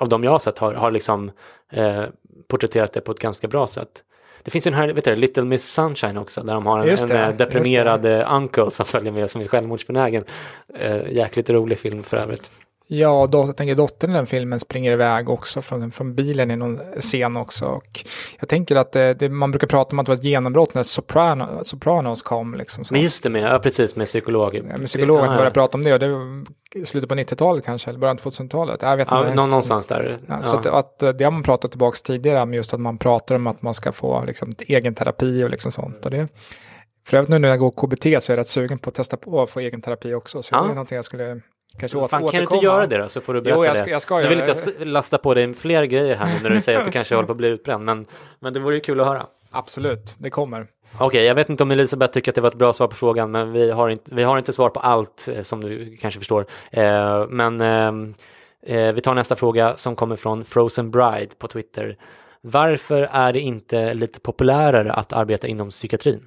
av 0.00 0.08
dem 0.08 0.24
jag 0.24 0.30
har 0.30 0.38
sett 0.38 0.58
har, 0.58 0.74
har 0.74 0.90
liksom 0.90 1.30
eh, 1.72 2.02
porträtterat 2.48 2.92
det 2.92 3.00
på 3.00 3.12
ett 3.12 3.20
ganska 3.20 3.48
bra 3.48 3.66
sätt. 3.66 4.04
Det 4.42 4.50
finns 4.50 4.66
ju 4.66 4.70
den 4.70 4.80
här, 4.80 4.88
vet 4.88 5.04
du, 5.04 5.16
Little 5.16 5.44
Miss 5.44 5.64
Sunshine 5.64 6.18
också, 6.18 6.42
där 6.42 6.54
de 6.54 6.66
har 6.66 6.74
en, 6.74 6.80
en 6.80 6.86
det, 7.08 7.26
just 7.26 7.38
deprimerad 7.38 8.06
uncle 8.32 8.70
som 8.70 8.86
följer 8.86 9.12
med 9.12 9.30
som 9.30 9.40
är 9.40 9.48
självmordsbenägen. 9.48 10.24
Eh, 10.74 11.12
jäkligt 11.12 11.50
rolig 11.50 11.78
film 11.78 12.02
för 12.02 12.16
övrigt. 12.16 12.50
Ja, 12.90 13.26
då, 13.30 13.38
jag 13.38 13.56
tänker 13.56 13.74
dottern 13.74 14.10
i 14.10 14.14
den 14.14 14.26
filmen 14.26 14.60
springer 14.60 14.92
iväg 14.92 15.28
också 15.28 15.62
från, 15.62 15.90
från 15.90 16.14
bilen 16.14 16.50
i 16.50 16.56
någon 16.56 16.80
scen 17.00 17.36
också. 17.36 17.66
Och 17.66 18.04
jag 18.40 18.48
tänker 18.48 18.76
att 18.76 18.92
det, 18.92 19.14
det, 19.14 19.28
man 19.28 19.50
brukar 19.50 19.66
prata 19.66 19.92
om 19.92 19.98
att 19.98 20.06
det 20.06 20.12
var 20.12 20.16
ett 20.16 20.24
genombrott 20.24 20.74
när 20.74 20.82
Soprano, 20.82 21.64
Sopranos 21.64 22.22
kom. 22.22 22.54
Liksom, 22.54 22.84
så. 22.84 22.94
Men 22.94 23.02
just 23.02 23.22
det, 23.22 23.28
med, 23.30 23.42
ja, 23.42 23.58
precis 23.58 23.96
med 23.96 24.06
psykolog. 24.06 24.54
Ja, 24.54 24.62
men 24.62 24.84
psykologen 24.86 25.24
Ja, 25.24 25.30
ja. 25.30 25.36
började 25.36 25.54
prata 25.54 25.78
om 25.78 25.82
det 25.84 25.92
och 25.92 25.98
det 26.00 26.44
i 26.74 26.84
slutet 26.84 27.08
på 27.08 27.14
90-talet 27.14 27.64
kanske, 27.64 27.90
eller 27.90 28.00
början 28.00 28.16
på 28.16 28.30
2000-talet. 28.30 28.82
Jag 28.82 28.96
vet 28.96 29.08
inte. 29.08 29.34
nå- 29.34 29.46
någonstans 29.46 29.86
där. 29.86 30.18
Så 30.42 30.56
att, 30.56 30.66
att 30.66 31.18
det 31.18 31.24
har 31.24 31.30
man 31.30 31.42
pratat 31.42 31.70
tillbaka 31.70 31.96
tidigare 32.04 32.42
om, 32.42 32.54
just 32.54 32.74
att 32.74 32.80
man 32.80 32.98
pratar 32.98 33.34
om 33.34 33.46
att 33.46 33.62
man 33.62 33.74
ska 33.74 33.92
få 33.92 34.24
liksom, 34.24 34.52
egen 34.58 34.94
terapi 34.94 35.44
och 35.44 35.50
liksom 35.50 35.72
sånt. 35.72 36.04
Och 36.04 36.10
det, 36.10 36.28
för 37.06 37.16
övrigt 37.16 37.28
nu 37.30 37.38
när 37.38 37.48
jag 37.48 37.58
går 37.58 37.70
KBT 37.70 38.02
så 38.02 38.32
är 38.32 38.36
jag 38.36 38.40
rätt 38.40 38.48
sugen 38.48 38.78
på 38.78 38.88
att 38.88 38.94
testa 38.94 39.16
på 39.16 39.42
att 39.42 39.50
få 39.50 39.60
egen 39.60 39.82
terapi 39.82 40.14
också. 40.14 40.42
Så 40.42 40.54
det 40.54 40.60
är 40.60 40.68
någonting 40.68 40.96
jag 40.96 41.04
skulle 41.04 41.40
kanske 41.78 41.98
åter, 41.98 42.08
Fan, 42.08 42.20
kan 42.22 42.30
du 42.30 42.38
inte 42.38 42.54
återkomma. 42.54 42.62
göra 42.62 42.86
det 42.86 42.98
då 42.98 43.08
så 43.08 43.20
får 43.20 43.34
du 43.34 43.40
berätta 43.40 43.58
Jo, 43.60 43.64
jag 43.64 43.76
ska- 43.76 43.84
det. 43.84 43.90
jag 43.90 44.02
ska 44.02 44.18
nu 44.18 44.28
vill 44.28 44.38
inte 44.38 44.54
jag 44.78 44.88
lasta 44.88 45.18
på 45.18 45.34
dig 45.34 45.54
fler 45.54 45.84
grejer 45.84 46.16
här 46.16 46.42
när 46.42 46.50
du 46.50 46.60
säger 46.60 46.78
att 46.78 46.84
du 46.84 46.90
kanske 46.90 47.14
håller 47.14 47.26
på 47.26 47.32
att 47.32 47.36
bli 47.38 47.48
utbränd, 47.48 47.84
men, 47.84 48.06
men 48.40 48.52
det 48.52 48.60
vore 48.60 48.74
ju 48.74 48.80
kul 48.80 49.00
att 49.00 49.06
höra. 49.06 49.26
Absolut, 49.50 50.14
det 50.18 50.30
kommer. 50.30 50.66
Okej, 51.00 51.24
jag 51.24 51.34
vet 51.34 51.48
inte 51.50 51.62
om 51.62 51.70
Elisabeth 51.70 52.12
tycker 52.12 52.30
att 52.30 52.34
det 52.34 52.40
var 52.40 52.48
ett 52.48 52.54
bra 52.58 52.72
svar 52.72 52.86
på 52.88 52.96
frågan, 52.96 53.30
men 53.30 53.52
vi 53.52 53.70
har 53.70 53.88
inte, 53.88 54.14
vi 54.14 54.22
har 54.22 54.38
inte 54.38 54.52
svar 54.52 54.68
på 54.70 54.80
allt 54.80 55.28
eh, 55.34 55.42
som 55.42 55.60
du 55.60 55.96
kanske 55.96 56.20
förstår. 56.20 56.46
Eh, 56.70 57.26
men 57.28 57.60
ehm, 57.60 58.14
eh, 58.66 58.92
vi 58.94 59.00
tar 59.00 59.14
nästa 59.14 59.36
fråga 59.36 59.76
som 59.76 59.96
kommer 59.96 60.16
från 60.16 60.44
Frozen 60.44 60.90
Bride 60.90 61.28
på 61.38 61.48
Twitter. 61.48 61.96
Varför 62.40 63.08
är 63.12 63.32
det 63.32 63.40
inte 63.40 63.94
lite 63.94 64.20
populärare 64.20 64.92
att 64.92 65.12
arbeta 65.12 65.46
inom 65.46 65.70
psykiatrin? 65.70 66.26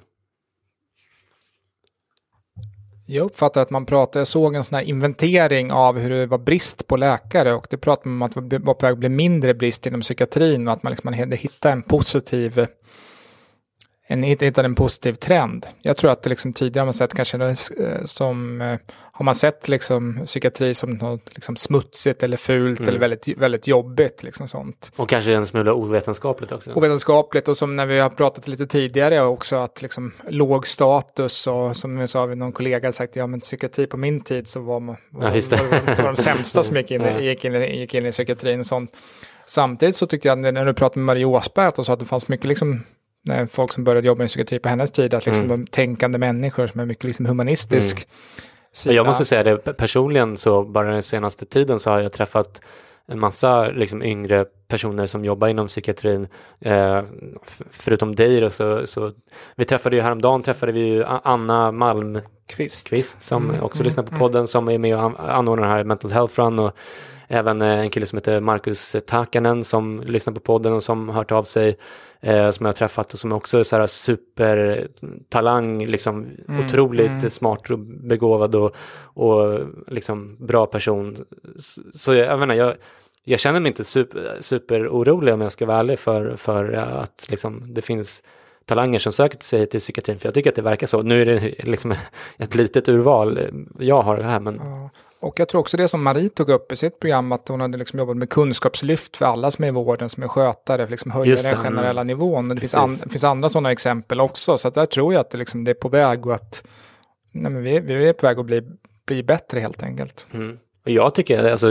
Jag 3.12 3.24
uppfattar 3.24 3.62
att 3.62 3.70
man 3.70 3.86
pratar, 3.86 4.20
jag 4.20 4.26
såg 4.26 4.54
en 4.54 4.64
sån 4.64 4.74
här 4.74 4.82
inventering 4.82 5.72
av 5.72 5.98
hur 5.98 6.10
det 6.10 6.26
var 6.26 6.38
brist 6.38 6.86
på 6.86 6.96
läkare 6.96 7.52
och 7.52 7.66
det 7.70 7.76
pratade 7.76 8.08
man 8.08 8.30
om 8.34 8.42
att 8.42 8.50
det 8.50 8.58
var 8.58 8.74
på 8.74 8.86
väg 8.86 8.92
att 8.92 8.98
bli 8.98 9.08
mindre 9.08 9.54
brist 9.54 9.86
inom 9.86 10.00
psykiatrin 10.00 10.68
och 10.68 10.74
att 10.74 10.82
man 10.82 10.90
liksom 10.90 11.12
hade 11.12 11.36
hittat 11.36 11.72
en 11.72 11.82
positiv 11.82 12.66
en, 14.06 14.22
hittade 14.22 14.66
en 14.66 14.74
positiv 14.74 15.12
trend. 15.12 15.66
Jag 15.82 15.96
tror 15.96 16.10
att 16.10 16.22
det 16.22 16.30
liksom 16.30 16.52
tidigare 16.52 16.82
har 16.82 16.86
man 16.86 16.92
sett 16.92 17.14
kanske 17.14 17.38
eh, 17.38 17.54
som, 18.04 18.60
eh, 18.60 18.78
har 19.22 19.24
man 19.24 19.34
sett 19.34 19.68
liksom 19.68 20.20
psykiatri 20.26 20.74
som 20.74 20.90
något 20.90 21.30
liksom 21.34 21.56
smutsigt 21.56 22.22
eller 22.22 22.36
fult 22.36 22.80
Mm. 22.80 22.88
eller 22.88 22.98
väldigt, 23.00 23.28
väldigt 23.38 23.66
jobbigt 23.66 24.22
liksom 24.22 24.48
sånt. 24.48 24.92
Och 24.96 25.08
kanske 25.08 25.34
en 25.34 25.46
smula 25.46 25.72
ovetenskapligt 25.74 26.52
också. 26.52 26.72
Ovetenskapligt 26.72 27.48
och 27.48 27.56
som 27.56 27.76
när 27.76 27.86
vi 27.86 27.98
har 27.98 28.10
pratat 28.10 28.48
lite 28.48 28.66
tidigare 28.66 29.22
också 29.22 29.56
att 29.56 29.82
liksom 29.82 30.12
låg 30.28 30.66
status 30.66 31.46
och 31.46 31.76
som 31.76 31.96
jag 31.98 32.08
sa, 32.08 32.26
någon 32.26 32.52
kollega 32.52 32.76
hade 32.76 32.92
sagt, 32.92 33.16
ja 33.16 33.26
men 33.26 33.40
psykiatri 33.40 33.86
på 33.86 33.96
min 33.96 34.20
tid 34.20 34.48
så 34.48 34.60
var 34.60 34.80
man 34.80 34.96
var, 35.10 35.24
Ja, 35.24 35.30
var, 35.50 35.96
var, 35.96 36.04
de 36.04 36.16
sämsta 36.16 36.62
som 36.62 36.76
gick 36.76 36.90
in, 36.90 37.00
Ja. 37.04 37.18
i- 37.20 37.26
gick 37.28 37.44
in, 37.44 37.54
i- 37.54 37.78
gick 37.80 37.94
in 37.94 38.06
i 38.06 38.10
psykiatrin. 38.12 38.58
Och 38.58 38.66
sånt. 38.66 38.90
Samtidigt 39.46 39.96
så 39.96 40.06
tyckte 40.06 40.28
jag 40.28 40.38
när 40.38 40.66
du 40.66 40.74
pratade 40.74 40.98
med 41.00 41.06
Marie 41.06 41.24
Åsberg 41.24 41.66
att 41.66 41.76
hon 41.76 41.84
sa 41.84 41.92
att 41.92 41.98
det 41.98 42.04
fanns 42.04 42.28
mycket 42.28 42.46
liksom 42.46 42.82
när 43.24 43.46
folk 43.46 43.72
som 43.72 43.84
började 43.84 44.06
jobba 44.06 44.24
i 44.24 44.28
psykiatri 44.28 44.58
på 44.58 44.68
hennes 44.68 44.90
tid, 44.90 45.14
att 45.14 45.26
liksom 45.26 45.44
Mm. 45.46 45.60
de 45.64 45.70
tänkande 45.70 46.18
människor 46.18 46.66
som 46.66 46.80
är 46.80 46.86
mycket 46.86 47.04
liksom 47.04 47.26
humanistisk 47.26 48.08
sida. 48.72 48.94
Jag 48.94 49.06
måste 49.06 49.24
säga 49.24 49.42
det 49.42 49.56
personligen 49.58 50.36
så 50.36 50.62
bara 50.62 50.90
den 50.92 51.02
senaste 51.02 51.44
tiden 51.46 51.80
så 51.80 51.90
har 51.90 52.00
jag 52.00 52.12
träffat 52.12 52.60
en 53.06 53.20
massa 53.20 53.64
liksom 53.64 54.02
yngre 54.02 54.44
personer 54.68 55.06
som 55.06 55.24
jobbar 55.24 55.48
inom 55.48 55.68
psykiatrin. 55.68 56.28
Eh, 56.60 57.02
förutom 57.70 58.14
dig 58.14 58.40
då, 58.40 58.50
så, 58.50 58.86
så 58.86 59.12
vi 59.56 59.64
träffade 59.64 59.96
ju 59.96 60.02
häromdagen 60.02 60.42
träffade 60.42 60.72
vi 60.72 60.80
ju 60.80 61.04
Anna 61.04 61.72
Malmqvist 61.72 62.88
Kvist. 62.88 63.22
som 63.22 63.50
Mm, 63.50 63.62
också 63.62 63.78
mm, 63.80 63.84
lyssnar 63.84 64.04
på 64.04 64.08
mm. 64.10 64.18
podden 64.18 64.46
som 64.46 64.68
är 64.68 64.78
med 64.78 64.96
och 64.96 65.02
an- 65.02 65.16
anordnar 65.16 65.66
den 65.66 65.76
här 65.76 65.84
Mental 65.84 66.12
Health 66.12 66.40
Run 66.40 66.58
och 66.58 66.72
även 67.28 67.62
eh, 67.62 67.78
en 67.78 67.90
kille 67.90 68.06
som 68.06 68.16
heter 68.16 68.40
Marcus 68.40 68.96
Takanen 69.06 69.64
som 69.64 70.02
lyssnar 70.06 70.34
på 70.34 70.40
podden 70.40 70.72
och 70.72 70.82
som 70.82 71.08
hört 71.08 71.32
av 71.32 71.42
sig 71.42 71.76
eh, 72.20 72.50
som 72.50 72.66
jag 72.66 72.72
har 72.72 72.76
träffat 72.76 73.12
och 73.12 73.18
som 73.18 73.32
också 73.32 73.58
är 73.58 73.62
så 73.62 73.76
här 73.76 73.86
supertalang, 73.86 75.86
liksom 75.86 76.26
Mm, 76.48 76.66
otroligt 76.66 77.10
mm. 77.10 77.30
smart 77.30 77.70
och 77.70 77.78
begåvad 77.78 78.54
och, 78.54 78.76
och 79.02 79.60
liksom 79.86 80.46
bra 80.46 80.66
person. 80.66 81.16
Så 81.94 82.14
jag, 82.14 82.26
jag 82.26 82.38
menar, 82.38 82.54
jag, 82.54 82.74
jag 83.24 83.40
känner 83.40 83.60
mig 83.60 83.68
inte 83.68 83.84
super, 83.84 84.36
superorolig 84.40 85.34
om 85.34 85.40
jag 85.40 85.52
ska 85.52 85.66
vara 85.66 85.78
ärlig 85.78 85.98
för, 85.98 86.36
för 86.36 86.72
att 86.72 87.26
liksom, 87.28 87.74
det 87.74 87.82
finns 87.82 88.22
talanger 88.64 88.98
som 88.98 89.12
söker 89.12 89.38
sig 89.38 89.66
till 89.66 89.80
psykiatrin, 89.80 90.18
för 90.18 90.26
jag 90.26 90.34
tycker 90.34 90.50
att 90.50 90.56
det 90.56 90.62
verkar 90.62 90.86
så. 90.86 91.02
Nu 91.02 91.22
är 91.22 91.26
det 91.26 91.64
liksom 91.64 91.94
ett 92.38 92.54
litet 92.54 92.88
urval 92.88 93.40
jag 93.78 94.02
har 94.02 94.18
här, 94.18 94.40
men 94.40 94.60
Ja. 94.64 94.90
Och 95.22 95.40
jag 95.40 95.48
tror 95.48 95.60
också 95.60 95.76
det 95.76 95.88
som 95.88 96.02
Marie 96.02 96.28
tog 96.28 96.48
upp 96.48 96.72
i 96.72 96.76
sitt 96.76 97.00
program, 97.00 97.32
att 97.32 97.48
hon 97.48 97.60
hade 97.60 97.78
liksom 97.78 97.98
jobbat 97.98 98.16
med 98.16 98.30
kunskapslyft 98.30 99.16
för 99.16 99.26
alla 99.26 99.50
som 99.50 99.64
är 99.64 99.68
i 99.68 99.70
vården, 99.70 100.08
som 100.08 100.22
är 100.22 100.28
skötare, 100.28 100.84
för 100.86 100.90
liksom 100.90 101.10
höja 101.10 101.34
det, 101.34 101.42
den 101.42 101.62
generella 101.62 102.00
mm. 102.00 102.06
nivån. 102.06 102.50
Och 102.50 102.54
det 102.54 102.60
finns, 102.60 102.74
an, 102.74 102.88
finns 103.10 103.24
andra 103.24 103.48
sådana 103.48 103.72
exempel 103.72 104.20
också, 104.20 104.58
så 104.58 104.68
att 104.68 104.74
där 104.74 104.86
tror 104.86 105.12
jag 105.12 105.20
att 105.20 105.30
det, 105.30 105.38
liksom, 105.38 105.64
det 105.64 105.70
är 105.70 105.74
på 105.74 105.88
väg 105.88 106.26
och 106.26 106.34
att 106.34 106.62
nej, 107.32 107.52
men 107.52 107.62
vi, 107.62 107.80
vi 107.80 108.08
är 108.08 108.12
på 108.12 108.26
väg 108.26 108.38
att 108.38 108.46
bli, 108.46 108.62
bli 109.06 109.22
bättre 109.22 109.60
helt 109.60 109.82
enkelt. 109.82 110.26
Mm. 110.32 110.58
Och 110.84 110.90
jag 110.90 111.14
tycker, 111.14 111.50
alltså, 111.50 111.68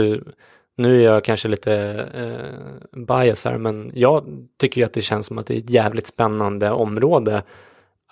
nu 0.76 1.00
är 1.00 1.04
jag 1.04 1.24
kanske 1.24 1.48
lite 1.48 1.74
eh, 2.14 3.00
bias 3.06 3.44
här, 3.44 3.58
men 3.58 3.92
jag 3.94 4.24
tycker 4.58 4.84
att 4.84 4.92
det 4.92 5.02
känns 5.02 5.26
som 5.26 5.38
att 5.38 5.46
det 5.46 5.54
är 5.54 5.58
ett 5.58 5.70
jävligt 5.70 6.06
spännande 6.06 6.70
område 6.70 7.42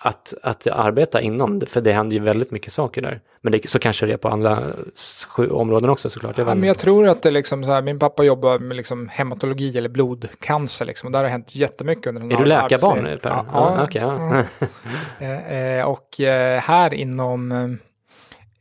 att, 0.02 0.34
att 0.42 0.66
arbeta 0.66 1.20
inom, 1.20 1.60
för 1.66 1.80
det 1.80 1.92
händer 1.92 2.16
ju 2.16 2.22
väldigt 2.22 2.50
mycket 2.50 2.72
saker 2.72 3.02
där. 3.02 3.20
Men 3.40 3.52
det, 3.52 3.70
så 3.70 3.78
kanske 3.78 4.06
det 4.06 4.12
är 4.12 4.16
på 4.16 4.28
andra 4.28 4.62
områden 5.50 5.90
också 5.90 6.10
såklart. 6.10 6.38
Ja, 6.38 6.44
men 6.44 6.64
jag 6.64 6.78
tror 6.78 7.08
att 7.08 7.22
det 7.22 7.30
liksom 7.30 7.64
så 7.64 7.70
här, 7.72 7.82
min 7.82 7.98
pappa 7.98 8.22
jobbar 8.24 8.58
med 8.58 8.76
liksom 8.76 9.08
hematologi 9.08 9.78
eller 9.78 9.88
blodcancer 9.88 10.84
liksom, 10.84 11.06
och 11.06 11.12
där 11.12 11.18
har 11.18 11.24
det 11.24 11.30
hänt 11.30 11.54
jättemycket 11.54 12.06
under 12.06 12.20
den 12.22 12.32
är 12.32 12.36
du 12.36 12.44
läkarbarn? 12.44 12.90
arbetslivet. 12.98 13.22
Per? 13.22 13.30
Ja, 13.30 13.46
Ja, 13.52 13.74
ja, 13.76 13.84
okej, 13.84 14.02
ja. 14.02 14.44
Eh, 15.26 15.52
eh, 15.78 15.84
och 15.86 16.20
eh, 16.20 16.60
här 16.60 16.94
inom 16.94 17.78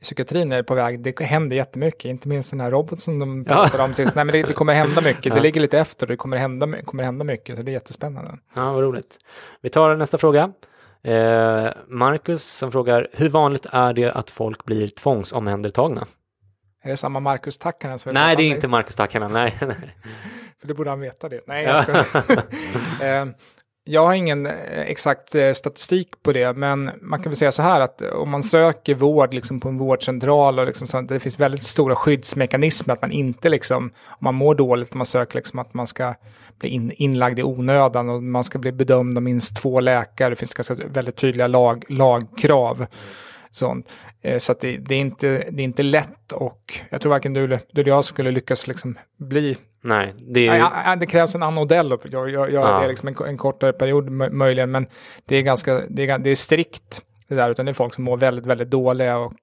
psykiatrin 0.01 0.51
är 0.51 0.63
på 0.63 0.75
väg, 0.75 0.99
det 1.03 1.19
händer 1.19 1.55
jättemycket, 1.55 2.05
inte 2.05 2.27
minst 2.27 2.49
den 2.49 2.59
här 2.59 2.71
roboten 2.71 2.99
som 2.99 3.19
de 3.19 3.45
Ja. 3.49 3.55
pratade 3.55 3.83
om 3.83 3.93
sist. 3.93 4.15
Nej 4.15 4.25
men 4.25 4.33
det, 4.33 4.43
det 4.43 4.53
kommer 4.53 4.73
hända 4.73 5.01
mycket, 5.01 5.25
Ja. 5.25 5.35
det 5.35 5.41
ligger 5.41 5.61
lite 5.61 5.79
efter 5.79 6.05
och 6.05 6.09
det 6.09 6.17
kommer 6.17 6.37
hända, 6.37 6.67
kommer 6.85 7.03
hända 7.03 7.25
mycket, 7.25 7.57
så 7.57 7.63
det 7.63 7.71
är 7.71 7.73
jättespännande. 7.73 8.37
Ja, 8.55 8.73
vad 8.73 8.83
roligt. 8.83 9.17
Vi 9.61 9.69
tar 9.69 9.95
nästa 9.95 10.17
fråga. 10.17 10.51
Eh, 11.03 11.71
Marcus 11.87 12.43
som 12.43 12.71
frågar, 12.71 13.07
hur 13.13 13.29
vanligt 13.29 13.65
är 13.71 13.93
det 13.93 14.11
att 14.11 14.31
folk 14.31 14.65
blir 14.65 14.87
tvångsomhändertagna? 14.87 16.07
Är 16.83 16.89
det 16.89 16.97
samma 16.97 17.19
Marcus 17.19 17.57
Tackanen? 17.57 17.99
som 17.99 18.13
Nej, 18.13 18.35
det 18.35 18.43
är 18.43 18.49
inte 18.49 18.67
Marcus 18.67 18.95
Tackanen. 18.95 19.31
Nej, 19.33 19.57
nej. 19.61 19.75
För 20.59 20.67
det 20.67 20.73
borde 20.73 20.89
han 20.89 20.99
veta 20.99 21.29
det. 21.29 21.41
Nej, 21.47 21.63
jag 21.63 21.77
ska. 21.77 22.19
Eh, 23.05 23.25
jag 23.91 24.05
har 24.05 24.13
ingen 24.13 24.45
eh, 24.45 24.81
exakt 24.81 25.35
eh, 25.35 25.51
statistik 25.51 26.07
på 26.23 26.31
det, 26.31 26.57
men 26.57 26.91
man 27.01 27.23
kan 27.23 27.29
väl 27.29 27.37
säga 27.37 27.51
så 27.51 27.61
här 27.61 27.81
att 27.81 28.01
eh, 28.01 28.09
om 28.09 28.29
man 28.29 28.43
söker 28.43 28.95
vård 28.95 29.33
liksom 29.33 29.59
på 29.59 29.69
en 29.69 29.77
vårdcentral 29.77 30.59
och 30.59 30.65
liksom 30.65 30.87
så, 30.87 31.01
det 31.01 31.19
finns 31.19 31.39
väldigt 31.39 31.63
stora 31.63 31.95
skyddsmekanismer 31.95 32.93
att 32.93 33.01
man 33.01 33.11
inte 33.11 33.49
liksom, 33.49 33.83
om 34.07 34.17
man 34.19 34.35
mår 34.35 34.55
dåligt, 34.55 34.93
man 34.93 35.05
söker 35.05 35.35
liksom 35.35 35.59
att 35.59 35.73
man 35.73 35.87
ska 35.87 36.13
bli 36.59 36.69
in, 36.69 36.91
inlagd 36.91 37.39
i 37.39 37.43
onödan 37.43 38.09
och 38.09 38.23
man 38.23 38.43
ska 38.43 38.59
bli 38.59 38.71
bedömd 38.71 39.17
av 39.17 39.23
minst 39.23 39.55
två 39.55 39.79
läkare, 39.79 40.29
det 40.29 40.35
finns 40.35 40.53
ganska 40.53 40.75
väldigt 40.75 41.15
tydliga 41.15 41.47
lag, 41.47 41.85
lagkrav. 41.89 42.85
Sånt. 43.51 43.91
Så 44.37 44.51
att 44.51 44.59
det, 44.59 44.77
det, 44.77 44.95
är 44.95 44.99
inte, 44.99 45.27
det 45.51 45.61
är 45.61 45.63
inte 45.63 45.83
lätt 45.83 46.31
och 46.31 46.73
jag 46.89 47.01
tror 47.01 47.09
varken 47.09 47.33
du 47.33 47.43
eller, 47.43 47.59
du 47.71 47.81
eller 47.81 47.91
jag 47.91 48.05
skulle 48.05 48.31
lyckas 48.31 48.67
liksom 48.67 48.97
bli 49.17 49.57
nej 49.81 50.13
det 50.17 50.47
är. 50.47 50.57
Ja, 50.57 50.71
ja, 50.85 50.95
det 50.95 51.05
krävs 51.05 51.35
en 51.35 51.43
annan 51.43 51.53
modell 51.53 51.93
att 51.93 52.13
göra 52.13 52.29
gör, 52.29 52.47
gör 52.47 52.69
Ja. 52.71 52.79
det 52.81 52.87
liksom 52.87 53.07
en, 53.07 53.15
en 53.27 53.37
kortare 53.37 53.73
period 53.73 54.09
mö- 54.09 54.31
möjligen, 54.31 54.71
men 54.71 54.87
det 55.25 55.35
är 55.35 55.41
ganska, 55.41 55.81
det 55.89 56.09
är, 56.09 56.17
det 56.19 56.29
är 56.29 56.35
strikt 56.35 57.01
det 57.27 57.35
där, 57.35 57.49
utan 57.51 57.65
det 57.65 57.71
är 57.71 57.73
folk 57.73 57.93
som 57.93 58.03
mår 58.03 58.17
väldigt, 58.17 58.45
väldigt 58.45 58.69
dåliga 58.69 59.17
och 59.17 59.33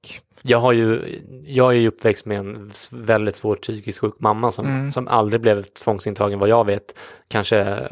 Jag, 0.42 0.58
har 0.58 0.72
ju, 0.72 1.20
jag 1.46 1.70
är 1.72 1.76
ju 1.76 1.88
uppväxt 1.88 2.26
med 2.26 2.38
en 2.38 2.72
väldigt 2.90 3.36
svårt 3.36 3.60
psykiskt 3.62 3.98
sjuk 3.98 4.14
mamma 4.18 4.50
som, 4.50 4.66
Mm. 4.66 4.90
som 4.92 5.08
aldrig 5.08 5.40
blev 5.40 5.62
tvångsintagen 5.62 6.38
vad 6.38 6.48
jag 6.48 6.66
vet. 6.66 6.98
Kanske 7.28 7.88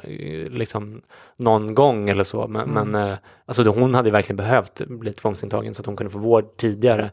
liksom 0.50 1.02
någon 1.36 1.74
gång 1.74 2.10
eller 2.10 2.24
så. 2.24 2.46
Men, 2.48 2.70
Mm. 2.70 2.88
men 2.90 3.08
eh, 3.10 3.16
alltså 3.46 3.62
hon 3.68 3.94
hade 3.94 4.10
verkligen 4.10 4.36
behövt 4.36 4.80
bli 4.88 5.12
tvångsintagen 5.12 5.74
så 5.74 5.82
att 5.82 5.86
hon 5.86 5.96
kunde 5.96 6.10
få 6.12 6.18
vård 6.18 6.56
tidigare. 6.56 7.10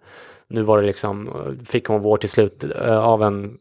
Nu 0.47 0.61
var 0.61 0.82
det 0.82 0.88
liksom, 0.88 1.27
eh, 1.27 1.65
fick 1.65 1.86
hon 1.88 2.01
vård 2.01 2.19
till 2.19 2.29
slut 2.29 2.63
eh, 2.63 2.97
av 2.97 3.23
en 3.23 3.57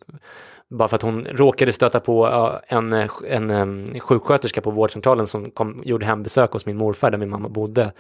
bara 0.70 0.88
för 0.88 0.96
att 0.96 1.02
hon 1.02 1.24
råkade 1.24 1.72
stöta 1.72 2.00
på 2.00 2.26
en, 2.66 2.92
en, 2.92 3.50
en 3.50 4.00
sjuksköterska 4.00 4.60
på 4.60 4.70
vårdcentralen 4.70 5.26
som 5.26 5.50
kom, 5.50 5.82
gjorde 5.84 6.06
hembesök 6.06 6.52
hos 6.52 6.66
min 6.66 6.76
morfar 6.76 7.10
där 7.10 7.18
min 7.18 7.30
mamma 7.30 7.48
bodde. 7.48 7.92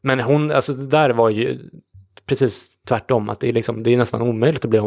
Men 0.00 0.20
hon, 0.20 0.50
alltså 0.50 0.72
det 0.72 0.86
där 0.86 1.10
var 1.10 1.30
ju 1.30 1.58
precis 2.26 2.70
tvärtom, 2.88 3.28
att 3.28 3.40
det 3.40 3.48
är, 3.48 3.52
liksom, 3.52 3.82
det 3.82 3.94
är 3.94 3.96
nästan 3.96 4.22
omöjligt 4.22 4.64
att 4.64 4.70
bli 4.70 4.80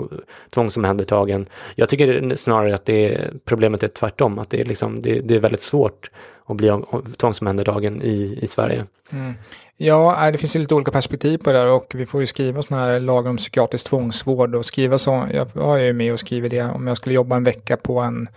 tvångsomhändertagen. 0.50 1.46
Jag 1.76 1.90
tycker 1.90 2.36
snarare 2.36 2.76
att 2.76 2.86
det 2.86 3.06
är, 3.06 3.34
problemet 3.46 3.84
är 3.84 3.88
tvärtom, 3.88 4.40
att 4.40 4.50
det 4.50 4.62
är, 4.62 4.66
liksom, 4.66 5.02
det, 5.02 5.22
det 5.22 5.36
är 5.36 5.40
väldigt 5.40 5.62
svårt 5.62 6.10
att 6.46 6.58
bli 6.58 6.82
tvångsomhändertagen 7.18 8.02
i, 8.02 8.40
i 8.42 8.48
Sverige. 8.48 8.86
Mm. 9.12 9.34
Ja, 9.78 10.26
äh, 10.26 10.32
det 10.32 10.38
finns 10.38 10.56
ju 10.56 10.60
lite 10.60 10.76
olika 10.76 10.92
perspektiv 10.92 11.38
på 11.38 11.52
det 11.52 11.58
där 11.58 11.68
och 11.68 11.92
vi 11.96 12.06
får 12.06 12.22
ju 12.22 12.28
skriva 12.28 12.62
sådana 12.62 12.86
här 12.86 13.00
lagar 13.00 13.30
om 13.30 13.38
psykiatrisk 13.38 13.88
tvångsvård 13.88 14.56
och 14.56 14.66
skriva 14.66 14.98
så, 14.98 15.28
jag, 15.34 15.48
jag 15.54 15.80
är 15.80 15.84
ju 15.84 15.94
med 15.94 16.14
och 16.14 16.20
skriver 16.20 16.50
det, 16.50 16.62
om 16.62 16.88
jag 16.88 16.98
skulle 16.98 17.16
jobba 17.16 17.36
en 17.36 17.44
vecka 17.44 17.78
på 17.78 18.00
en 18.00 18.28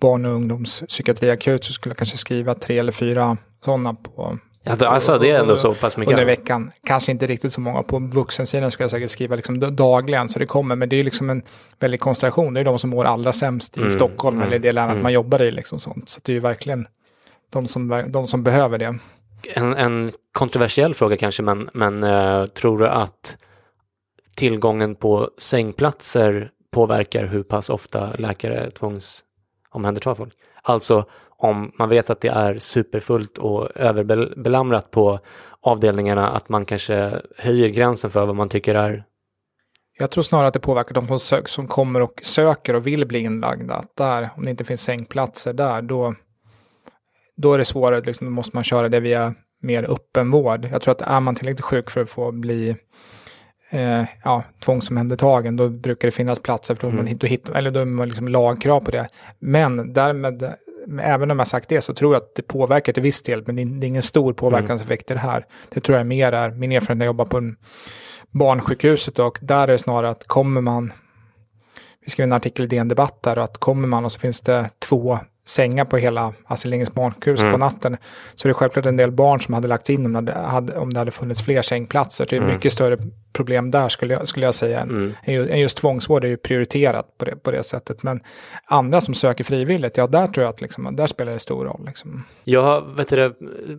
barn 0.00 0.24
och 0.24 0.32
ungdomspsykiatriakut 0.32 1.64
så 1.64 1.72
skulle 1.72 1.90
jag 1.90 1.98
kanske 1.98 2.16
skriva 2.16 2.54
tre 2.54 2.78
eller 2.78 2.92
fyra 2.92 3.36
sådana 3.64 3.94
på 3.94 4.38
Alltså, 4.64 4.86
alltså 4.86 5.18
det 5.18 5.30
är 5.30 5.40
ändå 5.40 5.56
så 5.56 5.74
pass 5.74 5.96
mycket. 5.96 6.12
under 6.12 6.24
veckan. 6.24 6.70
Kanske 6.86 7.12
inte 7.12 7.26
riktigt 7.26 7.52
så 7.52 7.60
många 7.60 7.82
på 7.82 7.98
vuxensidan 7.98 8.70
skulle 8.70 8.84
jag 8.84 8.90
säkert 8.90 9.10
skriva 9.10 9.36
liksom 9.36 9.76
dagligen 9.76 10.28
så 10.28 10.38
det 10.38 10.46
kommer. 10.46 10.76
Men 10.76 10.88
det 10.88 10.96
är 10.96 11.04
liksom 11.04 11.30
en 11.30 11.42
väldig 11.80 12.00
konstellation. 12.00 12.54
Det 12.54 12.60
är 12.60 12.64
de 12.64 12.78
som 12.78 12.90
mår 12.90 13.04
allra 13.04 13.32
sämst 13.32 13.76
i 13.76 13.80
Mm, 13.80 13.90
Stockholm 13.90 14.36
mm, 14.36 14.48
eller 14.48 14.58
det 14.58 14.72
länet 14.72 14.90
mm. 14.90 15.02
man 15.02 15.12
jobbar 15.12 15.42
i. 15.42 15.50
Liksom 15.50 15.78
sånt. 15.78 16.08
Så 16.08 16.20
det 16.24 16.32
är 16.32 16.34
ju 16.34 16.40
verkligen 16.40 16.86
de 17.50 17.66
som, 17.66 18.04
de 18.08 18.26
som 18.26 18.42
behöver 18.42 18.78
det. 18.78 18.98
En, 19.54 19.74
en 19.74 20.12
kontroversiell 20.32 20.94
fråga 20.94 21.16
kanske, 21.16 21.42
men, 21.42 21.70
men 21.74 22.04
eh, 22.04 22.46
tror 22.46 22.78
du 22.78 22.88
att 22.88 23.36
tillgången 24.36 24.94
på 24.94 25.30
sängplatser 25.38 26.50
påverkar 26.70 27.26
hur 27.26 27.42
pass 27.42 27.70
ofta 27.70 28.12
läkare 28.12 28.70
tvångsomhändertar 28.70 30.14
folk? 30.14 30.34
Alltså 30.62 31.06
om 31.42 31.72
man 31.78 31.88
vet 31.88 32.10
att 32.10 32.20
det 32.20 32.28
är 32.28 32.58
superfullt 32.58 33.38
och 33.38 33.76
överbelamrat 33.76 34.90
på 34.90 35.20
avdelningarna, 35.60 36.28
att 36.30 36.48
man 36.48 36.64
kanske 36.64 37.20
höjer 37.38 37.68
gränsen 37.68 38.10
för 38.10 38.26
vad 38.26 38.36
man 38.36 38.48
tycker 38.48 38.74
är 38.74 39.04
Jag 39.98 40.10
tror 40.10 40.22
snarare 40.22 40.48
att 40.48 40.54
det 40.54 40.60
påverkar 40.60 40.94
de 40.94 41.06
som, 41.06 41.18
sök, 41.18 41.48
som 41.48 41.66
kommer 41.66 42.00
och 42.02 42.20
söker 42.22 42.76
och 42.76 42.86
vill 42.86 43.06
bli 43.06 43.18
inlagda. 43.18 43.74
Att 43.74 43.96
där, 43.96 44.28
om 44.36 44.44
det 44.44 44.50
inte 44.50 44.64
finns 44.64 44.82
sängplatser 44.82 45.52
där, 45.52 45.82
då, 45.82 46.14
då 47.36 47.54
är 47.54 47.58
det 47.58 47.64
svårare. 47.64 48.00
Liksom, 48.00 48.26
då 48.26 48.30
måste 48.30 48.56
man 48.56 48.64
köra 48.64 48.88
det 48.88 49.00
via 49.00 49.34
mer 49.62 49.90
öppen 49.90 50.30
vård. 50.30 50.68
Jag 50.72 50.82
tror 50.82 50.92
att 50.92 51.02
är 51.02 51.20
man 51.20 51.34
tillräckligt 51.34 51.64
sjuk 51.64 51.90
för 51.90 52.00
att 52.02 52.10
få 52.10 52.32
bli 52.32 52.76
eh, 53.70 54.04
ja, 54.24 54.42
tvångsomhändertagen, 54.64 55.56
då 55.56 55.68
brukar 55.68 56.08
det 56.08 56.12
finnas 56.12 56.38
platser, 56.40 56.74
för 56.74 56.82
då, 56.82 56.92
Mm. 56.92 57.04
man, 57.04 57.16
då 57.16 57.26
hittar, 57.26 57.54
eller 57.54 57.70
då 57.70 57.80
är 57.80 57.84
man 57.84 58.08
liksom 58.08 58.28
lagkrav 58.28 58.80
på 58.80 58.90
det. 58.90 59.08
Men 59.38 59.92
därmed, 59.92 60.54
även 61.00 61.30
om 61.30 61.38
jag 61.38 61.48
sagt 61.48 61.68
det, 61.68 61.80
så 61.80 61.94
tror 61.94 62.14
jag 62.14 62.22
att 62.22 62.34
det 62.34 62.42
påverkar 62.42 62.92
till 62.92 63.02
viss 63.02 63.22
del, 63.22 63.42
men 63.46 63.56
det 63.56 63.62
är, 63.62 63.66
är 63.66 63.84
ingen 63.84 64.02
stor 64.02 64.32
påverkanseffekt 64.32 65.10
i 65.10 65.14
det 65.14 65.20
här. 65.20 65.46
Det 65.68 65.80
tror 65.80 65.98
jag 65.98 66.06
mer 66.06 66.32
är, 66.32 66.50
min 66.50 66.72
erfarenhet 66.72 66.98
när 66.98 67.06
jag 67.06 67.10
jobbar 67.10 67.24
på 67.24 67.36
en 67.38 67.56
barnsjukhuset 68.30 69.18
och 69.18 69.38
där 69.42 69.62
är 69.62 69.66
det 69.66 69.78
snarare 69.78 70.10
att 70.10 70.24
kommer 70.26 70.60
man, 70.60 70.92
vi 72.04 72.10
skrev 72.10 72.24
en 72.24 72.32
artikel 72.32 72.64
i 72.64 72.68
DN 72.68 72.88
Debatt 72.88 73.22
där, 73.22 73.38
och 73.38 73.44
att 73.44 73.58
kommer 73.58 73.88
man 73.88 74.04
och 74.04 74.12
så 74.12 74.18
finns 74.18 74.40
det 74.40 74.70
två 74.78 75.18
sängar 75.46 75.84
på 75.84 75.96
hela 75.96 76.32
Astrid 76.44 76.70
Lindgrens 76.70 76.94
barnsjukhus 76.94 77.40
Mm. 77.40 77.52
på 77.52 77.58
natten, 77.58 77.96
så 78.34 78.48
är 78.48 78.50
det 78.50 78.54
självklart 78.54 78.86
en 78.86 78.96
del 78.96 79.10
barn 79.10 79.40
som 79.40 79.54
hade 79.54 79.68
lagts 79.68 79.90
in 79.90 80.16
om 80.16 80.24
det 80.24 80.32
hade, 80.32 80.78
om 80.78 80.92
det 80.92 80.98
hade 80.98 81.10
funnits 81.10 81.42
fler 81.42 81.62
sängplatser. 81.62 82.24
Så 82.24 82.30
det 82.30 82.36
är 82.36 82.40
Mm. 82.40 82.54
mycket 82.54 82.72
större 82.72 82.98
problem 83.32 83.70
där 83.70 83.88
skulle 83.88 84.14
jag, 84.14 84.28
skulle 84.28 84.46
jag 84.46 84.54
säga. 84.54 84.80
Mm. 84.80 85.14
just 85.58 85.76
tvångsvård 85.78 86.24
är 86.24 86.28
ju 86.28 86.36
prioriterat 86.36 87.18
på 87.18 87.24
det, 87.24 87.36
på 87.36 87.50
det 87.50 87.62
sättet. 87.62 88.02
Men 88.02 88.20
andra 88.64 89.00
som 89.00 89.14
söker 89.14 89.44
frivilligt, 89.44 89.96
ja 89.96 90.06
där 90.06 90.26
tror 90.26 90.44
jag 90.44 90.50
att 90.50 90.60
liksom, 90.60 90.96
där 90.96 91.06
spelar 91.06 91.32
det 91.32 91.38
stor 91.38 91.64
roll. 91.64 91.84
Liksom. 91.86 92.24
Jag 92.44 92.96
vet 92.96 93.08
du, 93.08 93.34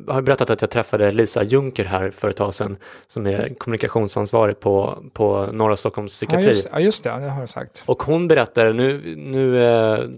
har 0.07 0.21
berättat 0.21 0.49
att 0.49 0.61
jag 0.61 0.69
träffade 0.69 1.11
Lisa 1.11 1.43
Junker 1.43 1.85
här 1.85 2.11
för 2.11 2.29
ett 2.29 2.37
tag 2.37 2.53
sedan 2.53 2.77
som 3.07 3.27
är 3.27 3.55
kommunikationsansvarig 3.57 4.59
på, 4.59 5.03
på 5.13 5.49
Norra 5.51 5.75
Stockholms 5.75 6.21
Ja 6.21 6.27
psykiatri. 6.27 6.47
just, 6.47 6.69
ja, 6.71 6.79
just 6.79 7.03
det, 7.03 7.09
det 7.09 7.29
har 7.29 7.41
du 7.41 7.47
sagt. 7.47 7.83
Och 7.85 8.03
hon 8.03 8.27
berättar, 8.27 8.73
nu, 8.73 9.15
nu 9.17 9.63
eh, 9.63 10.09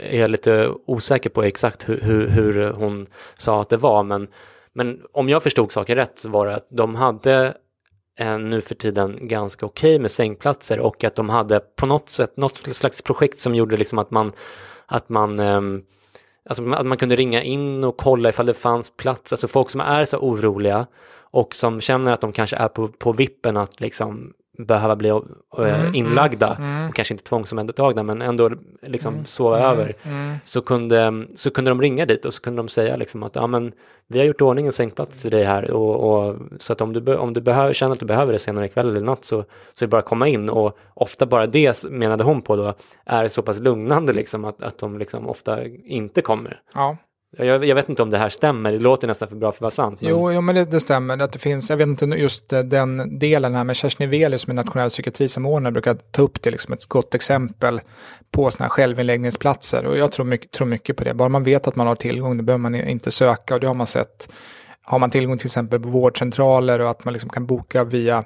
är 0.00 0.20
jag 0.20 0.30
lite 0.30 0.70
osäker 0.86 1.30
på 1.30 1.42
exakt 1.42 1.88
hur, 1.88 2.00
hur, 2.00 2.28
hur 2.28 2.70
hon 2.70 3.06
sa 3.34 3.60
att 3.60 3.68
det 3.68 3.76
var, 3.76 4.02
men, 4.02 4.28
men 4.72 5.00
om 5.12 5.28
jag 5.28 5.42
förstod 5.42 5.72
saken 5.72 5.96
rätt 5.96 6.18
så 6.18 6.28
var 6.28 6.46
det 6.46 6.54
att 6.54 6.66
de 6.70 6.94
hade 6.94 7.54
nu 8.40 8.60
för 8.60 8.74
tiden 8.74 9.28
ganska 9.28 9.66
okej 9.66 9.98
med 9.98 10.10
sängplatser 10.10 10.80
och 10.80 11.04
att 11.04 11.14
de 11.14 11.28
hade 11.28 11.60
på 11.60 11.86
något 11.86 12.08
sätt 12.08 12.36
något 12.36 12.76
slags 12.76 13.02
projekt 13.02 13.38
som 13.38 13.54
gjorde 13.54 13.76
liksom 13.76 13.98
att 13.98 14.10
man, 14.10 14.32
att 14.86 15.08
man 15.08 15.40
ehm, 15.40 15.82
Alltså 16.44 16.70
att 16.70 16.86
man 16.86 16.98
kunde 16.98 17.16
ringa 17.16 17.42
in 17.42 17.84
och 17.84 17.96
kolla 17.96 18.28
ifall 18.28 18.46
det 18.46 18.54
fanns 18.54 18.90
plats, 18.96 19.32
alltså 19.32 19.48
folk 19.48 19.70
som 19.70 19.80
är 19.80 20.04
så 20.04 20.18
oroliga 20.18 20.86
och 21.30 21.54
som 21.54 21.80
känner 21.80 22.12
att 22.12 22.20
de 22.20 22.32
kanske 22.32 22.56
är 22.56 22.68
på, 22.68 22.88
på 22.88 23.12
vippen 23.12 23.56
att 23.56 23.80
liksom 23.80 24.32
behöva 24.66 24.96
bli 24.96 25.08
eh, 25.08 25.20
Mm, 25.58 25.94
inlagda 25.94 26.56
mm. 26.58 26.88
och 26.88 26.94
kanske 26.94 27.14
inte 27.14 27.24
tvångsomhändertagna 27.24 28.02
men 28.02 28.22
ändå 28.22 28.50
liksom 28.82 29.14
Mm, 29.14 29.26
sova 29.26 29.58
mm, 29.58 29.70
över 29.70 29.94
mm. 30.02 30.36
så 30.44 30.60
kunde, 30.60 31.26
så 31.36 31.50
kunde 31.50 31.70
de 31.70 31.80
ringa 31.80 32.06
dit 32.06 32.24
och 32.24 32.34
så 32.34 32.42
kunde 32.42 32.62
de 32.62 32.68
säga 32.68 32.96
liksom 32.96 33.22
att 33.22 33.36
ja, 33.36 33.46
men, 33.46 33.72
vi 34.06 34.18
har 34.18 34.26
gjort 34.26 34.40
ordning 34.40 34.66
en 34.66 34.72
sängplats 34.72 35.22
till 35.22 35.30
dig 35.30 35.44
här 35.44 35.70
och, 35.70 36.28
och 36.28 36.36
så 36.58 36.72
att 36.72 36.80
om 36.80 36.92
du, 36.92 37.16
om 37.16 37.34
du 37.34 37.40
behöver, 37.40 37.72
känner 37.72 37.92
att 37.92 38.00
du 38.00 38.06
behöver 38.06 38.32
det 38.32 38.38
senare 38.38 38.66
ikväll 38.66 38.88
eller 38.88 39.00
natt 39.00 39.24
så, 39.24 39.44
så 39.74 39.84
är 39.84 39.86
det 39.86 39.90
bara 39.90 39.98
att 39.98 40.04
komma 40.04 40.28
in 40.28 40.50
och 40.50 40.78
ofta 40.94 41.26
bara 41.26 41.46
det 41.46 41.84
menade 41.90 42.24
hon 42.24 42.42
på 42.42 42.56
då 42.56 42.74
är 43.04 43.28
så 43.28 43.42
pass 43.42 43.60
lugnande 43.60 44.12
liksom 44.12 44.44
att, 44.44 44.62
att 44.62 44.78
de 44.78 44.98
liksom 44.98 45.28
ofta 45.28 45.64
inte 45.84 46.22
kommer. 46.22 46.60
Ja. 46.74 46.96
Jag, 47.36 47.64
jag 47.64 47.74
vet 47.74 47.88
inte 47.88 48.02
om 48.02 48.10
det 48.10 48.18
här 48.18 48.28
stämmer, 48.28 48.72
det 48.72 48.78
låter 48.78 49.08
nästan 49.08 49.28
för 49.28 49.36
bra 49.36 49.52
för 49.52 49.56
att 49.56 49.60
vara 49.60 49.70
sant. 49.70 50.00
Men, 50.00 50.10
Jo, 50.10 50.32
jo, 50.32 50.40
men 50.40 50.54
det, 50.54 50.64
det 50.64 50.80
stämmer. 50.80 51.18
Att 51.18 51.32
det 51.32 51.38
finns, 51.38 51.70
jag 51.70 51.76
vet 51.76 51.86
inte 51.86 52.04
just 52.04 52.48
den 52.48 53.18
delen 53.18 53.54
här, 53.54 53.64
men 53.64 53.74
Kerstin 53.74 54.10
Veli 54.10 54.38
som 54.38 54.50
är 54.50 54.54
nationell 54.54 54.88
psykiatrisamordnare 54.88 55.72
brukar 55.72 55.94
ta 55.94 56.22
upp 56.22 56.42
det 56.42 56.50
liksom 56.50 56.74
ett 56.74 56.86
gott 56.86 57.14
exempel 57.14 57.80
på 58.30 58.50
sådana 58.50 58.64
här 58.64 58.70
självinläggningsplatser. 58.70 59.86
Och 59.86 59.98
jag 59.98 60.12
tror 60.12 60.26
mycket, 60.26 60.50
tror 60.50 60.66
mycket 60.66 60.96
på 60.96 61.04
det. 61.04 61.14
Bara 61.14 61.28
man 61.28 61.42
vet 61.42 61.68
att 61.68 61.76
man 61.76 61.86
har 61.86 61.94
tillgång, 61.94 62.36
då 62.36 62.42
behöver 62.44 62.62
man 62.62 62.74
inte 62.74 63.10
söka. 63.10 63.54
Och 63.54 63.60
det 63.60 63.66
har 63.66 63.74
man 63.74 63.86
sett. 63.86 64.32
Har 64.82 64.98
man 64.98 65.10
tillgång 65.10 65.38
till 65.38 65.46
exempel 65.46 65.80
på 65.80 65.88
vårdcentraler 65.88 66.78
och 66.78 66.90
att 66.90 67.04
man 67.04 67.12
liksom 67.12 67.30
kan 67.30 67.46
boka 67.46 67.84
via 67.84 68.24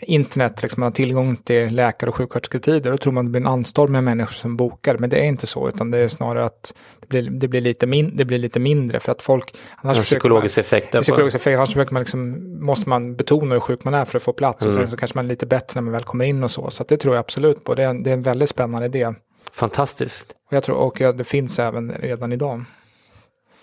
internet, 0.00 0.62
liksom 0.62 0.80
man 0.80 0.86
har 0.86 0.92
tillgång 0.94 1.36
till 1.36 1.74
läkare 1.74 2.10
och 2.10 2.16
sjukskötersketider, 2.16 2.90
då 2.90 2.96
tror 2.96 3.12
man 3.12 3.24
det 3.24 3.30
blir 3.30 3.40
en 3.40 3.46
anstorm 3.46 3.92
med 3.92 4.04
människor 4.04 4.32
som 4.34 4.56
bokar. 4.56 4.98
Men 4.98 5.10
det 5.10 5.16
är 5.18 5.24
inte 5.24 5.46
så, 5.46 5.68
utan 5.68 5.90
det 5.90 5.98
är 5.98 6.08
snarare 6.08 6.44
att 6.44 6.74
det 7.00 7.06
blir, 7.08 7.30
det 7.30 7.48
blir, 7.48 7.60
lite, 7.60 7.86
min, 7.86 8.16
det 8.16 8.24
blir 8.24 8.38
lite 8.38 8.58
mindre 8.60 9.00
för 9.00 9.12
att 9.12 9.22
folk... 9.22 9.54
Annars 9.76 9.96
en 9.98 10.02
psykologisk 10.02 10.56
man, 10.56 10.60
effekt. 10.60 10.94
en 10.94 11.02
psykologisk 11.02 11.36
effekt, 11.36 11.56
annars 11.56 11.90
man 11.90 12.00
liksom, 12.02 12.42
måste 12.64 12.88
man 12.88 13.16
betona 13.16 13.54
hur 13.54 13.60
sjuk 13.60 13.84
man 13.84 13.94
är 13.94 14.04
för 14.04 14.16
att 14.16 14.22
få 14.22 14.32
plats. 14.32 14.66
Och 14.66 14.72
Mm. 14.72 14.82
sen 14.84 14.90
så 14.90 14.96
kanske 14.96 15.18
man 15.18 15.24
är 15.24 15.28
lite 15.28 15.46
bättre 15.46 15.72
när 15.74 15.82
man 15.82 15.92
väl 15.92 16.04
kommer 16.04 16.24
in 16.24 16.44
och 16.44 16.50
så. 16.50 16.70
Så 16.70 16.82
att 16.82 16.88
det 16.88 16.96
tror 16.96 17.14
jag 17.14 17.20
absolut 17.20 17.64
på. 17.64 17.74
Det 17.74 17.82
är, 17.82 17.88
en- 17.88 18.02
det 18.02 18.10
är 18.10 18.14
en 18.14 18.22
väldigt 18.22 18.48
spännande 18.48 18.86
idé. 18.86 19.12
Fantastiskt. 19.52 20.26
Och 20.48 20.52
jag 20.56 20.62
tror, 20.62 20.76
och 20.76 21.14
det 21.16 21.24
finns 21.24 21.58
även 21.58 21.92
redan 22.00 22.32
idag. 22.32 22.64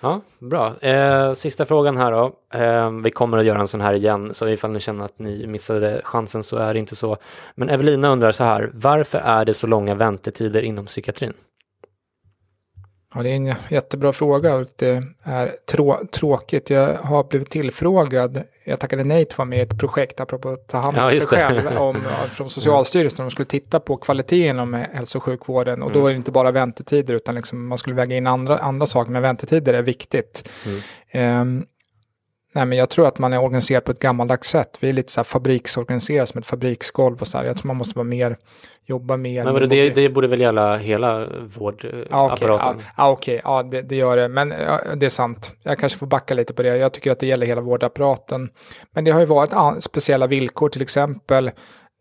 Ja, 0.03 0.21
bra. 0.39 0.79
Eh, 0.81 1.33
sista 1.33 1.65
frågan 1.65 1.97
här 1.97 2.11
då. 2.11 2.33
Eh, 2.53 2.91
vi 3.03 3.11
kommer 3.11 3.37
att 3.37 3.45
göra 3.45 3.59
en 3.59 3.67
sån 3.67 3.81
här 3.81 3.93
igen, 3.93 4.33
så 4.33 4.47
ifall 4.47 4.71
ni 4.71 4.79
känner 4.79 5.05
att 5.05 5.19
ni 5.19 5.47
missade 5.47 6.01
chansen 6.03 6.43
så 6.43 6.57
är 6.57 6.73
det 6.73 6.79
inte 6.79 6.95
så. 6.95 7.17
Men 7.55 7.69
Evelina 7.69 8.09
undrar 8.09 8.31
så 8.31 8.43
här, 8.43 8.71
varför 8.73 9.17
är 9.17 9.45
det 9.45 9.53
så 9.53 9.67
långa 9.67 9.95
väntetider 9.95 10.61
inom 10.61 10.85
psykiatrin? 10.85 11.33
Ja, 13.15 13.23
det 13.23 13.29
är 13.29 13.35
en 13.35 13.53
jättebra 13.69 14.13
fråga 14.13 14.55
och 14.55 14.67
det 14.75 15.03
är 15.23 15.51
trå 15.71 15.99
tråkigt. 16.11 16.69
Jag 16.69 16.97
har 16.97 17.23
blivit 17.23 17.49
tillfrågad, 17.49 18.43
jag 18.63 18.79
tackade 18.79 19.03
nej 19.03 19.25
till 19.25 19.33
att 19.33 19.37
vara 19.37 19.45
med 19.45 19.59
i 19.59 19.61
ett 19.61 19.79
projekt, 19.79 20.19
apropå 20.19 20.49
att 20.49 20.67
ta 20.67 20.77
hand 20.77 20.97
om 20.97 21.03
ja, 21.03 21.11
sig 21.11 21.21
själv, 21.21 21.77
om, 21.77 21.97
från 22.31 22.49
Socialstyrelsen. 22.49 23.25
De 23.25 23.31
skulle 23.31 23.45
titta 23.45 23.79
på 23.79 23.97
kvaliteten 23.97 24.49
inom 24.49 24.73
hälso 24.73 25.17
och 25.17 25.23
sjukvården 25.23 25.81
och 25.81 25.89
mm. 25.89 26.01
då 26.01 26.07
är 26.07 26.11
det 26.11 26.17
inte 26.17 26.31
bara 26.31 26.51
väntetider 26.51 27.13
utan 27.13 27.35
liksom 27.35 27.67
man 27.67 27.77
skulle 27.77 27.95
väga 27.95 28.15
in 28.15 28.27
andra, 28.27 28.57
andra 28.57 28.85
saker, 28.85 29.11
men 29.11 29.21
väntetider 29.21 29.73
är 29.73 29.81
viktigt. 29.81 30.49
Mm. 31.11 31.41
Um, 31.41 31.65
Nej, 32.55 32.65
men 32.65 32.77
jag 32.77 32.89
tror 32.89 33.07
att 33.07 33.19
man 33.19 33.33
är 33.33 33.41
organiserad 33.41 33.83
på 33.83 33.91
ett 33.91 33.99
gammaldags 33.99 34.47
sätt. 34.47 34.77
Vi 34.81 34.89
är 34.89 34.93
lite 34.93 35.11
så 35.11 35.19
här 35.19 35.23
fabriksorganiserade 35.23 36.25
som 36.25 36.39
ett 36.39 36.47
fabriksgolv 36.47 37.21
och 37.21 37.27
så 37.27 37.37
här. 37.37 37.45
Jag 37.45 37.57
tror 37.57 37.67
man 37.67 37.77
måste 37.77 37.95
vara 37.95 38.03
mer, 38.03 38.37
jobba 38.85 39.17
mer. 39.17 39.45
Men 39.45 39.69
det, 39.69 39.89
det 39.89 40.09
borde 40.09 40.27
väl 40.27 40.41
gälla 40.41 40.77
hela 40.77 41.27
vårdapparaten? 41.57 42.09
Ja, 42.09 42.29
okej, 42.39 42.81
ja, 42.97 43.11
okay. 43.11 43.39
ja, 43.43 43.63
det, 43.63 43.81
det, 43.81 43.95
gör 43.95 44.17
det. 44.17 44.27
Men 44.27 44.53
ja, 44.67 44.79
det 44.95 45.05
är 45.05 45.09
sant. 45.09 45.51
Jag 45.63 45.79
kanske 45.79 45.99
får 45.99 46.07
backa 46.07 46.33
lite 46.33 46.53
på 46.53 46.63
det. 46.63 46.77
Jag 46.77 46.93
tycker 46.93 47.11
att 47.11 47.19
det 47.19 47.27
gäller 47.27 47.45
hela 47.45 47.61
vårdapparaten. 47.61 48.49
Men 48.91 49.03
det 49.03 49.11
har 49.11 49.19
ju 49.19 49.25
varit 49.25 49.83
speciella 49.83 50.27
villkor, 50.27 50.69
till 50.69 50.81
exempel 50.81 51.51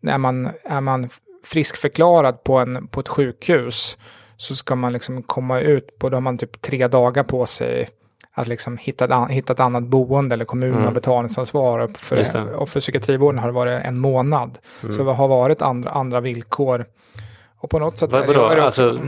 när 0.01 0.17
man 0.17 0.49
är 0.63 0.81
man 0.81 1.09
friskförklarad 1.43 2.43
på, 2.43 2.57
en, 2.57 2.87
på 2.87 2.99
ett 2.99 3.07
sjukhus 3.07 3.97
så 4.37 4.55
ska 4.55 4.75
man 4.75 4.93
liksom 4.93 5.23
komma 5.23 5.59
ut 5.59 5.99
på, 5.99 6.09
då 6.09 6.15
har 6.15 6.21
man 6.21 6.37
typ 6.37 6.61
tre 6.61 6.87
dagar 6.87 7.23
på 7.23 7.45
sig 7.45 7.89
att 8.35 8.47
liksom 8.47 8.77
hitta, 8.77 9.25
hitta 9.25 9.53
ett 9.53 9.59
annat 9.59 9.83
boende 9.83 10.35
eller 10.35 10.45
kommunen 10.45 10.73
mm. 10.73 10.85
har 10.85 10.93
betalningsansvar. 10.93 11.91
För, 11.95 12.55
och 12.61 12.69
för 12.69 12.79
psykiatrivården 12.79 13.39
har 13.39 13.47
det 13.47 13.53
varit 13.53 13.85
en 13.85 13.99
månad. 13.99 14.57
Mm. 14.83 14.93
Så 14.93 15.03
det 15.03 15.11
har 15.11 15.27
varit 15.27 15.61
andra, 15.61 15.89
andra 15.89 16.19
villkor. 16.21 16.85
Och 17.59 17.69
på 17.69 17.79
något 17.79 17.97
sätt... 17.97 18.11
Vad, 18.11 18.27
vadå? 18.27 18.45
Alltså, 18.45 18.99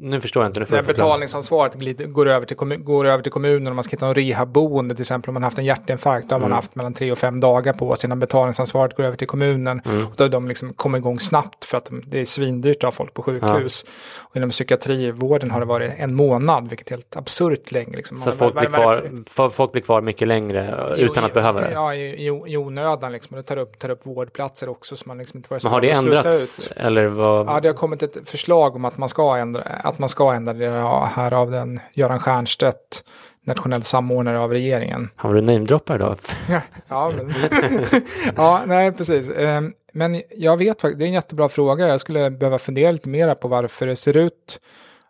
nu 0.00 0.20
förstår 0.20 0.42
jag 0.42 0.50
inte. 0.50 0.60
Nu 0.60 0.66
när 0.70 0.82
betalningsansvaret 0.82 1.74
glider, 1.74 2.06
går, 2.06 2.28
över 2.28 2.46
till 2.46 2.56
kommun, 2.56 2.84
går 2.84 3.06
över 3.06 3.22
till 3.22 3.32
kommunen 3.32 3.66
och 3.66 3.74
man 3.74 3.84
ska 3.84 3.90
hitta 3.90 4.06
en 4.06 4.14
rehabboende 4.14 4.94
till 4.94 5.02
exempel 5.02 5.28
om 5.28 5.34
man 5.34 5.42
haft 5.42 5.58
en 5.58 5.64
hjärtinfarkt 5.64 6.28
då 6.28 6.34
har 6.34 6.38
mm. 6.38 6.50
man 6.50 6.56
haft 6.56 6.74
mellan 6.74 6.94
tre 6.94 7.12
och 7.12 7.18
fem 7.18 7.40
dagar 7.40 7.72
på 7.72 7.96
sig 7.96 8.08
innan 8.08 8.18
betalningsansvaret 8.18 8.96
går 8.96 9.04
över 9.04 9.16
till 9.16 9.26
kommunen. 9.26 9.82
Mm. 9.84 10.06
Och 10.06 10.12
då 10.16 10.24
har 10.24 10.28
de 10.28 10.48
liksom 10.48 10.72
kommit 10.72 10.98
igång 10.98 11.20
snabbt 11.20 11.64
för 11.64 11.78
att 11.78 11.90
det 12.04 12.20
är 12.20 12.24
svindyrt 12.24 12.76
att 12.76 12.82
ha 12.82 12.92
folk 12.92 13.14
på 13.14 13.22
sjukhus. 13.22 13.84
Ja. 13.86 13.92
Och 14.18 14.36
inom 14.36 14.50
psykiatrivården 14.50 15.50
har 15.50 15.60
det 15.60 15.66
varit 15.66 15.92
en 15.96 16.14
månad 16.14 16.68
vilket 16.68 16.88
är 16.88 16.90
helt 16.90 17.16
absurt 17.16 17.72
länge. 17.72 17.96
Liksom. 17.96 18.16
Så 18.16 18.32
folk 18.32 18.58
blir, 18.58 18.68
kvar, 18.68 19.50
folk 19.50 19.72
blir 19.72 19.82
kvar 19.82 20.00
mycket 20.00 20.28
längre 20.28 20.94
utan 20.96 21.24
att 21.24 21.34
behöva 21.34 21.60
det? 21.60 21.70
Ja, 21.72 21.94
i, 21.94 22.26
i, 22.26 22.42
i 22.46 22.56
onödan 22.56 23.12
liksom. 23.12 23.36
Och 23.36 23.42
det 23.42 23.48
tar 23.48 23.56
upp, 23.56 23.78
tar 23.78 23.88
upp 23.88 24.06
vårdplatser 24.06 24.68
också 24.68 24.96
så 24.96 25.04
man 25.08 25.18
liksom 25.18 25.36
inte 25.36 25.48
får 25.48 25.60
Men 25.62 25.72
har 25.72 25.80
det 25.80 25.90
ändrats? 25.90 26.70
Eller 26.76 27.06
vad? 27.06 27.46
Ja, 27.46 27.60
det 27.60 27.68
har 27.68 27.74
kommit 27.74 28.02
ett 28.02 28.16
förslag 28.24 28.76
om 28.76 28.84
att 28.84 28.98
man 28.98 29.08
ska 29.08 29.36
ändra, 29.36 29.62
att 29.90 29.98
man 29.98 30.08
ska 30.08 30.32
ändra 30.32 30.52
det 30.52 30.70
här 31.14 31.32
av 31.32 31.50
den 31.50 31.80
Göran 31.92 32.20
Stiernstedt, 32.20 33.04
nationell 33.44 33.82
samordnare 33.82 34.40
av 34.40 34.50
regeringen. 34.50 35.08
Har 35.16 35.34
du 35.34 35.40
namedroppar 35.40 35.98
då? 35.98 36.16
ja, 36.48 36.60
ja, 36.88 37.12
men 37.16 37.34
ja, 38.36 38.62
nej, 38.66 38.92
precis. 38.92 39.30
Ehm, 39.36 39.72
men 39.92 40.22
jag 40.36 40.56
vet 40.56 40.80
faktiskt, 40.80 40.98
det 40.98 41.04
är 41.04 41.06
en 41.06 41.12
jättebra 41.12 41.48
fråga. 41.48 41.88
Jag 41.88 42.00
skulle 42.00 42.30
behöva 42.30 42.58
fundera 42.58 42.92
lite 42.92 43.08
mer 43.08 43.34
på 43.34 43.48
varför 43.48 43.86
det 43.86 43.96
ser 43.96 44.16
ut 44.16 44.60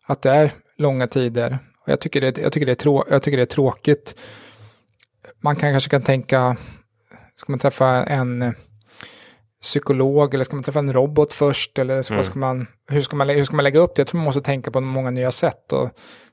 att 0.07 0.23
det 0.23 0.31
är 0.31 0.51
långa 0.77 1.07
tider. 1.07 1.59
Och 1.83 1.89
jag, 1.89 2.01
tycker 2.01 2.21
det, 2.21 2.39
jag, 2.39 2.53
tycker 2.53 2.67
det 2.67 2.73
är 2.73 2.77
trå, 2.77 3.05
jag 3.11 3.23
tycker 3.23 3.37
det 3.37 3.43
är 3.43 3.47
tråkigt. 3.47 4.15
Man 5.41 5.57
kan, 5.57 5.73
kanske 5.73 5.91
kan 5.91 6.03
tänka, 6.03 6.57
ska 7.37 7.53
man 7.53 7.59
träffa 7.59 7.87
en 7.87 8.55
psykolog 9.63 10.35
eller 10.35 10.45
ska 10.45 10.57
man 10.57 10.63
träffa 10.63 10.79
en 10.79 10.93
robot 10.93 11.33
först? 11.33 11.79
Eller 11.79 12.03
ska, 12.03 12.15
mm. 12.15 12.25
ska 12.25 12.39
man, 12.39 12.67
hur, 12.91 13.01
ska 13.01 13.17
man, 13.17 13.29
hur 13.29 13.45
ska 13.45 13.57
man 13.57 13.65
lägga 13.65 13.81
upp 13.81 13.95
det? 13.95 14.01
Jag 14.01 14.09
tror 14.09 14.19
man 14.19 14.25
måste 14.25 14.43
tänka 14.43 14.71
på 14.71 14.81
många 14.81 15.11
nya 15.11 15.31
sätt. 15.31 15.73
Och 15.73 15.91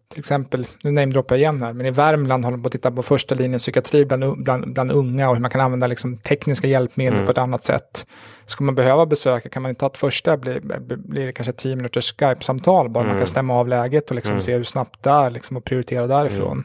till 0.10 0.20
exempel, 0.20 0.68
nu 0.84 0.92
namedroppar 0.92 1.36
jag 1.36 1.40
igen 1.40 1.62
här, 1.62 1.74
men 1.74 1.86
i 1.86 1.92
Värmland 1.92 2.46
håller 2.46 2.58
man 2.58 2.64
på 2.64 2.68
att 2.68 2.72
titta 2.72 2.92
på 2.92 3.04
första 3.04 3.36
linjen 3.36 3.60
psykiatri 3.60 4.06
bland, 4.06 4.44
bland, 4.44 4.74
bland 4.74 4.92
unga 4.92 5.30
och 5.30 5.36
hur 5.36 5.42
man 5.42 5.52
kan 5.52 5.62
använda 5.62 5.88
liksom 5.88 6.18
tekniska 6.18 6.68
hjälpmedel 6.68 7.14
mm. 7.14 7.26
på 7.26 7.32
ett 7.32 7.38
annat 7.38 7.64
sätt. 7.64 8.08
Ska 8.46 8.64
man 8.64 8.76
behöva 8.76 9.06
besöka 9.06 9.50
kan 9.50 9.62
man 9.62 9.70
inte 9.70 9.80
ta 9.80 9.88
ett 9.88 9.98
första, 9.98 10.38
blir, 10.38 10.60
blir 10.98 11.26
det 11.26 11.32
kanske 11.32 11.54
tio 11.54 11.76
minuters 11.76 12.14
Skype-samtal 12.14 12.90
bara, 12.90 13.00
mm. 13.00 13.14
man 13.14 13.20
kan 13.20 13.28
stämma 13.28 13.54
av 13.54 13.68
läget 13.68 14.10
och 14.10 14.16
liksom 14.16 14.34
mm. 14.34 14.42
se 14.42 14.54
hur 14.54 14.64
snabbt 14.64 15.04
det 15.04 15.10
är 15.10 15.30
liksom, 15.30 15.58
och 15.58 15.64
prioritera 15.64 16.08
därifrån. 16.08 16.52
Mm. 16.52 16.64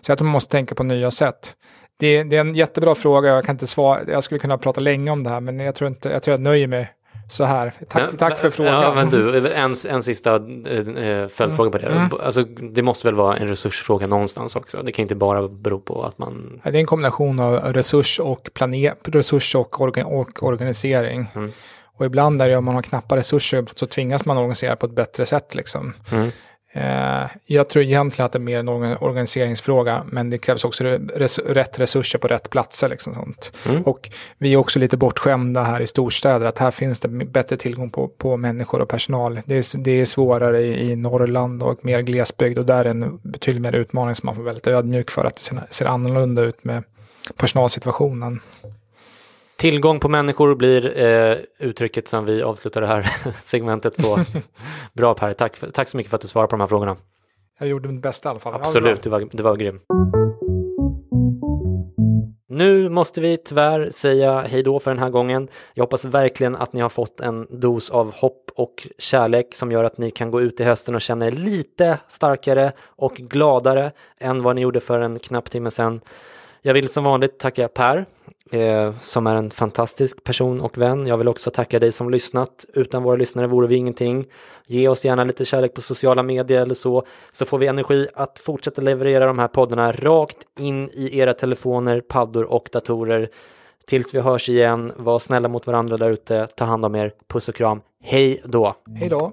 Så 0.00 0.10
jag 0.10 0.18
tror 0.18 0.26
man 0.26 0.32
måste 0.32 0.50
tänka 0.50 0.74
på 0.74 0.82
nya 0.82 1.10
sätt. 1.10 1.54
Det, 1.98 2.22
det, 2.22 2.36
är 2.36 2.40
en 2.40 2.54
jättebra 2.54 2.94
fråga, 2.94 3.28
jag 3.28 3.44
kan 3.44 3.54
inte 3.54 3.66
svara, 3.66 4.00
jag 4.08 4.24
skulle 4.24 4.38
kunna 4.38 4.58
prata 4.58 4.80
länge 4.80 5.10
om 5.10 5.22
det 5.22 5.30
här, 5.30 5.40
men 5.40 5.60
jag 5.60 5.74
tror, 5.74 5.88
inte, 5.88 6.08
jag, 6.08 6.22
tror 6.22 6.32
jag 6.32 6.40
nöjer 6.40 6.66
mig 6.66 6.92
så 7.28 7.44
här. 7.44 7.72
Tack, 7.88 8.02
ja, 8.02 8.16
tack 8.18 8.38
för 8.38 8.50
frågan. 8.50 8.82
Ja, 8.82 8.94
men 8.94 9.08
du, 9.08 9.52
en, 9.52 9.74
en 9.88 10.02
sista 10.02 10.34
äh, 10.34 11.28
följdfråga 11.28 11.70
på 11.70 11.78
det. 11.78 11.86
Mm. 11.86 12.08
Alltså, 12.22 12.44
det 12.44 12.82
måste 12.82 13.08
väl 13.08 13.14
vara 13.14 13.36
en 13.36 13.48
resursfråga 13.48 14.06
någonstans 14.06 14.56
också? 14.56 14.82
Det 14.82 14.92
kan 14.92 15.02
inte 15.02 15.14
bara 15.14 15.48
bero 15.48 15.80
på 15.80 16.04
att 16.04 16.18
man... 16.18 16.60
Det 16.64 16.68
är 16.68 16.74
en 16.74 16.86
kombination 16.86 17.40
av 17.40 17.54
resurs 17.54 18.20
och, 18.20 18.50
planer, 18.54 18.94
resurs 19.04 19.54
och, 19.54 19.80
organ, 19.80 20.06
och 20.06 20.42
organisering. 20.42 21.26
Mm. 21.34 21.52
Och 21.98 22.06
ibland 22.06 22.42
är 22.42 22.48
det 22.48 22.56
om 22.56 22.64
man 22.64 22.74
har 22.74 22.82
knappa 22.82 23.16
resurser 23.16 23.64
så 23.74 23.86
tvingas 23.86 24.24
man 24.24 24.36
organisera 24.36 24.76
på 24.76 24.86
ett 24.86 24.92
bättre 24.92 25.26
sätt. 25.26 25.54
Liksom. 25.54 25.92
Mm. 26.12 26.30
Eh, 26.72 27.26
jag 27.44 27.68
tror 27.68 27.84
egentligen 27.84 28.26
att 28.26 28.32
det 28.32 28.38
är 28.38 28.40
mer 28.40 28.58
en 28.58 28.68
organiseringsfråga, 28.68 30.04
men 30.06 30.30
det 30.30 30.38
krävs 30.38 30.64
också 30.64 30.84
res 31.14 31.38
rätt 31.38 31.78
resurser 31.78 32.18
på 32.18 32.28
rätt 32.28 32.50
platser. 32.50 32.88
Liksom 32.88 33.14
sånt. 33.14 33.52
Mm. 33.68 33.82
Och 33.82 34.10
vi 34.38 34.52
är 34.52 34.56
också 34.56 34.78
lite 34.78 34.96
bortskämda 34.96 35.62
här 35.62 35.80
i 35.80 35.86
storstäder, 35.86 36.46
att 36.46 36.58
här 36.58 36.70
finns 36.70 37.00
det 37.00 37.08
bättre 37.08 37.56
tillgång 37.56 37.90
på, 37.90 38.08
på 38.08 38.36
människor 38.36 38.80
och 38.80 38.88
personal. 38.88 39.40
Det 39.46 39.56
är, 39.56 39.78
det 39.78 39.90
är 39.90 40.04
svårare 40.04 40.60
i, 40.60 40.90
i 40.90 40.96
Norrland 40.96 41.62
och 41.62 41.84
mer 41.84 42.00
glesbygd 42.00 42.58
och 42.58 42.66
där 42.66 42.84
är 42.84 42.90
en 42.90 43.20
betydligt 43.22 43.62
mer 43.62 43.74
utmaning 43.74 44.14
som 44.14 44.26
man 44.26 44.36
får 44.36 44.42
väldigt 44.42 44.66
ödmjuk 44.66 45.10
för 45.10 45.24
att 45.24 45.36
det 45.36 45.42
ser, 45.42 45.62
ser 45.70 45.86
annorlunda 45.86 46.42
ut 46.42 46.64
med 46.64 46.82
personalsituationen. 47.36 48.40
Tillgång 49.58 50.00
på 50.00 50.08
människor 50.08 50.54
blir 50.54 50.98
eh, 50.98 51.36
uttrycket 51.58 52.08
som 52.08 52.24
vi 52.24 52.42
avslutar 52.42 52.80
det 52.80 52.86
här 52.86 53.06
segmentet 53.44 53.96
på. 53.96 54.24
Bra 54.92 55.14
Per, 55.14 55.32
tack, 55.32 55.56
för, 55.56 55.70
tack 55.70 55.88
så 55.88 55.96
mycket 55.96 56.10
för 56.10 56.16
att 56.16 56.22
du 56.22 56.28
svarade 56.28 56.48
på 56.48 56.56
de 56.56 56.60
här 56.60 56.68
frågorna. 56.68 56.96
Jag 57.58 57.68
gjorde 57.68 57.88
mitt 57.88 58.02
bästa 58.02 58.28
i 58.28 58.30
alla 58.30 58.40
fall. 58.40 58.54
Absolut, 58.54 59.02
du 59.02 59.10
var, 59.10 59.28
du 59.32 59.42
var 59.42 59.56
grym. 59.56 59.80
Nu 62.48 62.88
måste 62.88 63.20
vi 63.20 63.36
tyvärr 63.36 63.90
säga 63.90 64.40
hej 64.40 64.62
då 64.62 64.80
för 64.80 64.90
den 64.90 64.98
här 64.98 65.10
gången. 65.10 65.48
Jag 65.74 65.84
hoppas 65.84 66.04
verkligen 66.04 66.56
att 66.56 66.72
ni 66.72 66.80
har 66.80 66.88
fått 66.88 67.20
en 67.20 67.46
dos 67.50 67.90
av 67.90 68.14
hopp 68.14 68.50
och 68.54 68.88
kärlek 68.98 69.54
som 69.54 69.72
gör 69.72 69.84
att 69.84 69.98
ni 69.98 70.10
kan 70.10 70.30
gå 70.30 70.40
ut 70.40 70.60
i 70.60 70.64
hösten 70.64 70.94
och 70.94 71.00
känna 71.00 71.26
er 71.26 71.30
lite 71.30 71.98
starkare 72.08 72.72
och 72.80 73.14
gladare 73.14 73.92
än 74.18 74.42
vad 74.42 74.56
ni 74.56 74.60
gjorde 74.60 74.80
för 74.80 75.00
en 75.00 75.18
knapp 75.18 75.50
timme 75.50 75.70
sedan. 75.70 76.00
Jag 76.62 76.74
vill 76.74 76.88
som 76.88 77.04
vanligt 77.04 77.38
tacka 77.38 77.68
Per 77.68 78.06
eh, 78.52 78.92
som 79.00 79.26
är 79.26 79.34
en 79.34 79.50
fantastisk 79.50 80.24
person 80.24 80.60
och 80.60 80.78
vän. 80.78 81.06
Jag 81.06 81.18
vill 81.18 81.28
också 81.28 81.50
tacka 81.50 81.78
dig 81.78 81.92
som 81.92 82.10
lyssnat. 82.10 82.64
Utan 82.74 83.02
våra 83.02 83.16
lyssnare 83.16 83.46
vore 83.46 83.66
vi 83.66 83.76
ingenting. 83.76 84.26
Ge 84.66 84.88
oss 84.88 85.04
gärna 85.04 85.24
lite 85.24 85.44
kärlek 85.44 85.74
på 85.74 85.80
sociala 85.80 86.22
medier 86.22 86.62
eller 86.62 86.74
så, 86.74 87.06
så 87.32 87.44
får 87.44 87.58
vi 87.58 87.66
energi 87.66 88.08
att 88.14 88.38
fortsätta 88.38 88.82
leverera 88.82 89.26
de 89.26 89.38
här 89.38 89.48
poddarna 89.48 89.92
rakt 89.92 90.38
in 90.58 90.90
i 90.92 91.18
era 91.18 91.34
telefoner, 91.34 92.00
paddor 92.00 92.44
och 92.44 92.68
datorer. 92.72 93.28
Tills 93.86 94.14
vi 94.14 94.20
hörs 94.20 94.48
igen, 94.48 94.92
var 94.96 95.18
snälla 95.18 95.48
mot 95.48 95.66
varandra 95.66 95.96
där 95.96 96.10
ute, 96.10 96.46
ta 96.56 96.64
hand 96.64 96.84
om 96.84 96.94
er, 96.94 97.12
puss 97.28 97.48
och 97.48 97.54
kram, 97.54 97.80
hej 98.02 98.42
då! 98.44 98.74
Hej 98.96 99.08
då! 99.08 99.32